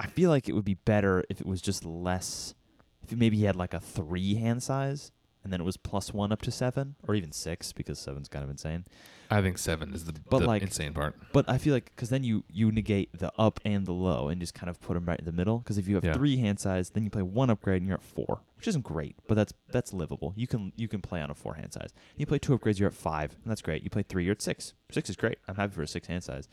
I 0.01 0.07
feel 0.09 0.31
like 0.31 0.49
it 0.49 0.53
would 0.53 0.64
be 0.64 0.75
better 0.75 1.25
if 1.31 1.40
it 1.40 1.47
was 1.47 1.62
just 1.62 1.85
less. 1.85 2.55
If 3.03 3.16
maybe 3.16 3.37
he 3.38 3.44
had 3.44 3.57
like 3.57 3.73
a 3.75 3.81
three 3.81 4.35
hand 4.35 4.62
size. 4.62 5.12
And 5.44 5.53
then 5.53 5.61
it 5.61 5.64
was 5.64 5.77
plus 5.79 6.12
one 6.12 6.33
up 6.33 6.42
to 6.42 6.51
seven, 6.51 6.97
or 7.07 7.14
even 7.14 7.31
six, 7.33 7.73
because 7.73 7.99
seven's 7.99 8.29
kind 8.29 8.44
of 8.44 8.51
insane. 8.51 8.85
I 9.31 9.43
think 9.43 9.59
seven 9.59 9.93
is 9.93 10.05
the, 10.07 10.14
But, 10.31 10.38
the 10.41 10.47
like, 10.47 10.62
insane 10.62 10.95
part. 10.95 11.14
But 11.33 11.47
I 11.49 11.59
feel 11.59 11.75
like 11.75 11.93
because 11.95 12.09
then 12.09 12.25
you 12.25 12.45
you 12.51 12.73
negate 12.73 13.11
the 13.19 13.31
up 13.38 13.61
and 13.64 13.85
the 13.87 13.93
low 13.93 14.29
and 14.29 14.41
just 14.41 14.55
kind 14.55 14.71
of 14.71 14.81
put 14.81 14.95
them 14.95 15.05
right 15.05 15.19
in 15.19 15.27
the 15.27 15.33
middle. 15.33 15.59
Because 15.59 15.77
if 15.77 15.87
you 15.87 15.97
have 15.97 16.05
Yeah. 16.05 16.14
three 16.14 16.38
hand 16.38 16.59
size, 16.61 16.91
then 16.91 17.05
you 17.05 17.11
play 17.11 17.23
one 17.23 17.51
upgrade 17.51 17.83
and 17.83 17.87
you're 17.88 17.99
at 17.99 18.03
four, 18.03 18.41
which 18.57 18.67
isn't 18.69 18.85
great, 18.85 19.17
but 19.27 19.35
that's 19.35 19.53
that's 19.71 19.93
livable. 19.93 20.33
You 20.37 20.47
can 20.47 20.73
you 20.77 20.88
can 20.88 21.03
play 21.03 21.21
on 21.21 21.31
a 21.31 21.35
four 21.35 21.55
hand 21.55 21.73
size. 21.75 21.91
You 22.17 22.25
play 22.27 22.38
two 22.38 22.57
upgrades, 22.59 22.79
you're 22.79 22.88
at 22.88 22.95
five, 22.95 23.33
and 23.43 23.51
that's 23.51 23.61
great. 23.62 23.83
You 23.83 23.91
play 23.91 24.03
three, 24.03 24.25
you're 24.25 24.33
at 24.33 24.41
six. 24.43 24.73
Six 24.91 25.11
is 25.11 25.17
great. 25.17 25.38
I'm 25.47 25.57
happy 25.57 25.75
for 25.75 25.83
a 25.83 25.87
six 25.87 26.07
hand 26.09 26.25
size. 26.25 26.49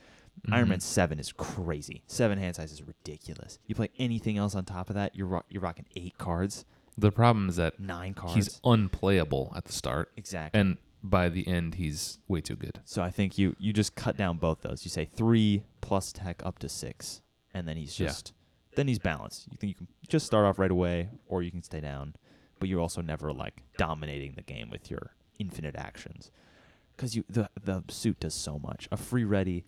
Iron 0.52 0.66
Mhm. 0.66 0.70
Man 0.72 0.80
seven 0.82 1.18
is 1.18 1.32
crazy. 1.32 2.04
Seven 2.08 2.38
hand 2.38 2.58
size 2.58 2.74
is 2.74 2.84
ridiculous. 2.84 3.58
You 3.68 3.76
play 3.76 3.90
anything 3.98 4.38
else 4.38 4.54
on 4.54 4.66
top 4.66 4.90
of 4.90 4.96
that, 4.96 5.16
you're 5.16 5.28
ro- 5.28 5.46
you're 5.50 5.62
rocking 5.62 5.86
eight 5.96 6.18
cards, 6.18 6.66
The 6.98 7.10
problem 7.12 7.48
is 7.48 7.56
that 7.56 7.80
nine 7.80 8.14
cards. 8.14 8.36
he's 8.36 8.60
unplayable 8.66 9.54
at 9.56 9.64
the 9.64 9.72
start, 9.72 10.12
exactly. 10.18 10.60
and 10.60 10.78
by 11.10 11.30
the 11.30 11.48
end, 11.48 11.76
he's 11.76 12.20
way 12.28 12.41
too 12.41 12.56
good. 12.56 12.80
So 12.86 13.02
I 13.02 13.10
think 13.12 13.38
you 13.38 13.56
you 13.60 13.74
just 13.74 13.96
cut 13.96 14.18
down 14.18 14.38
both 14.38 14.62
those. 14.62 14.86
You 14.86 14.89
say 14.91 15.06
three 15.06 15.63
plus 15.82 16.12
tech 16.12 16.41
up 16.46 16.60
to 16.60 16.70
six, 16.70 17.22
and 17.54 17.68
then 17.68 17.78
he's 17.78 18.00
Yeah. 18.00 18.08
just 18.08 18.34
then 18.76 18.88
he's 18.88 19.00
balanced. 19.00 19.48
You 19.52 19.58
can 19.58 19.70
you 19.70 19.76
can 19.76 19.88
just 20.08 20.26
start 20.26 20.46
off 20.46 20.60
right 20.60 20.72
away, 20.72 21.10
or 21.28 21.41
you 21.44 21.52
can 21.52 21.63
stay 21.63 21.80
down, 21.80 22.15
but 22.60 22.70
you're 22.70 22.82
also 22.82 23.02
never 23.02 23.32
like 23.34 23.63
dominating 23.78 24.34
the 24.36 24.41
game 24.44 24.70
with 24.70 24.89
your 24.91 25.15
infinite 25.39 25.76
actions, 25.76 26.32
because 26.96 27.15
you 27.15 27.24
the 27.30 27.50
the 27.62 27.84
suit 27.89 28.20
does 28.20 28.34
so 28.34 28.58
much. 28.60 28.88
A 28.91 28.98
free 28.98 29.24
ready, 29.24 29.65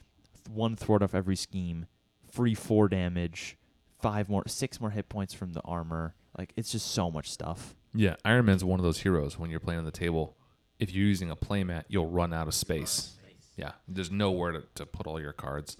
one 0.49 0.75
thwart 0.75 1.01
off 1.03 1.13
every 1.15 1.35
scheme, 1.35 1.85
free 2.31 2.53
four 2.55 2.87
damage, 2.87 3.57
five 3.99 4.29
more 4.29 4.43
six 4.47 4.79
more 4.81 4.91
hit 4.91 5.09
points 5.09 5.33
from 5.33 5.53
the 5.53 5.61
armor. 5.61 6.15
Like 6.37 6.53
it's 6.55 6.71
just 6.71 6.87
so 6.91 7.09
much 7.11 7.29
stuff. 7.31 7.75
Yeah, 7.93 8.15
Iron 8.23 8.45
Man's 8.45 8.63
one 8.63 8.79
of 8.79 8.83
those 8.83 8.99
heroes 8.99 9.39
when 9.39 9.49
you're 9.49 9.59
playing 9.59 9.79
on 9.79 9.85
the 9.85 9.91
table. 9.91 10.36
If 10.79 10.93
you're 10.93 11.05
using 11.07 11.31
a 11.31 11.35
playmat, 11.35 11.85
you'll 11.87 12.09
run 12.09 12.33
out 12.33 12.47
of 12.47 12.53
space. 12.53 13.13
Yeah, 13.55 13.71
there's 13.87 14.11
nowhere 14.11 14.51
to, 14.51 14.63
to 14.75 14.85
put 14.85 15.07
all 15.07 15.19
your 15.19 15.33
cards. 15.33 15.77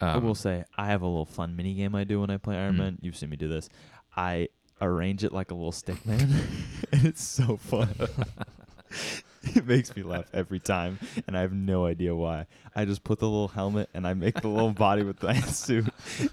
I 0.00 0.12
Um, 0.12 0.24
will 0.24 0.34
say 0.34 0.64
I 0.76 0.86
have 0.86 1.02
a 1.02 1.06
little 1.06 1.26
fun 1.26 1.56
mini 1.56 1.74
game 1.74 1.94
I 1.94 2.04
do 2.04 2.20
when 2.20 2.30
I 2.30 2.36
play 2.38 2.56
Iron 2.56 2.74
Mm. 2.74 2.78
Man. 2.78 2.98
You've 3.02 3.16
seen 3.16 3.28
me 3.30 3.36
do 3.36 3.48
this. 3.48 3.68
I 4.16 4.48
arrange 4.80 5.24
it 5.24 5.32
like 5.32 5.50
a 5.50 5.54
little 5.54 5.72
stick 5.72 6.06
man, 6.06 6.20
and 6.92 7.04
it's 7.04 7.22
so 7.22 7.56
fun. 7.58 7.88
it 9.42 9.66
makes 9.66 9.94
me 9.94 10.02
laugh 10.02 10.24
every 10.32 10.60
time, 10.60 10.98
and 11.26 11.36
I 11.36 11.42
have 11.42 11.52
no 11.52 11.84
idea 11.84 12.14
why. 12.14 12.46
I 12.74 12.84
just 12.84 13.04
put 13.04 13.18
the 13.18 13.26
little 13.28 13.48
helmet 13.48 13.90
and 13.92 14.06
I 14.06 14.14
make 14.14 14.40
the 14.40 14.48
little 14.48 14.72
body 14.72 15.02
with 15.02 15.18
the 15.18 15.34
suit, 15.42 15.88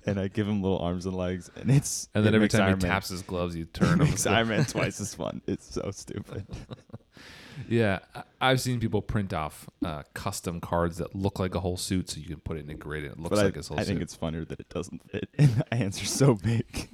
and 0.05 0.19
I 0.19 0.27
give 0.29 0.47
him 0.47 0.61
little 0.61 0.79
arms 0.79 1.05
and 1.05 1.15
legs, 1.15 1.49
and 1.55 1.69
it's 1.69 2.07
and 2.15 2.25
then 2.25 2.33
it 2.33 2.37
every 2.37 2.47
time 2.49 2.61
Iron 2.61 2.79
he 2.79 2.83
Man- 2.83 2.91
taps 2.91 3.09
his 3.09 3.23
gloves, 3.23 3.55
you 3.55 3.65
turn 3.65 3.99
him. 3.99 4.15
Iron 4.31 4.47
Man 4.47 4.65
twice 4.65 5.01
as 5.01 5.13
fun. 5.13 5.41
It's 5.47 5.73
so 5.73 5.89
stupid. 5.91 6.45
Yeah, 7.69 7.99
I- 8.13 8.23
I've 8.41 8.61
seen 8.61 8.79
people 8.79 9.01
print 9.01 9.33
off 9.33 9.67
uh, 9.83 10.03
custom 10.13 10.59
cards 10.59 10.97
that 10.97 11.15
look 11.15 11.39
like 11.39 11.55
a 11.55 11.59
whole 11.61 11.77
suit, 11.77 12.09
so 12.09 12.19
you 12.19 12.27
can 12.27 12.39
put 12.41 12.57
it 12.57 12.65
in 12.65 12.69
a 12.69 12.75
grid 12.75 13.03
and 13.03 13.13
it 13.13 13.19
looks 13.19 13.29
but 13.35 13.45
like 13.45 13.53
I, 13.55 13.57
his 13.57 13.67
whole 13.69 13.79
I 13.79 13.83
suit. 13.83 13.87
think 13.87 14.01
it's 14.01 14.15
funnier 14.15 14.45
that 14.45 14.59
it 14.59 14.69
doesn't 14.69 15.09
fit, 15.09 15.29
and 15.37 15.49
the 15.69 15.75
hands 15.75 16.01
are 16.01 16.05
so 16.05 16.35
big. 16.35 16.89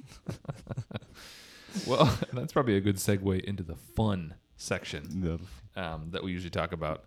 well, 1.86 2.18
that's 2.32 2.52
probably 2.52 2.76
a 2.76 2.80
good 2.80 2.96
segue 2.96 3.42
into 3.44 3.62
the 3.62 3.76
fun 3.76 4.34
section 4.56 5.20
The- 5.20 5.40
um, 5.82 6.08
that 6.10 6.22
we 6.22 6.32
usually 6.32 6.50
talk 6.50 6.72
about. 6.72 7.04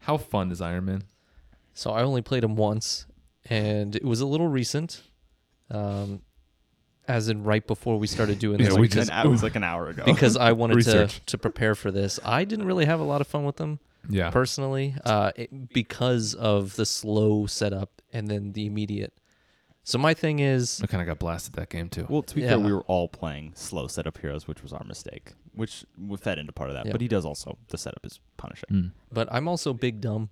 How 0.00 0.16
fun 0.16 0.50
is 0.50 0.60
Iron 0.60 0.84
Man? 0.86 1.02
So 1.74 1.90
I 1.90 2.02
only 2.02 2.22
played 2.22 2.42
him 2.44 2.56
once, 2.56 3.06
and 3.50 3.94
it 3.94 4.04
was 4.04 4.20
a 4.20 4.26
little 4.26 4.48
recent, 4.48 5.02
um, 5.70 6.22
as 7.08 7.28
in 7.28 7.42
right 7.44 7.66
before 7.66 7.98
we 7.98 8.06
started 8.06 8.38
doing 8.38 8.58
Yeah, 8.60 8.66
this. 8.68 8.78
we 8.78 8.88
just- 8.88 9.10
an, 9.10 9.26
it 9.26 9.28
was 9.30 9.42
like 9.42 9.56
an 9.56 9.64
hour 9.64 9.88
ago. 9.88 10.04
because 10.04 10.36
I 10.36 10.52
wanted 10.52 10.82
to 10.84 11.08
to 11.26 11.38
prepare 11.38 11.74
for 11.74 11.90
this. 11.90 12.18
I 12.24 12.44
didn't 12.44 12.66
really 12.66 12.84
have 12.86 13.00
a 13.00 13.04
lot 13.04 13.20
of 13.20 13.26
fun 13.26 13.44
with 13.44 13.56
them 13.56 13.78
Yeah, 14.08 14.30
personally, 14.30 14.94
uh, 15.04 15.32
it, 15.36 15.72
because 15.72 16.34
of 16.34 16.76
the 16.76 16.86
slow 16.86 17.46
setup 17.46 18.02
and 18.12 18.28
then 18.28 18.52
the 18.52 18.66
immediate. 18.66 19.12
So 19.84 19.98
my 19.98 20.14
thing 20.14 20.40
is, 20.40 20.80
I 20.82 20.86
kind 20.88 21.00
of 21.00 21.06
got 21.06 21.20
blasted 21.20 21.54
that 21.54 21.68
game 21.68 21.88
too. 21.88 22.06
Well, 22.08 22.22
to 22.22 22.34
be 22.34 22.40
Yeah. 22.42 22.48
fair, 22.50 22.58
we 22.58 22.72
were 22.72 22.82
all 22.88 23.06
playing 23.08 23.52
slow 23.54 23.86
setup 23.86 24.18
heroes, 24.18 24.48
which 24.48 24.60
was 24.62 24.72
our 24.72 24.82
mistake, 24.84 25.32
which 25.54 25.84
we 25.96 26.16
fed 26.16 26.38
into 26.40 26.52
part 26.52 26.70
of 26.70 26.74
that. 26.74 26.86
Yeah. 26.86 26.92
But 26.92 27.00
he 27.00 27.06
does 27.08 27.24
also 27.24 27.56
the 27.68 27.78
setup 27.78 28.04
is 28.04 28.18
punishing. 28.36 28.68
Mm. 28.70 28.90
but 29.12 29.28
I'm 29.32 29.46
also 29.46 29.72
big 29.72 30.00
dumb, 30.00 30.30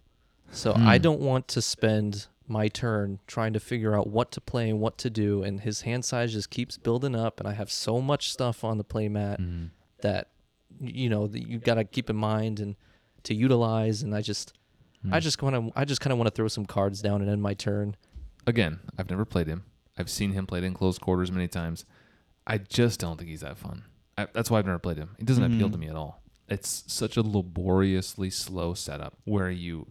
so 0.51 0.73
Hmm. 0.75 0.89
I 0.89 0.99
don't 0.99 1.21
want 1.21 1.47
to 1.49 1.63
spend 1.63 2.27
my 2.47 2.69
turn 2.69 3.19
trying 3.27 3.53
to 3.55 3.61
figure 3.61 3.95
out 3.97 4.07
what 4.09 4.31
to 4.33 4.41
play 4.41 4.69
and 4.69 4.81
what 4.81 4.99
to 4.99 5.11
do. 5.11 5.43
And 5.43 5.61
his 5.61 5.83
hand 5.83 6.05
size 6.05 6.33
just 6.33 6.51
keeps 6.51 6.77
building 6.77 7.15
up, 7.17 7.41
and 7.41 7.49
I 7.49 7.53
have 7.53 7.71
so 7.71 8.01
much 8.01 8.31
stuff 8.31 8.65
on 8.65 8.79
the 8.79 8.85
playmat 8.85 9.39
Mhm. 9.41 9.71
that 10.03 10.31
you 10.81 11.09
know 11.09 11.27
that 11.29 11.49
you 11.49 11.59
got 11.59 11.75
to 11.77 11.85
keep 11.85 12.11
in 12.11 12.17
mind 12.17 12.59
and 12.61 12.77
to 13.23 13.35
utilize. 13.35 14.03
And 14.03 14.15
I 14.15 14.21
just, 14.23 14.53
I 15.11 15.19
Mm. 15.19 15.23
just 15.23 15.41
want 15.43 15.55
to, 15.73 15.79
I 15.79 15.85
just 15.85 16.01
kind 16.01 16.13
of 16.13 16.19
want 16.19 16.27
to 16.27 16.35
throw 16.35 16.49
some 16.49 16.67
cards 16.67 17.01
down 17.01 17.21
and 17.23 17.31
end 17.31 17.43
my 17.43 17.55
turn. 17.55 17.97
again, 18.47 18.81
I've 18.99 19.09
never 19.09 19.25
played 19.25 19.47
him. 19.47 19.65
I've 19.97 20.11
seen 20.11 20.33
him 20.33 20.47
played 20.47 20.65
in 20.65 20.75
close 20.75 20.99
quarters 20.99 21.33
many 21.33 21.49
times. 21.49 21.87
I 22.47 22.59
just 22.59 23.01
don't 23.01 23.17
think 23.17 23.31
he's 23.31 23.41
that 23.41 23.57
fun. 23.57 23.85
I, 24.19 24.27
that's 24.35 24.51
why 24.51 24.59
I've 24.59 24.67
never 24.67 24.79
played 24.79 24.99
him. 24.99 25.17
it 25.19 25.25
doesn't 25.25 25.43
appeal 25.45 25.71
to 25.71 25.77
Mhm. 25.79 25.81
me 25.81 25.89
at 25.89 25.97
all. 25.97 26.21
It's 26.49 26.85
such 26.93 27.17
a 27.17 27.23
laboriously 27.23 28.29
slow 28.29 28.75
setup 28.75 29.17
where 29.25 29.51
you 29.51 29.87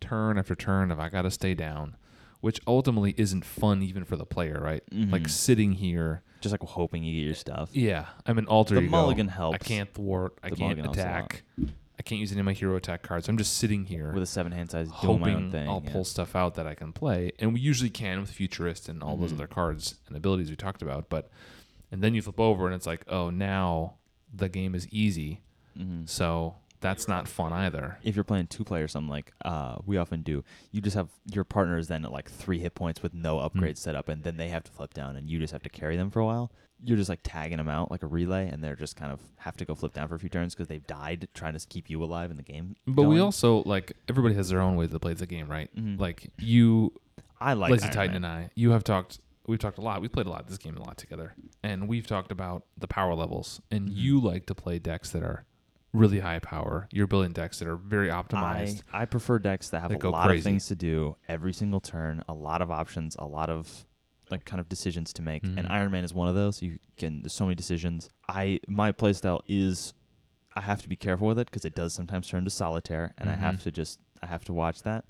turn 0.00 0.38
after 0.38 0.54
turn 0.54 0.90
of 0.90 0.98
I 1.00 1.08
got 1.08 1.22
to 1.22 1.30
stay 1.30 1.54
down, 1.54 1.96
which 2.40 2.60
ultimately 2.66 3.14
isn't 3.16 3.44
fun 3.44 3.82
even 3.82 4.04
for 4.04 4.16
the 4.16 4.26
player, 4.26 4.60
right? 4.60 4.82
Like 4.92 5.22
Mhm. 5.24 5.30
sitting 5.30 5.72
here. 5.72 6.22
Just 6.40 6.52
like 6.52 6.62
hoping 6.62 7.02
you 7.02 7.20
get 7.20 7.26
your 7.26 7.34
stuff. 7.34 7.70
Yeah, 7.72 8.06
I'm 8.26 8.38
an 8.38 8.46
alter 8.46 8.74
The 8.76 8.82
ego. 8.82 8.90
mulligan 8.90 9.28
I 9.30 9.58
can't 9.58 9.92
thwart. 9.92 10.38
I 10.42 10.50
The 10.50 10.56
can't 10.56 10.60
mulligan 10.60 10.84
helps 10.84 10.98
a 10.98 11.02
lot. 11.02 11.08
attack. 11.08 11.42
I 11.98 12.02
can't 12.02 12.20
use 12.20 12.30
any 12.30 12.40
of 12.40 12.44
my 12.46 12.52
hero 12.52 12.76
attack 12.76 13.02
cards. 13.02 13.26
I'm 13.28 13.38
just 13.38 13.54
sitting 13.56 13.86
here 13.86 14.12
With 14.12 14.22
a 14.22 14.26
seven 14.26 14.52
hand 14.52 14.70
size, 14.70 14.90
doing 15.00 15.18
my 15.18 15.32
own 15.34 15.50
thing. 15.50 15.66
I'll 15.66 15.82
yeah. 15.82 15.92
pull 15.92 16.04
stuff 16.04 16.36
out 16.36 16.54
that 16.56 16.66
I 16.66 16.74
can 16.74 16.92
play, 16.92 17.32
and 17.38 17.54
we 17.54 17.60
usually 17.60 17.88
can 17.90 18.20
with 18.20 18.30
futurist 18.30 18.88
and 18.90 19.02
all 19.02 19.16
those 19.16 19.30
Mhm. 19.32 19.36
other 19.36 19.46
cards 19.46 19.96
and 20.06 20.14
abilities 20.16 20.50
we 20.50 20.56
talked 20.56 20.82
about. 20.82 21.08
But 21.08 21.30
and 21.90 22.02
then 22.02 22.14
you 22.14 22.20
flip 22.20 22.38
over 22.38 22.66
and 22.66 22.74
it's 22.74 22.86
like, 22.86 23.04
oh, 23.08 23.30
now 23.30 23.94
the 24.32 24.48
game 24.50 24.74
is 24.74 24.86
easy, 24.90 25.40
Mhm. 25.78 26.06
so 26.08 26.56
that's 26.86 27.08
not 27.08 27.26
fun 27.28 27.52
either. 27.52 27.98
If 28.02 28.14
you're 28.16 28.24
playing 28.24 28.46
two 28.46 28.64
player, 28.64 28.86
something 28.88 29.10
like 29.10 29.32
uh, 29.44 29.76
we 29.84 29.96
often 29.96 30.22
do, 30.22 30.44
you 30.70 30.80
just 30.80 30.96
have 30.96 31.08
your 31.32 31.44
partner 31.44 31.78
is 31.78 31.88
then 31.88 32.04
at 32.04 32.12
like 32.12 32.30
three 32.30 32.58
hit 32.60 32.74
points 32.74 33.02
with 33.02 33.12
no 33.14 33.38
upgrades 33.38 33.78
set 33.78 33.94
up, 33.96 34.08
and 34.08 34.22
then 34.22 34.36
they 34.36 34.48
have 34.48 34.64
to 34.64 34.70
flip 34.72 34.94
down, 34.94 35.16
and 35.16 35.28
you 35.28 35.38
just 35.38 35.52
have 35.52 35.62
to 35.64 35.68
carry 35.68 35.96
them 35.96 36.10
for 36.10 36.20
a 36.20 36.24
while. 36.24 36.50
You're 36.84 36.96
just 36.98 37.08
like 37.08 37.20
tagging 37.22 37.56
them 37.56 37.68
out 37.68 37.90
like 37.90 38.02
a 38.02 38.06
relay, 38.06 38.48
and 38.48 38.62
they're 38.62 38.76
just 38.76 38.96
kind 38.96 39.10
of 39.12 39.20
have 39.38 39.56
to 39.56 39.64
go 39.64 39.74
flip 39.74 39.94
down 39.94 40.08
for 40.08 40.14
a 40.14 40.18
few 40.18 40.28
turns 40.28 40.54
because 40.54 40.68
they've 40.68 40.86
died 40.86 41.26
trying 41.34 41.58
to 41.58 41.66
keep 41.66 41.88
you 41.90 42.02
alive 42.04 42.30
in 42.30 42.36
the 42.36 42.42
game. 42.42 42.76
But 42.86 43.04
we 43.04 43.18
also 43.18 43.62
like 43.64 43.92
everybody 44.08 44.34
has 44.34 44.50
their 44.50 44.60
own 44.60 44.76
way 44.76 44.86
that 44.86 44.98
plays 45.00 45.18
the 45.18 45.26
game, 45.26 45.48
right? 45.50 45.74
Mhm. 45.74 45.98
Like 45.98 46.30
you, 46.38 46.92
I 47.40 47.54
like 47.54 47.70
Lazy 47.72 47.84
Iron 47.84 47.92
Titan 47.94 48.22
Man. 48.22 48.24
and 48.30 48.44
I, 48.44 48.50
you 48.54 48.70
have 48.70 48.84
talked 48.84 49.20
we've 49.46 49.58
talked 49.58 49.78
a 49.78 49.80
lot. 49.80 50.00
We 50.02 50.08
played 50.08 50.26
a 50.26 50.30
lot 50.30 50.46
this 50.48 50.58
game 50.58 50.76
a 50.76 50.82
lot 50.82 50.98
together, 50.98 51.34
and 51.62 51.88
we've 51.88 52.06
talked 52.06 52.30
about 52.30 52.64
the 52.76 52.86
power 52.88 53.14
levels. 53.14 53.60
And 53.70 53.88
Mhm. 53.88 53.92
you 53.96 54.20
like 54.20 54.46
to 54.46 54.54
play 54.54 54.78
decks 54.78 55.10
that 55.12 55.22
are 55.22 55.44
really 55.96 56.20
high 56.20 56.38
power. 56.38 56.88
You're 56.92 57.06
building 57.06 57.32
decks 57.32 57.58
that 57.58 57.68
are 57.68 57.76
very 57.76 58.08
optimized. 58.08 58.82
I, 58.92 59.02
I 59.02 59.04
prefer 59.06 59.38
decks 59.38 59.70
that 59.70 59.80
have 59.80 59.90
That 59.90 60.02
a 60.02 60.10
lot 60.10 60.26
crazy. 60.26 60.38
of 60.38 60.44
things 60.44 60.66
to 60.68 60.74
do 60.74 61.16
every 61.28 61.52
single 61.52 61.80
turn, 61.80 62.22
a 62.28 62.34
lot 62.34 62.62
of 62.62 62.70
options, 62.70 63.16
a 63.18 63.26
lot 63.26 63.50
of 63.50 63.86
like 64.30 64.44
kind 64.44 64.60
of 64.60 64.68
decisions 64.68 65.12
to 65.14 65.22
make. 65.22 65.42
And 65.44 65.58
Mhm. 65.58 65.70
Iron 65.70 65.90
Man 65.92 66.04
is 66.04 66.12
one 66.12 66.28
of 66.28 66.34
those. 66.34 66.60
You 66.62 66.78
can 66.96 67.22
there's 67.22 67.32
so 67.32 67.44
many 67.44 67.54
decisions. 67.54 68.10
I 68.28 68.60
my 68.68 68.92
playstyle 68.92 69.40
is 69.46 69.94
I 70.54 70.62
have 70.62 70.82
to 70.82 70.88
be 70.88 70.96
careful 70.96 71.28
with 71.28 71.38
it 71.38 71.46
because 71.50 71.64
it 71.64 71.74
does 71.74 71.92
sometimes 71.94 72.26
turn 72.28 72.44
to 72.44 72.50
solitaire, 72.50 73.14
and 73.18 73.28
I 73.30 73.34
have 73.34 73.56
Mhm. 73.56 73.62
to 73.64 73.70
just 73.70 74.00
I 74.22 74.26
have 74.26 74.44
to 74.46 74.52
watch 74.52 74.82
that. 74.82 75.04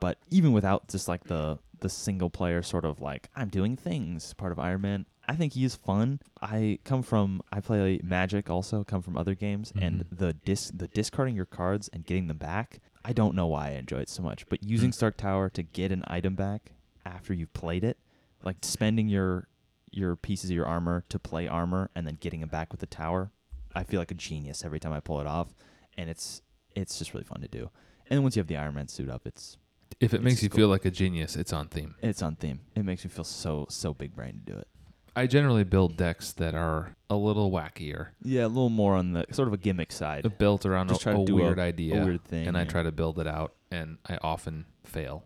But 0.00 0.18
even 0.30 0.52
without 0.52 0.88
just 0.88 1.06
like 1.08 1.24
the 1.24 1.58
the 1.82 1.88
single 1.88 2.30
player 2.30 2.62
sort 2.62 2.84
of 2.84 3.00
like 3.00 3.28
I'm 3.36 3.48
doing 3.50 3.76
things 3.76 4.32
part 4.34 4.50
of 4.52 4.58
Iron 4.58 4.80
Man, 4.80 5.06
I 5.28 5.36
think 5.36 5.52
he 5.52 5.64
is 5.64 5.76
fun. 5.76 6.20
I 6.40 6.78
come 6.84 7.02
from 7.02 7.42
I 7.52 7.60
play 7.60 8.00
Magic 8.02 8.48
also, 8.50 8.82
come 8.84 9.02
from 9.02 9.16
other 9.16 9.34
games, 9.34 9.72
and 9.78 10.04
Mhm. 10.08 10.18
the 10.18 10.32
dis 10.32 10.70
the 10.70 10.88
discarding 10.88 11.36
your 11.36 11.46
cards 11.46 11.88
and 11.92 12.04
getting 12.06 12.26
them 12.28 12.38
back. 12.38 12.80
I 13.04 13.12
don't 13.12 13.34
know 13.34 13.46
why 13.48 13.68
I 13.68 13.72
enjoy 13.72 13.98
it 14.00 14.08
so 14.08 14.22
much, 14.22 14.48
but 14.48 14.62
using 14.64 14.90
Mm. 14.90 14.94
Stark 14.94 15.16
Tower 15.16 15.50
to 15.50 15.62
get 15.62 15.92
an 15.92 16.04
item 16.06 16.34
back 16.34 16.72
after 17.04 17.34
you've 17.34 17.52
played 17.52 17.84
it, 17.84 17.98
like 18.42 18.56
spending 18.62 19.08
your 19.08 19.48
your 19.90 20.16
pieces 20.16 20.48
of 20.48 20.56
your 20.56 20.66
armor 20.66 21.04
to 21.10 21.18
play 21.18 21.46
armor 21.46 21.90
and 21.94 22.06
then 22.06 22.16
getting 22.18 22.40
it 22.40 22.50
back 22.50 22.72
with 22.72 22.80
the 22.80 22.86
tower, 22.86 23.30
I 23.74 23.84
feel 23.84 24.00
like 24.00 24.10
a 24.10 24.14
genius 24.14 24.64
every 24.64 24.80
time 24.80 24.92
I 24.92 25.00
pull 25.00 25.20
it 25.20 25.26
off, 25.26 25.54
and 25.98 26.08
it's 26.08 26.40
it's 26.74 26.98
just 26.98 27.12
really 27.12 27.24
fun 27.24 27.40
to 27.42 27.48
do. 27.48 27.70
And 28.06 28.16
then 28.16 28.22
once 28.22 28.34
you 28.36 28.40
have 28.40 28.46
the 28.46 28.56
Iron 28.56 28.74
Man 28.74 28.88
suit 28.88 29.10
up, 29.10 29.26
it's 29.26 29.58
if 30.00 30.12
it 30.12 30.16
it's 30.16 30.24
makes 30.24 30.42
you 30.42 30.48
cool. 30.48 30.56
feel 30.58 30.68
like 30.68 30.84
a 30.84 30.90
genius, 30.90 31.36
it's 31.36 31.52
on 31.52 31.68
theme. 31.68 31.94
it's 32.02 32.22
on 32.22 32.36
theme. 32.36 32.60
It 32.74 32.84
makes 32.84 33.04
me 33.04 33.10
feel 33.10 33.24
so 33.24 33.66
so 33.68 33.92
big 33.94 34.14
brain 34.14 34.42
to 34.44 34.52
do 34.52 34.58
it. 34.58 34.68
I 35.14 35.26
generally 35.26 35.64
build 35.64 35.96
decks 35.98 36.32
that 36.32 36.54
are 36.54 36.96
a 37.10 37.16
little 37.16 37.50
wackier, 37.50 38.08
Yeah, 38.22 38.46
a 38.46 38.48
little 38.48 38.70
more 38.70 38.94
on 38.96 39.12
the 39.12 39.26
sort 39.30 39.46
of 39.48 39.52
a 39.54 39.58
gimmick 39.58 39.92
side. 39.92 40.38
built 40.38 40.64
around 40.64 40.88
Just 40.88 41.04
a, 41.04 41.10
a 41.10 41.14
a- 41.16 41.22
weird 41.24 41.58
a 41.58 41.62
idea, 41.62 42.02
weird 42.04 42.24
thing, 42.24 42.48
and 42.48 42.56
I 42.56 42.64
try 42.64 42.82
to 42.82 42.92
build 42.92 43.18
it 43.18 43.26
out, 43.26 43.54
and 43.70 43.98
I 44.08 44.18
often 44.22 44.64
fail. 44.84 45.24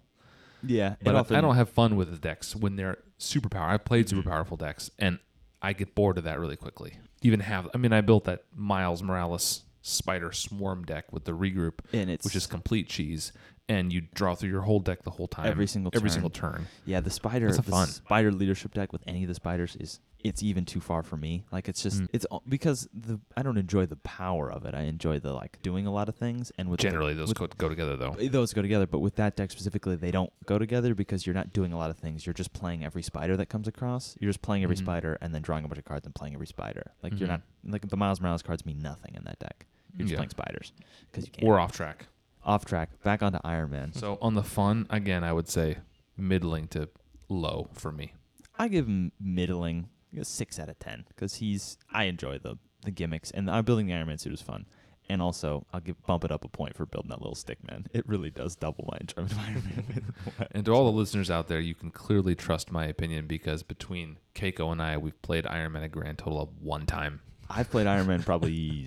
Yeah, 0.62 0.96
But 1.02 1.14
I- 1.14 1.18
often- 1.20 1.36
I 1.36 1.40
don't 1.40 1.54
have 1.54 1.68
fun 1.68 1.94
with 1.96 2.10
the 2.10 2.18
decks 2.18 2.56
when 2.56 2.74
they're 2.76 2.98
super 3.18 3.48
power. 3.48 3.68
I've 3.68 3.84
played 3.84 4.08
super 4.08 4.22
Mhm. 4.22 4.32
powerful 4.32 4.56
decks, 4.56 4.90
and 4.98 5.20
I 5.62 5.72
get 5.72 5.94
bored 5.94 6.18
of 6.18 6.24
that 6.24 6.40
really 6.40 6.56
quickly. 6.56 6.98
Even 7.22 7.40
have 7.40 7.68
I 7.72 7.78
mean, 7.78 7.92
I 7.92 8.00
built 8.00 8.24
that 8.24 8.42
Miles 8.54 9.02
Morales 9.04 9.62
Spider 9.82 10.32
Swarm 10.32 10.84
deck 10.84 11.12
with 11.12 11.24
the 11.26 11.32
regroup, 11.32 11.74
and 11.92 12.10
it's 12.10 12.24
which 12.24 12.34
is 12.34 12.48
complete 12.48 12.88
cheese, 12.88 13.32
and 13.68 13.92
you 13.92 14.02
draw 14.14 14.34
through 14.34 14.50
your 14.50 14.62
whole 14.62 14.80
deck 14.80 15.02
the 15.02 15.10
whole 15.10 15.28
time, 15.28 15.46
Every 15.46 15.66
single 15.66 15.90
every 15.94 16.08
turn. 16.08 16.14
single 16.14 16.30
turn. 16.30 16.66
Yeah, 16.84 17.00
the 17.00 17.10
spider, 17.10 17.50
the 17.52 17.62
fun. 17.62 17.88
spider 17.88 18.30
leadership 18.32 18.74
deck 18.74 18.92
with 18.92 19.02
any 19.06 19.22
of 19.24 19.28
the 19.28 19.34
spiders 19.34 19.76
is 19.76 20.00
it's 20.24 20.42
even 20.42 20.64
too 20.64 20.80
far 20.80 21.02
for 21.04 21.16
me. 21.16 21.44
Like 21.52 21.68
it's 21.68 21.82
just 21.82 22.02
Mm. 22.02 22.08
it's 22.12 22.26
because 22.48 22.88
the 22.92 23.20
I 23.36 23.42
don't 23.42 23.58
enjoy 23.58 23.86
the 23.86 23.96
power 23.96 24.50
of 24.50 24.64
it. 24.64 24.74
I 24.74 24.82
enjoy 24.82 25.18
the 25.20 25.32
like 25.32 25.60
doing 25.62 25.86
a 25.86 25.92
lot 25.92 26.08
of 26.08 26.16
things 26.16 26.50
and 26.58 26.68
with 26.68 26.80
the- 26.80 26.88
Generally, 26.88 27.14
those 27.14 27.28
with- 27.28 27.38
go, 27.38 27.46
go 27.58 27.68
together 27.68 27.96
though. 27.96 28.12
those 28.28 28.52
go 28.52 28.62
together. 28.62 28.86
But 28.86 29.00
with 29.00 29.16
that 29.16 29.36
deck 29.36 29.50
specifically, 29.52 29.94
they 29.96 30.10
don't 30.10 30.32
go 30.46 30.58
together 30.58 30.94
because 30.94 31.26
you're 31.26 31.34
not 31.34 31.52
doing 31.52 31.72
a 31.72 31.76
lot 31.78 31.90
of 31.90 31.96
things. 31.98 32.26
You're 32.26 32.32
just 32.34 32.52
playing 32.52 32.84
every 32.84 33.02
spider 33.02 33.36
that 33.36 33.46
comes 33.46 33.68
across. 33.68 34.16
You're 34.20 34.30
just 34.30 34.42
playing 34.42 34.64
every 34.64 34.76
Mhm. 34.76 34.80
spider 34.80 35.18
and 35.20 35.32
then 35.34 35.42
drawing 35.42 35.64
a 35.64 35.68
bunch 35.68 35.78
of 35.78 35.84
cards 35.84 36.06
and 36.06 36.14
playing 36.14 36.34
every 36.34 36.46
spider. 36.46 36.92
Like 37.02 37.18
you're 37.20 37.28
Mhm. 37.28 37.32
not 37.32 37.42
like 37.64 37.88
the 37.88 37.96
Miles 37.96 38.20
Morales 38.20 38.42
cards 38.42 38.64
mean 38.66 38.80
nothing 38.80 39.14
in 39.14 39.22
that 39.24 39.38
deck. 39.38 39.66
You're 39.96 40.04
just 40.06 40.12
Yeah. 40.12 40.16
playing 40.18 40.30
spiders 40.30 40.72
because 41.10 41.24
you 41.26 41.30
can't. 41.32 41.46
Or 41.48 41.60
off 41.60 41.72
track. 41.72 42.06
Off 42.46 42.64
track. 42.64 42.90
Back 43.02 43.22
onto 43.22 43.38
Iron 43.44 43.70
Man. 43.70 43.92
So 43.92 44.16
on 44.22 44.34
the 44.34 44.42
fun, 44.42 44.86
again, 44.88 45.22
I 45.24 45.32
would 45.32 45.48
say 45.48 45.78
middling 46.16 46.68
to 46.68 46.88
low 47.28 47.68
for 47.74 47.92
me. 47.92 48.14
I 48.58 48.68
give 48.68 48.86
him 48.86 49.12
middling, 49.20 49.90
a 50.18 50.24
six 50.24 50.58
out 50.58 50.70
of 50.70 50.78
ten, 50.78 51.04
because 51.08 51.34
he's. 51.34 51.76
I 51.92 52.04
enjoy 52.04 52.38
the 52.38 52.56
the 52.82 52.90
gimmicks, 52.90 53.30
and 53.30 53.50
I'm 53.50 53.64
building 53.64 53.86
the 53.86 53.94
Iron 53.94 54.06
Man 54.06 54.16
suit 54.18 54.32
is 54.32 54.40
fun, 54.40 54.64
and 55.08 55.20
also 55.20 55.66
I'll 55.72 55.80
give 55.80 56.00
bump 56.06 56.24
it 56.24 56.30
up 56.32 56.44
a 56.44 56.48
point 56.48 56.74
for 56.74 56.86
building 56.86 57.10
that 57.10 57.20
little 57.20 57.34
stick 57.34 57.58
man. 57.68 57.86
It 57.92 58.08
really 58.08 58.30
does 58.30 58.56
double 58.56 58.88
my 58.90 58.98
enjoyment 59.00 59.32
of 59.32 59.38
Iron 59.38 59.62
Man. 59.68 60.14
And 60.52 60.64
to 60.64 60.72
all 60.72 60.90
the 60.90 60.96
listeners 60.96 61.30
out 61.30 61.48
there, 61.48 61.60
you 61.60 61.74
can 61.74 61.90
clearly 61.90 62.34
trust 62.34 62.70
my 62.70 62.86
opinion 62.86 63.26
because 63.26 63.62
between 63.62 64.18
Keiko 64.34 64.72
and 64.72 64.80
I, 64.80 64.96
we've 64.96 65.20
played 65.20 65.46
Iron 65.46 65.72
Man 65.72 65.82
a 65.82 65.88
grand 65.88 66.18
total 66.18 66.40
of 66.40 66.48
one 66.60 66.86
time. 66.86 67.20
I've 67.50 67.70
played 67.70 67.86
Iron 67.86 68.06
Man 68.06 68.22
probably 68.22 68.86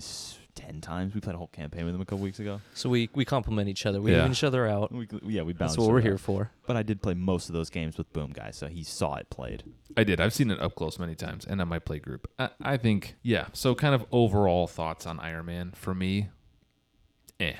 ten 0.54 0.80
times. 0.80 1.14
We 1.14 1.20
played 1.20 1.34
a 1.34 1.38
whole 1.38 1.48
campaign 1.48 1.84
with 1.84 1.94
him 1.94 2.00
a 2.00 2.04
couple 2.04 2.18
weeks 2.22 2.38
ago. 2.40 2.60
So 2.74 2.88
we 2.88 3.08
we 3.14 3.24
complement 3.24 3.68
each 3.68 3.86
other. 3.86 4.00
We 4.00 4.12
Yeah. 4.12 4.20
even 4.20 4.32
each 4.32 4.44
other 4.44 4.66
out. 4.66 4.92
We, 4.92 5.08
yeah, 5.24 5.42
we 5.42 5.52
bounced. 5.52 5.76
That's 5.76 5.86
what 5.86 5.92
we're 5.92 6.00
here 6.00 6.18
for. 6.18 6.50
But 6.66 6.76
I 6.76 6.82
did 6.82 7.02
play 7.02 7.14
most 7.14 7.48
of 7.48 7.54
those 7.54 7.70
games 7.70 7.96
with 7.98 8.12
Boom 8.12 8.32
Guy, 8.32 8.50
so 8.50 8.66
he 8.68 8.82
saw 8.82 9.16
it 9.16 9.30
played. 9.30 9.64
I 9.96 10.04
did. 10.04 10.20
I've 10.20 10.32
seen 10.34 10.50
it 10.50 10.60
up 10.60 10.74
close 10.74 10.98
many 10.98 11.14
times, 11.14 11.44
and 11.44 11.60
on 11.60 11.68
my 11.68 11.78
play 11.78 11.98
group. 11.98 12.30
I, 12.38 12.50
I 12.62 12.76
think, 12.76 13.16
yeah. 13.22 13.46
So, 13.52 13.74
kind 13.74 13.94
of 13.94 14.04
overall 14.12 14.66
thoughts 14.66 15.06
on 15.06 15.18
Iron 15.20 15.46
Man 15.46 15.72
for 15.74 15.94
me. 15.94 16.28
Eh. 17.40 17.54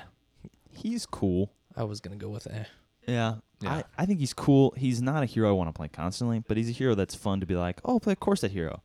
He's 0.71 1.07
cool. 1.07 1.53
I 1.77 1.85
was 1.85 2.01
gonna 2.01 2.17
go 2.17 2.29
with 2.29 2.47
eh. 2.47 2.65
Yeah. 3.07 3.37
Yeah. 3.61 3.73
I, 3.75 3.85
I 3.99 4.07
think 4.07 4.21
he's 4.21 4.33
cool. 4.33 4.73
He's 4.77 5.03
not 5.03 5.23
a 5.23 5.27
hero 5.27 5.49
I 5.49 5.53
want 5.53 5.69
to 5.69 5.73
play 5.73 5.89
constantly, 5.89 6.43
but 6.47 6.57
he's 6.57 6.69
a 6.69 6.73
hero 6.73 6.95
that's 6.95 7.15
fun 7.15 7.41
to 7.41 7.47
be 7.47 7.57
like, 7.57 7.81
oh, 7.85 7.99
play 7.99 8.13
of 8.13 8.21
course 8.21 8.41
that 8.43 8.53
hero. 8.53 8.83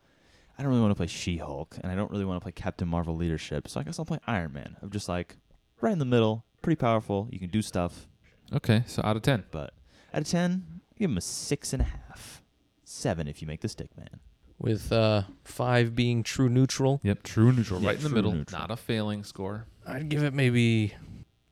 I 0.57 0.61
don't 0.63 0.69
really 0.69 0.81
want 0.81 0.91
to 0.91 0.95
play 0.95 1.07
She 1.07 1.37
Hulk, 1.37 1.77
and 1.81 1.91
I 1.91 1.95
don't 1.95 2.09
really 2.11 2.25
want 2.25 2.37
to 2.39 2.43
play 2.43 2.51
Captain 2.53 2.87
Marvel 2.87 3.15
leadership, 3.15 3.67
so 3.67 3.79
I 3.79 3.83
guess 3.83 3.99
I'll 3.99 4.05
play 4.05 4.19
Iron 4.27 4.53
Man. 4.53 4.77
I'm 4.81 4.89
just 4.89 5.09
like 5.09 5.35
right 5.81 5.91
in 5.93 5.99
the 5.99 6.05
middle, 6.05 6.45
pretty 6.61 6.77
powerful. 6.79 7.27
You 7.31 7.39
can 7.39 7.49
do 7.49 7.61
stuff, 7.61 8.07
Okay. 8.53 8.83
So 8.87 9.01
out 9.03 9.15
of 9.15 9.21
ten. 9.21 9.43
but 9.51 9.73
out 10.13 10.21
of 10.21 10.27
ten, 10.27 10.65
I 10.91 10.93
give 10.99 11.09
him 11.11 11.17
a 11.17 11.21
six 11.21 11.73
and 11.73 11.81
a 11.81 11.85
half, 11.85 12.41
seven 12.83 13.27
if 13.27 13.41
you 13.41 13.47
make 13.47 13.61
the 13.61 13.67
stick 13.69 13.89
man. 13.97 14.19
With 14.57 14.91
uh, 14.93 15.23
five 15.43 15.93
being 15.95 16.23
true 16.23 16.47
neutral, 16.47 17.01
Yep. 17.03 17.23
True 17.23 17.51
neutral. 17.51 17.81
Yeah, 17.81 17.87
right 17.89 17.97
in 17.97 18.03
the 18.03 18.09
true 18.09 18.15
middle. 18.15 18.31
neutral. 18.31 18.59
Not 18.61 18.71
a 18.71 18.77
failing 18.77 19.23
score. 19.25 19.65
I'd 19.85 20.07
give 20.07 20.23
it 20.23 20.33
maybe 20.33 20.93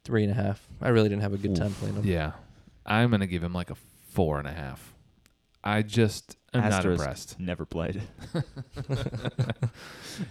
three 0.06 0.24
and 0.24 0.32
a 0.32 0.36
half. 0.36 0.66
I 0.82 0.88
really 0.90 1.10
didn't 1.10 1.24
have 1.24 1.34
a 1.34 1.38
good 1.38 1.52
Oof. 1.52 1.58
time 1.58 1.74
playing 1.74 1.96
them. 1.96 2.06
Yeah. 2.06 2.32
I'm 2.86 3.12
gonna 3.12 3.28
give 3.28 3.44
him 3.44 3.54
like 3.54 3.70
a 3.70 3.76
four 4.12 4.40
and 4.40 4.48
a 4.48 4.54
half. 4.54 4.93
I 5.64 5.82
just 5.82 6.38
am 6.54 6.70
not 6.70 6.86
impressed. 6.86 7.40
Never 7.40 7.66
played. 7.66 8.02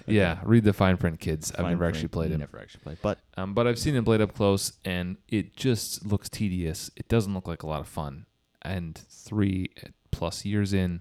Yeah. 0.06 0.38
Read 0.44 0.64
the 0.64 0.72
fine 0.72 0.96
print, 0.96 1.20
kids. 1.20 1.52
I've 1.52 1.64
never 1.64 1.78
print, 1.78 1.96
actually 1.96 2.08
played 2.08 2.32
it. 2.32 2.38
Never 2.38 2.58
actually 2.58 2.82
played, 2.82 2.98
but 3.02 3.18
Um, 3.36 3.54
but 3.54 3.66
I've 3.66 3.78
seen 3.78 3.94
him 3.94 4.04
played 4.04 4.20
up 4.20 4.34
close, 4.34 4.72
and 4.84 5.16
it 5.28 5.56
just 5.56 6.06
looks 6.06 6.28
tedious. 6.28 6.90
It 6.96 7.08
doesn't 7.08 7.34
look 7.34 7.48
like 7.48 7.62
a 7.62 7.66
lot 7.66 7.80
of 7.80 7.88
fun. 7.88 8.26
And 8.62 8.96
three 9.10 9.70
plus 10.12 10.44
years 10.44 10.72
in, 10.72 11.00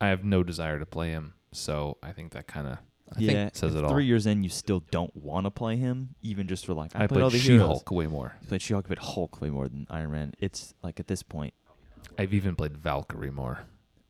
I 0.00 0.08
have 0.08 0.24
no 0.24 0.42
desire 0.42 0.78
to 0.78 0.86
play 0.86 1.10
him. 1.10 1.34
So 1.52 1.98
I 2.02 2.12
think 2.12 2.32
that 2.32 2.46
kind 2.46 2.66
of 2.66 2.78
yeah, 3.18 3.32
think 3.44 3.56
says 3.56 3.74
it 3.74 3.84
all. 3.84 3.90
Three 3.90 4.06
years 4.06 4.26
in, 4.26 4.42
you 4.42 4.48
still 4.48 4.82
don't 4.90 5.14
want 5.14 5.46
to 5.46 5.50
play 5.50 5.76
him, 5.76 6.14
even 6.22 6.48
just 6.48 6.66
for 6.66 6.74
like 6.74 6.92
I, 6.94 7.04
I 7.04 7.06
played 7.06 7.30
played 7.30 7.42
She. 7.42 7.58
Hulk 7.58 7.90
way 7.90 8.06
more. 8.06 8.36
I 8.42 8.46
played 8.46 8.62
She-Hulk, 8.62 8.86
but 8.88 8.98
Hulk 8.98 9.40
way 9.40 9.50
more 9.50 9.68
than 9.68 9.86
Iron 9.90 10.12
Man. 10.12 10.32
It's 10.38 10.74
like 10.82 10.98
at 10.98 11.06
this 11.08 11.22
point, 11.22 11.54
I've 12.18 12.34
even 12.34 12.54
played 12.56 12.76
Valkyrie 12.76 13.30
more. 13.30 13.60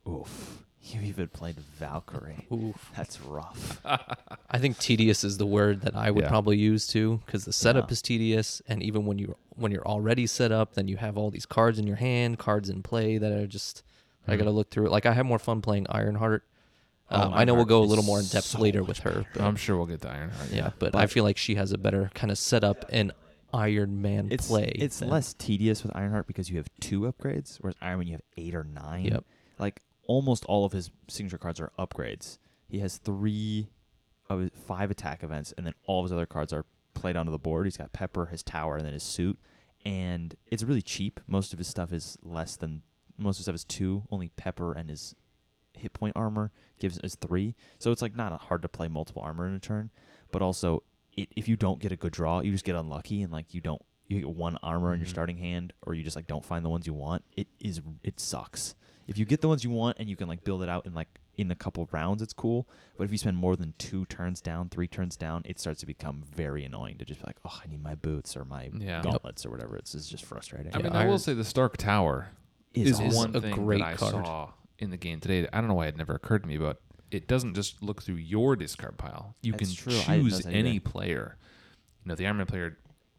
oof. 0.07 0.61
You 0.87 1.01
even 1.01 1.27
played 1.29 1.55
Valkyrie. 1.79 2.45
oof. 2.53 2.91
That's 2.95 3.19
rough. 3.21 3.81
I 4.49 4.59
think 4.59 4.77
tedious 4.77 5.23
is 5.23 5.37
the 5.39 5.45
word 5.45 5.81
that 5.81 5.95
I 5.95 6.11
would 6.11 6.25
Yeah. 6.25 6.29
probably 6.29 6.57
use 6.57 6.85
too, 6.85 7.21
because 7.25 7.45
the 7.45 7.53
setup 7.53 7.89
Yeah. 7.89 7.93
is 7.93 8.01
tedious, 8.03 8.61
and 8.67 8.83
even 8.83 9.05
when 9.05 9.17
you 9.17 9.35
when 9.57 9.71
you're 9.71 9.87
already 9.87 10.27
set 10.27 10.51
up, 10.51 10.73
then 10.73 10.87
you 10.87 10.97
have 10.97 11.17
all 11.17 11.31
these 11.31 11.45
cards 11.45 11.79
in 11.79 11.87
your 11.87 11.95
hand, 11.95 12.37
cards 12.37 12.69
in 12.69 12.83
play 12.83 13.17
that 13.17 13.31
are 13.31 13.47
just 13.47 13.81
I 14.27 14.35
Mhm. 14.35 14.39
gotta 14.39 14.51
look 14.51 14.69
through 14.69 14.85
it. 14.87 14.91
Like 14.91 15.05
I 15.07 15.13
have 15.13 15.25
more 15.25 15.39
fun 15.39 15.61
playing 15.61 15.87
Ironheart. 15.89 16.43
Oh, 17.09 17.21
Um, 17.21 17.33
I 17.33 17.45
know 17.45 17.53
we'll 17.53 17.61
Ironheart 17.61 17.67
go 17.69 17.79
a 17.81 17.83
is 17.83 17.89
little 17.89 18.03
more 18.03 18.19
in 18.19 18.25
depth 18.25 18.45
so 18.47 18.59
later 18.59 18.83
with 18.83 18.99
her. 18.99 19.25
But, 19.33 19.41
I'm 19.43 19.55
sure 19.55 19.77
we'll 19.77 19.85
get 19.85 20.01
to 20.01 20.09
Ironheart. 20.09 20.51
yeah, 20.51 20.71
but, 20.79 20.91
But- 20.93 20.95
I 21.01 21.05
feel 21.07 21.23
like 21.23 21.37
she 21.37 21.53
has 21.55 21.71
a 21.71 21.77
better 21.77 22.09
kind 22.15 22.31
of 22.31 22.37
setup 22.39 22.83
and 22.89 23.11
Iron 23.55 24.01
Man 24.01 24.27
It's 24.31 24.47
play. 24.47 24.71
it's 24.75 24.99
than- 24.99 25.09
less 25.09 25.33
tedious 25.33 25.81
with 25.83 25.95
Ironheart 25.95 26.27
because 26.27 26.49
you 26.49 26.57
have 26.57 26.67
two 26.79 27.01
upgrades, 27.01 27.57
whereas 27.61 27.75
Iron 27.81 27.99
Man 27.99 28.07
you 28.07 28.13
have 28.13 28.21
eight 28.37 28.53
or 28.55 28.63
nine. 28.63 29.05
Yep. 29.05 29.25
Like 29.57 29.81
almost 30.07 30.45
all 30.45 30.65
of 30.65 30.71
his 30.71 30.91
signature 31.07 31.37
cards 31.37 31.59
are 31.59 31.71
upgrades. 31.79 32.37
He 32.67 32.79
has 32.79 32.97
three 32.97 33.69
of 34.29 34.39
his 34.41 34.51
five 34.67 34.91
attack 34.91 35.23
events, 35.23 35.53
and 35.57 35.65
then 35.65 35.73
all 35.85 35.99
of 36.01 36.05
his 36.05 36.11
other 36.11 36.25
cards 36.25 36.51
are 36.51 36.65
played 36.93 37.15
onto 37.15 37.31
the 37.31 37.37
board. 37.39 37.65
He's 37.65 37.77
got 37.77 37.93
Pepper, 37.93 38.27
his 38.27 38.43
tower, 38.43 38.75
and 38.77 38.85
then 38.85 38.93
his 38.93 39.03
suit. 39.03 39.39
And 39.85 40.35
it's 40.47 40.63
really 40.63 40.81
cheap. 40.81 41.19
Most 41.27 41.53
of 41.53 41.59
his 41.59 41.67
stuff 41.67 41.93
is 41.93 42.17
less 42.23 42.55
than 42.55 42.81
most 43.17 43.35
of 43.35 43.39
his 43.39 43.45
stuff 43.45 43.55
is 43.55 43.63
two. 43.63 44.03
Only 44.11 44.29
Pepper 44.29 44.73
and 44.73 44.89
his 44.89 45.15
hit 45.73 45.93
point 45.93 46.13
armor 46.15 46.51
gives 46.79 46.97
is 46.99 47.15
three. 47.15 47.53
So 47.79 47.91
it's 47.91 48.01
like 48.01 48.15
not 48.15 48.41
hard 48.43 48.61
to 48.63 48.67
play 48.67 48.87
multiple 48.87 49.21
armor 49.21 49.47
in 49.47 49.53
a 49.53 49.59
turn. 49.59 49.91
But 50.31 50.41
also, 50.41 50.83
it, 51.15 51.29
if 51.35 51.47
you 51.47 51.55
don't 51.55 51.79
get 51.79 51.91
a 51.91 51.95
good 51.95 52.11
draw, 52.13 52.41
you 52.41 52.51
just 52.51 52.65
get 52.65 52.75
unlucky 52.75 53.21
and 53.21 53.31
like 53.31 53.53
you 53.53 53.61
don't 53.61 53.81
you 54.07 54.19
get 54.19 54.29
one 54.29 54.57
armor 54.61 54.93
in 54.93 54.99
your 54.99 55.07
Mhm. 55.07 55.11
starting 55.11 55.37
hand, 55.37 55.73
or 55.81 55.93
you 55.95 56.03
just 56.03 56.15
like 56.15 56.27
don't 56.27 56.45
find 56.45 56.63
the 56.63 56.69
ones 56.69 56.85
you 56.85 56.93
want. 56.93 57.23
It 57.35 57.47
is 57.59 57.81
it 58.03 58.19
sucks. 58.19 58.75
If 59.07 59.17
you 59.19 59.25
get 59.25 59.41
the 59.41 59.47
ones 59.47 59.63
you 59.63 59.69
want 59.69 59.97
and 59.99 60.09
you 60.09 60.15
can 60.15 60.27
like 60.27 60.43
build 60.43 60.61
it 60.63 60.69
out 60.69 60.85
in 60.85 60.93
like 60.93 61.19
in 61.37 61.51
a 61.51 61.55
couple 61.55 61.87
rounds, 61.91 62.21
it's 62.21 62.33
cool. 62.33 62.67
But 62.97 63.03
if 63.05 63.11
you 63.11 63.17
spend 63.17 63.37
more 63.37 63.55
than 63.55 63.73
two 63.77 64.05
turns 64.05 64.41
down, 64.41 64.69
three 64.69 64.87
turns 64.87 65.15
down, 65.17 65.41
it 65.45 65.59
starts 65.59 65.79
to 65.81 65.85
become 65.85 66.23
very 66.23 66.63
annoying 66.63 66.97
to 66.99 67.05
just 67.05 67.19
be 67.21 67.25
like, 67.27 67.37
oh, 67.45 67.59
I 67.63 67.67
need 67.67 67.83
my 67.83 67.93
boots 67.95 68.37
or 68.37 68.45
my 68.45 68.69
Yeah. 68.73 69.01
gauntlets 69.01 69.45
or 69.45 69.51
whatever. 69.51 69.75
It's, 69.75 69.93
it's 69.95 70.07
just 70.07 70.23
frustrating. 70.25 70.73
I 70.73 70.77
Yeah, 70.77 70.83
mean, 70.85 70.93
I 70.93 71.05
will 71.05 71.19
say 71.19 71.33
the 71.33 71.43
Stark 71.43 71.75
Tower 71.77 72.29
It's 72.73 72.89
is 72.91 72.99
Is 73.01 73.15
one 73.15 73.35
a 73.35 73.41
thing 73.41 73.53
great 73.53 73.79
that 73.79 73.85
I 73.87 73.95
card. 73.95 74.11
saw 74.11 74.51
in 74.79 74.89
the 74.91 74.97
game 74.97 75.19
today. 75.19 75.47
I 75.51 75.59
don't 75.59 75.67
know 75.67 75.75
why 75.75 75.87
it 75.87 75.95
never 75.97 76.13
occurred 76.13 76.43
to 76.43 76.47
me, 76.47 76.57
but 76.57 76.81
it 77.15 77.27
doesn't 77.27 77.55
just 77.55 77.81
look 77.81 78.03
through 78.03 78.15
your 78.15 78.55
discard 78.55 78.97
pile. 78.97 79.35
You 79.41 79.53
That's 79.53 79.69
can 79.69 79.75
true. 79.75 79.99
I 80.07 80.17
didn't 80.17 80.23
choose 80.23 80.45
notice 80.45 80.45
any 80.47 80.79
player. 80.79 81.37
You 82.03 82.09
know, 82.09 82.15
the 82.15 82.25
Iron 82.25 82.37
Man 82.37 82.45
player 82.45 82.77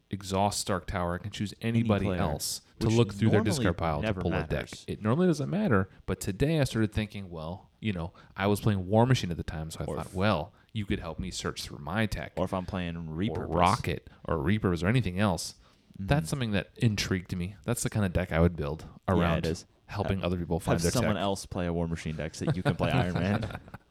exhausts 0.09 0.61
Stark 0.61 0.87
Tower. 0.87 1.15
I 1.15 1.17
can 1.17 1.31
choose 1.31 1.53
anybody 1.61 2.05
player, 2.05 2.21
else 2.21 2.61
to 2.79 2.87
which 2.87 2.95
look 2.95 3.13
through 3.13 3.29
their 3.29 3.39
normally 3.39 3.57
discard 3.57 3.77
pile 3.77 4.01
to 4.01 4.05
never 4.05 4.21
pull 4.21 4.33
a 4.33 4.41
deck. 4.41 4.51
matters. 4.51 4.85
It 4.87 5.01
normally 5.01 5.27
doesn't 5.27 5.49
matter, 5.49 5.89
but 6.05 6.19
today 6.19 6.59
I 6.59 6.63
started 6.63 6.93
thinking, 6.93 7.29
well, 7.29 7.69
you 7.79 7.93
know, 7.93 8.13
I 8.35 8.47
was 8.47 8.59
playing 8.59 8.87
War 8.87 9.05
Machine 9.05 9.31
at 9.31 9.37
the 9.37 9.43
time, 9.43 9.71
so 9.71 9.79
I 9.81 9.85
thought, 9.85 10.13
well, 10.13 10.53
you 10.73 10.85
could 10.85 10.99
help 10.99 11.19
me 11.19 11.31
search 11.31 11.63
through 11.63 11.79
my 11.79 12.05
tech 12.05 12.33
Or 12.35 12.45
if 12.45 12.53
I'm 12.53 12.65
playing 12.65 13.09
Reaper, 13.15 13.43
or 13.45 13.47
Rocket 13.47 14.09
or 14.25 14.37
Reapers 14.37 14.83
or 14.83 14.87
anything 14.87 15.19
else. 15.19 15.55
Mm-hmm. 15.99 16.07
That's 16.07 16.29
something 16.29 16.51
that 16.51 16.69
intrigued 16.77 17.35
me. 17.35 17.55
That's 17.65 17.81
the 17.83 17.89
kind 17.89 18.05
of 18.05 18.13
deck 18.13 18.31
I 18.31 18.39
would 18.39 18.55
build 18.55 18.85
around 19.07 19.39
it 19.39 19.47
is. 19.47 19.65
helping 19.87 20.23
other 20.23 20.37
people 20.37 20.59
find 20.59 20.75
have 20.75 20.83
their 20.83 20.91
someone 20.91 21.15
tech. 21.15 21.23
else 21.23 21.45
play 21.45 21.65
a 21.65 21.73
War 21.73 21.87
Machine 21.87 22.15
deck 22.15 22.35
so 22.35 22.45
that 22.45 22.55
you 22.55 22.63
can 22.63 22.75
play 22.75 22.91
Iron 22.91 23.13
Man. 23.13 23.59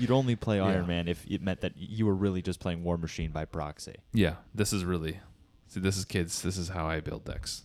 You'd 0.00 0.10
only 0.10 0.34
play 0.36 0.56
Yeah. 0.56 0.66
Iron 0.66 0.86
Man 0.86 1.08
if 1.08 1.24
it 1.26 1.42
meant 1.42 1.60
that 1.60 1.72
you 1.76 2.06
were 2.06 2.14
really 2.14 2.42
just 2.42 2.58
playing 2.60 2.82
War 2.82 2.96
Machine 2.98 3.30
by 3.30 3.44
proxy. 3.44 3.96
Yeah, 4.12 4.36
this 4.54 4.72
is 4.72 4.84
really. 4.84 5.20
See, 5.68 5.80
this 5.80 5.96
is 5.96 6.04
kids. 6.04 6.42
This 6.42 6.56
is 6.56 6.68
how 6.70 6.86
I 6.86 7.00
build 7.00 7.24
decks. 7.24 7.62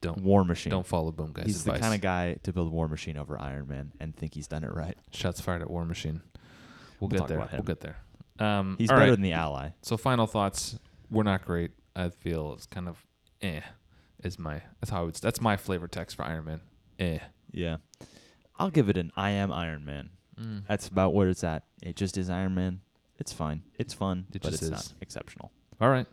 Don't 0.00 0.22
War 0.22 0.44
Machine. 0.44 0.70
don't 0.70 0.86
follow 0.86 1.12
Boom 1.12 1.32
Guy's 1.32 1.46
he's 1.46 1.60
advice. 1.60 1.76
the 1.76 1.80
kind 1.82 1.94
of 1.94 2.00
guy 2.00 2.34
to 2.42 2.52
build 2.52 2.72
War 2.72 2.88
Machine 2.88 3.16
over 3.16 3.38
Iron 3.40 3.68
Man 3.68 3.92
and 4.00 4.16
think 4.16 4.34
he's 4.34 4.48
done 4.48 4.64
it 4.64 4.72
right. 4.74 4.96
Shots 5.12 5.40
fired 5.40 5.62
at 5.62 5.70
War 5.70 5.84
Machine. 5.84 6.22
We'll, 6.98 7.08
We'll 7.10 7.20
get 7.20 7.28
there. 7.28 7.48
We'll 7.52 7.62
get 7.62 7.80
there. 7.80 7.96
Um, 8.38 8.76
He's 8.78 8.88
better 8.88 9.00
right. 9.02 9.10
than 9.10 9.22
the 9.22 9.32
Ally. 9.32 9.70
So 9.82 9.96
final 9.96 10.26
thoughts. 10.26 10.78
We're 11.10 11.22
not 11.24 11.44
great. 11.44 11.72
I 11.94 12.08
feel 12.08 12.52
it's 12.54 12.66
kind 12.66 12.88
of 12.88 13.04
eh. 13.42 13.60
Is 14.24 14.38
my 14.38 14.62
that's 14.80 14.90
how 14.90 15.00
I 15.02 15.04
would. 15.04 15.14
That's 15.16 15.40
my 15.40 15.56
flavor 15.56 15.86
text 15.88 16.16
for 16.16 16.24
Iron 16.24 16.44
Man. 16.46 16.60
Eh. 16.98 17.18
Yeah. 17.52 17.76
I'll 18.58 18.70
give 18.70 18.88
it 18.88 18.96
an 18.96 19.12
I 19.16 19.30
am 19.30 19.52
Iron 19.52 19.84
Man. 19.84 20.10
Mm. 20.40 20.64
That's 20.68 20.88
about 20.88 21.14
where 21.14 21.28
it's 21.28 21.44
at. 21.44 21.64
It 21.82 21.96
just 21.96 22.16
is 22.16 22.30
Iron 22.30 22.54
Man. 22.54 22.80
It's 23.18 23.32
fine. 23.32 23.62
It's 23.78 23.94
fun, 23.94 24.26
It 24.34 24.42
but 24.42 24.50
just 24.50 24.54
it's 24.54 24.62
is. 24.62 24.70
not 24.70 24.92
exceptional. 25.00 25.52
All 25.80 25.90
right. 25.90 26.06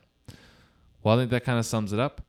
Well, 1.03 1.15
I 1.15 1.21
think 1.21 1.31
that 1.31 1.43
kind 1.43 1.57
of 1.59 1.65
sums 1.65 1.93
it 1.93 1.99
up. 1.99 2.21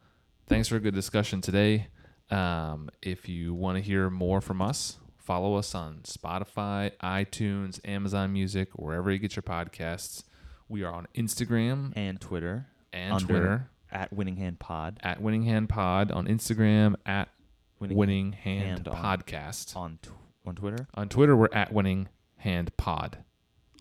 Thanks 0.47 0.69
for 0.69 0.77
a 0.77 0.81
good 0.81 0.95
discussion 0.95 1.41
today. 1.41 1.89
Um, 2.31 2.89
if 3.03 3.29
you 3.29 3.53
want 3.55 3.77
to 3.77 3.83
hear 3.83 4.09
more 4.11 4.41
from 4.41 4.63
us, 4.63 4.99
follow 5.17 5.57
us 5.57 5.75
on 5.75 6.01
Spotify, 6.05 6.93
iTunes, 7.03 7.81
Amazon 7.87 8.33
Music, 8.33 8.69
wherever 8.75 9.11
you 9.11 9.19
get 9.19 9.35
your 9.37 9.43
podcasts. 9.43 10.23
We 10.69 10.85
are 10.85 10.93
on 10.93 11.09
Instagram 11.17 11.93
And 11.97 12.21
Twitter 12.21 12.67
and 12.93 13.15
under 13.15 13.27
Twitter 13.27 13.71
at 13.91 14.13
Winning 14.13 14.37
Hand 14.37 14.61
Pod 14.61 15.01
at 15.03 15.21
Winning 15.21 15.43
Hand 15.43 15.69
Pod, 15.69 16.13
on 16.13 16.27
Instagram 16.29 16.95
at 17.05 17.29
Winning 17.81 17.97
Winning, 17.97 18.33
Hand, 18.33 18.63
Hand 18.63 18.85
Podcast. 18.85 19.75
on 19.77 19.99
tw- 20.03 20.11
on 20.47 20.55
Twitter. 20.55 20.87
On 20.95 21.09
Twitter, 21.09 21.37
we're 21.37 21.49
at 21.53 21.73
Winning 21.73 22.09
Hand 22.39 22.77
Pod. 22.77 23.19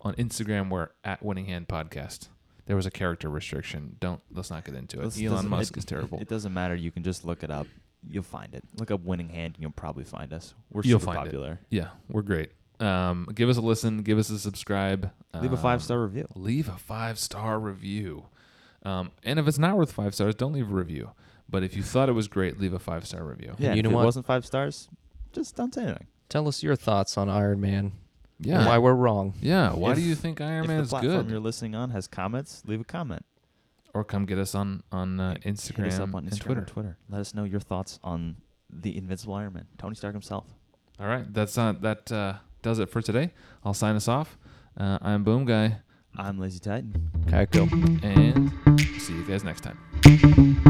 On 0.02 0.14
Instagram, 0.14 0.70
we're 0.70 0.88
at 1.04 1.22
Winning 1.22 1.46
Hand 1.46 1.68
Podcast. 1.68 2.28
There 2.66 2.76
was 2.76 2.86
a 2.86 2.90
character 2.90 3.28
restriction. 3.28 3.96
Don't 4.00 4.20
let's 4.30 4.50
not 4.50 4.64
get 4.64 4.74
into 4.74 5.00
it. 5.00 5.04
This 5.04 5.22
Elon 5.22 5.48
Musk 5.48 5.72
it- 5.76 5.78
is 5.80 5.84
terrible. 5.84 6.18
It 6.20 6.28
doesn't 6.28 6.54
matter. 6.54 6.74
You 6.74 6.90
can 6.90 7.02
just 7.02 7.24
look 7.24 7.42
it 7.42 7.50
up. 7.50 7.66
You'll 8.08 8.22
find 8.22 8.54
it. 8.54 8.64
Look 8.78 8.90
up 8.90 9.02
Winning 9.02 9.28
Hand, 9.28 9.54
and 9.56 9.62
you'll 9.62 9.72
probably 9.72 10.04
find 10.04 10.32
us. 10.32 10.54
We're 10.70 10.82
You'll 10.84 11.00
super 11.00 11.12
find 11.14 11.26
it. 11.26 11.30
popular. 11.32 11.60
yeah, 11.68 11.88
we're 12.08 12.22
great. 12.22 12.52
Um, 12.78 13.28
give 13.34 13.50
us 13.50 13.58
a 13.58 13.60
listen. 13.60 13.98
Give 14.02 14.16
us 14.18 14.30
a 14.30 14.38
subscribe. 14.38 15.10
Leave 15.34 15.52
a 15.52 15.56
Um, 15.56 15.60
five 15.62 15.82
star 15.82 16.00
review. 16.02 16.26
Leave 16.34 16.68
a 16.68 16.78
five 16.78 17.18
star 17.18 17.58
review. 17.60 18.24
Um, 18.84 19.10
and 19.22 19.38
if 19.38 19.46
it's 19.46 19.58
not 19.58 19.76
worth 19.76 19.92
five 19.92 20.14
stars, 20.14 20.34
don't 20.34 20.52
leave 20.54 20.70
a 20.70 20.74
review. 20.74 21.10
But 21.48 21.62
if 21.62 21.76
you 21.76 21.82
thought 21.82 22.08
it 22.08 22.12
was 22.12 22.28
great, 22.28 22.58
leave 22.58 22.72
a 22.72 22.78
five 22.78 23.04
star 23.06 23.22
review. 23.24 23.54
Yeah, 23.58 23.74
you 23.74 23.80
if 23.80 23.84
know 23.84 23.90
it 23.90 23.94
what? 23.94 24.04
wasn't 24.06 24.24
five 24.24 24.46
stars, 24.46 24.88
just 25.32 25.56
don't 25.56 25.74
say 25.74 25.82
anything. 25.82 26.06
Tell 26.30 26.48
us 26.48 26.62
your 26.62 26.76
thoughts 26.76 27.18
on 27.18 27.28
Iron 27.28 27.60
Man. 27.60 27.92
Yeah. 28.38 28.58
And 28.60 28.66
why 28.66 28.78
we're 28.78 28.94
wrong. 28.94 29.34
yeah. 29.42 29.72
Why 29.74 29.94
do 29.94 30.00
you 30.00 30.14
think 30.14 30.40
Iron 30.40 30.62
if 30.64 30.68
Man 30.68 30.76
the 30.78 30.82
is 30.84 30.88
platform 30.88 31.16
good? 31.24 31.30
you're 31.30 31.40
listening 31.40 31.74
on 31.74 31.90
has 31.90 32.06
comments, 32.06 32.62
leave 32.66 32.80
a 32.80 32.84
comment. 32.84 33.26
Or 33.92 34.02
come 34.04 34.24
get 34.24 34.38
us 34.38 34.54
on 34.54 34.82
on 34.90 35.20
uh, 35.20 35.34
Instagram, 35.44 35.84
Hit 35.84 35.92
us 35.94 35.98
up 35.98 36.14
on 36.14 36.24
and 36.24 36.30
Instagram 36.32 36.40
Twitter. 36.44 36.60
or 36.62 36.64
Twitter. 36.64 36.98
Let 37.10 37.20
us 37.20 37.34
know 37.34 37.44
your 37.44 37.60
thoughts 37.60 37.98
on 38.02 38.36
the 38.72 38.96
Invincible 38.96 39.34
Iron 39.34 39.52
Man, 39.52 39.66
Tony 39.76 39.94
Stark 39.96 40.14
himself. 40.14 40.46
All 41.00 41.06
right, 41.08 41.30
that's 41.34 41.58
uh, 41.58 41.74
that 41.80 42.10
uh, 42.12 42.34
does 42.62 42.78
it 42.78 42.88
for 42.88 43.02
today. 43.02 43.32
I'll 43.64 43.74
sign 43.74 43.96
us 43.96 44.06
off. 44.06 44.38
Uh, 44.78 44.98
I'm 45.02 45.24
Boom 45.24 45.44
Guy, 45.44 45.78
I'm 46.16 46.38
Lazy 46.38 46.60
Titan. 46.60 47.10
Kaiko. 47.26 47.68
and 48.04 48.52
see 49.02 49.14
you 49.14 49.24
guys 49.24 49.42
next 49.42 49.62
time. 49.64 50.60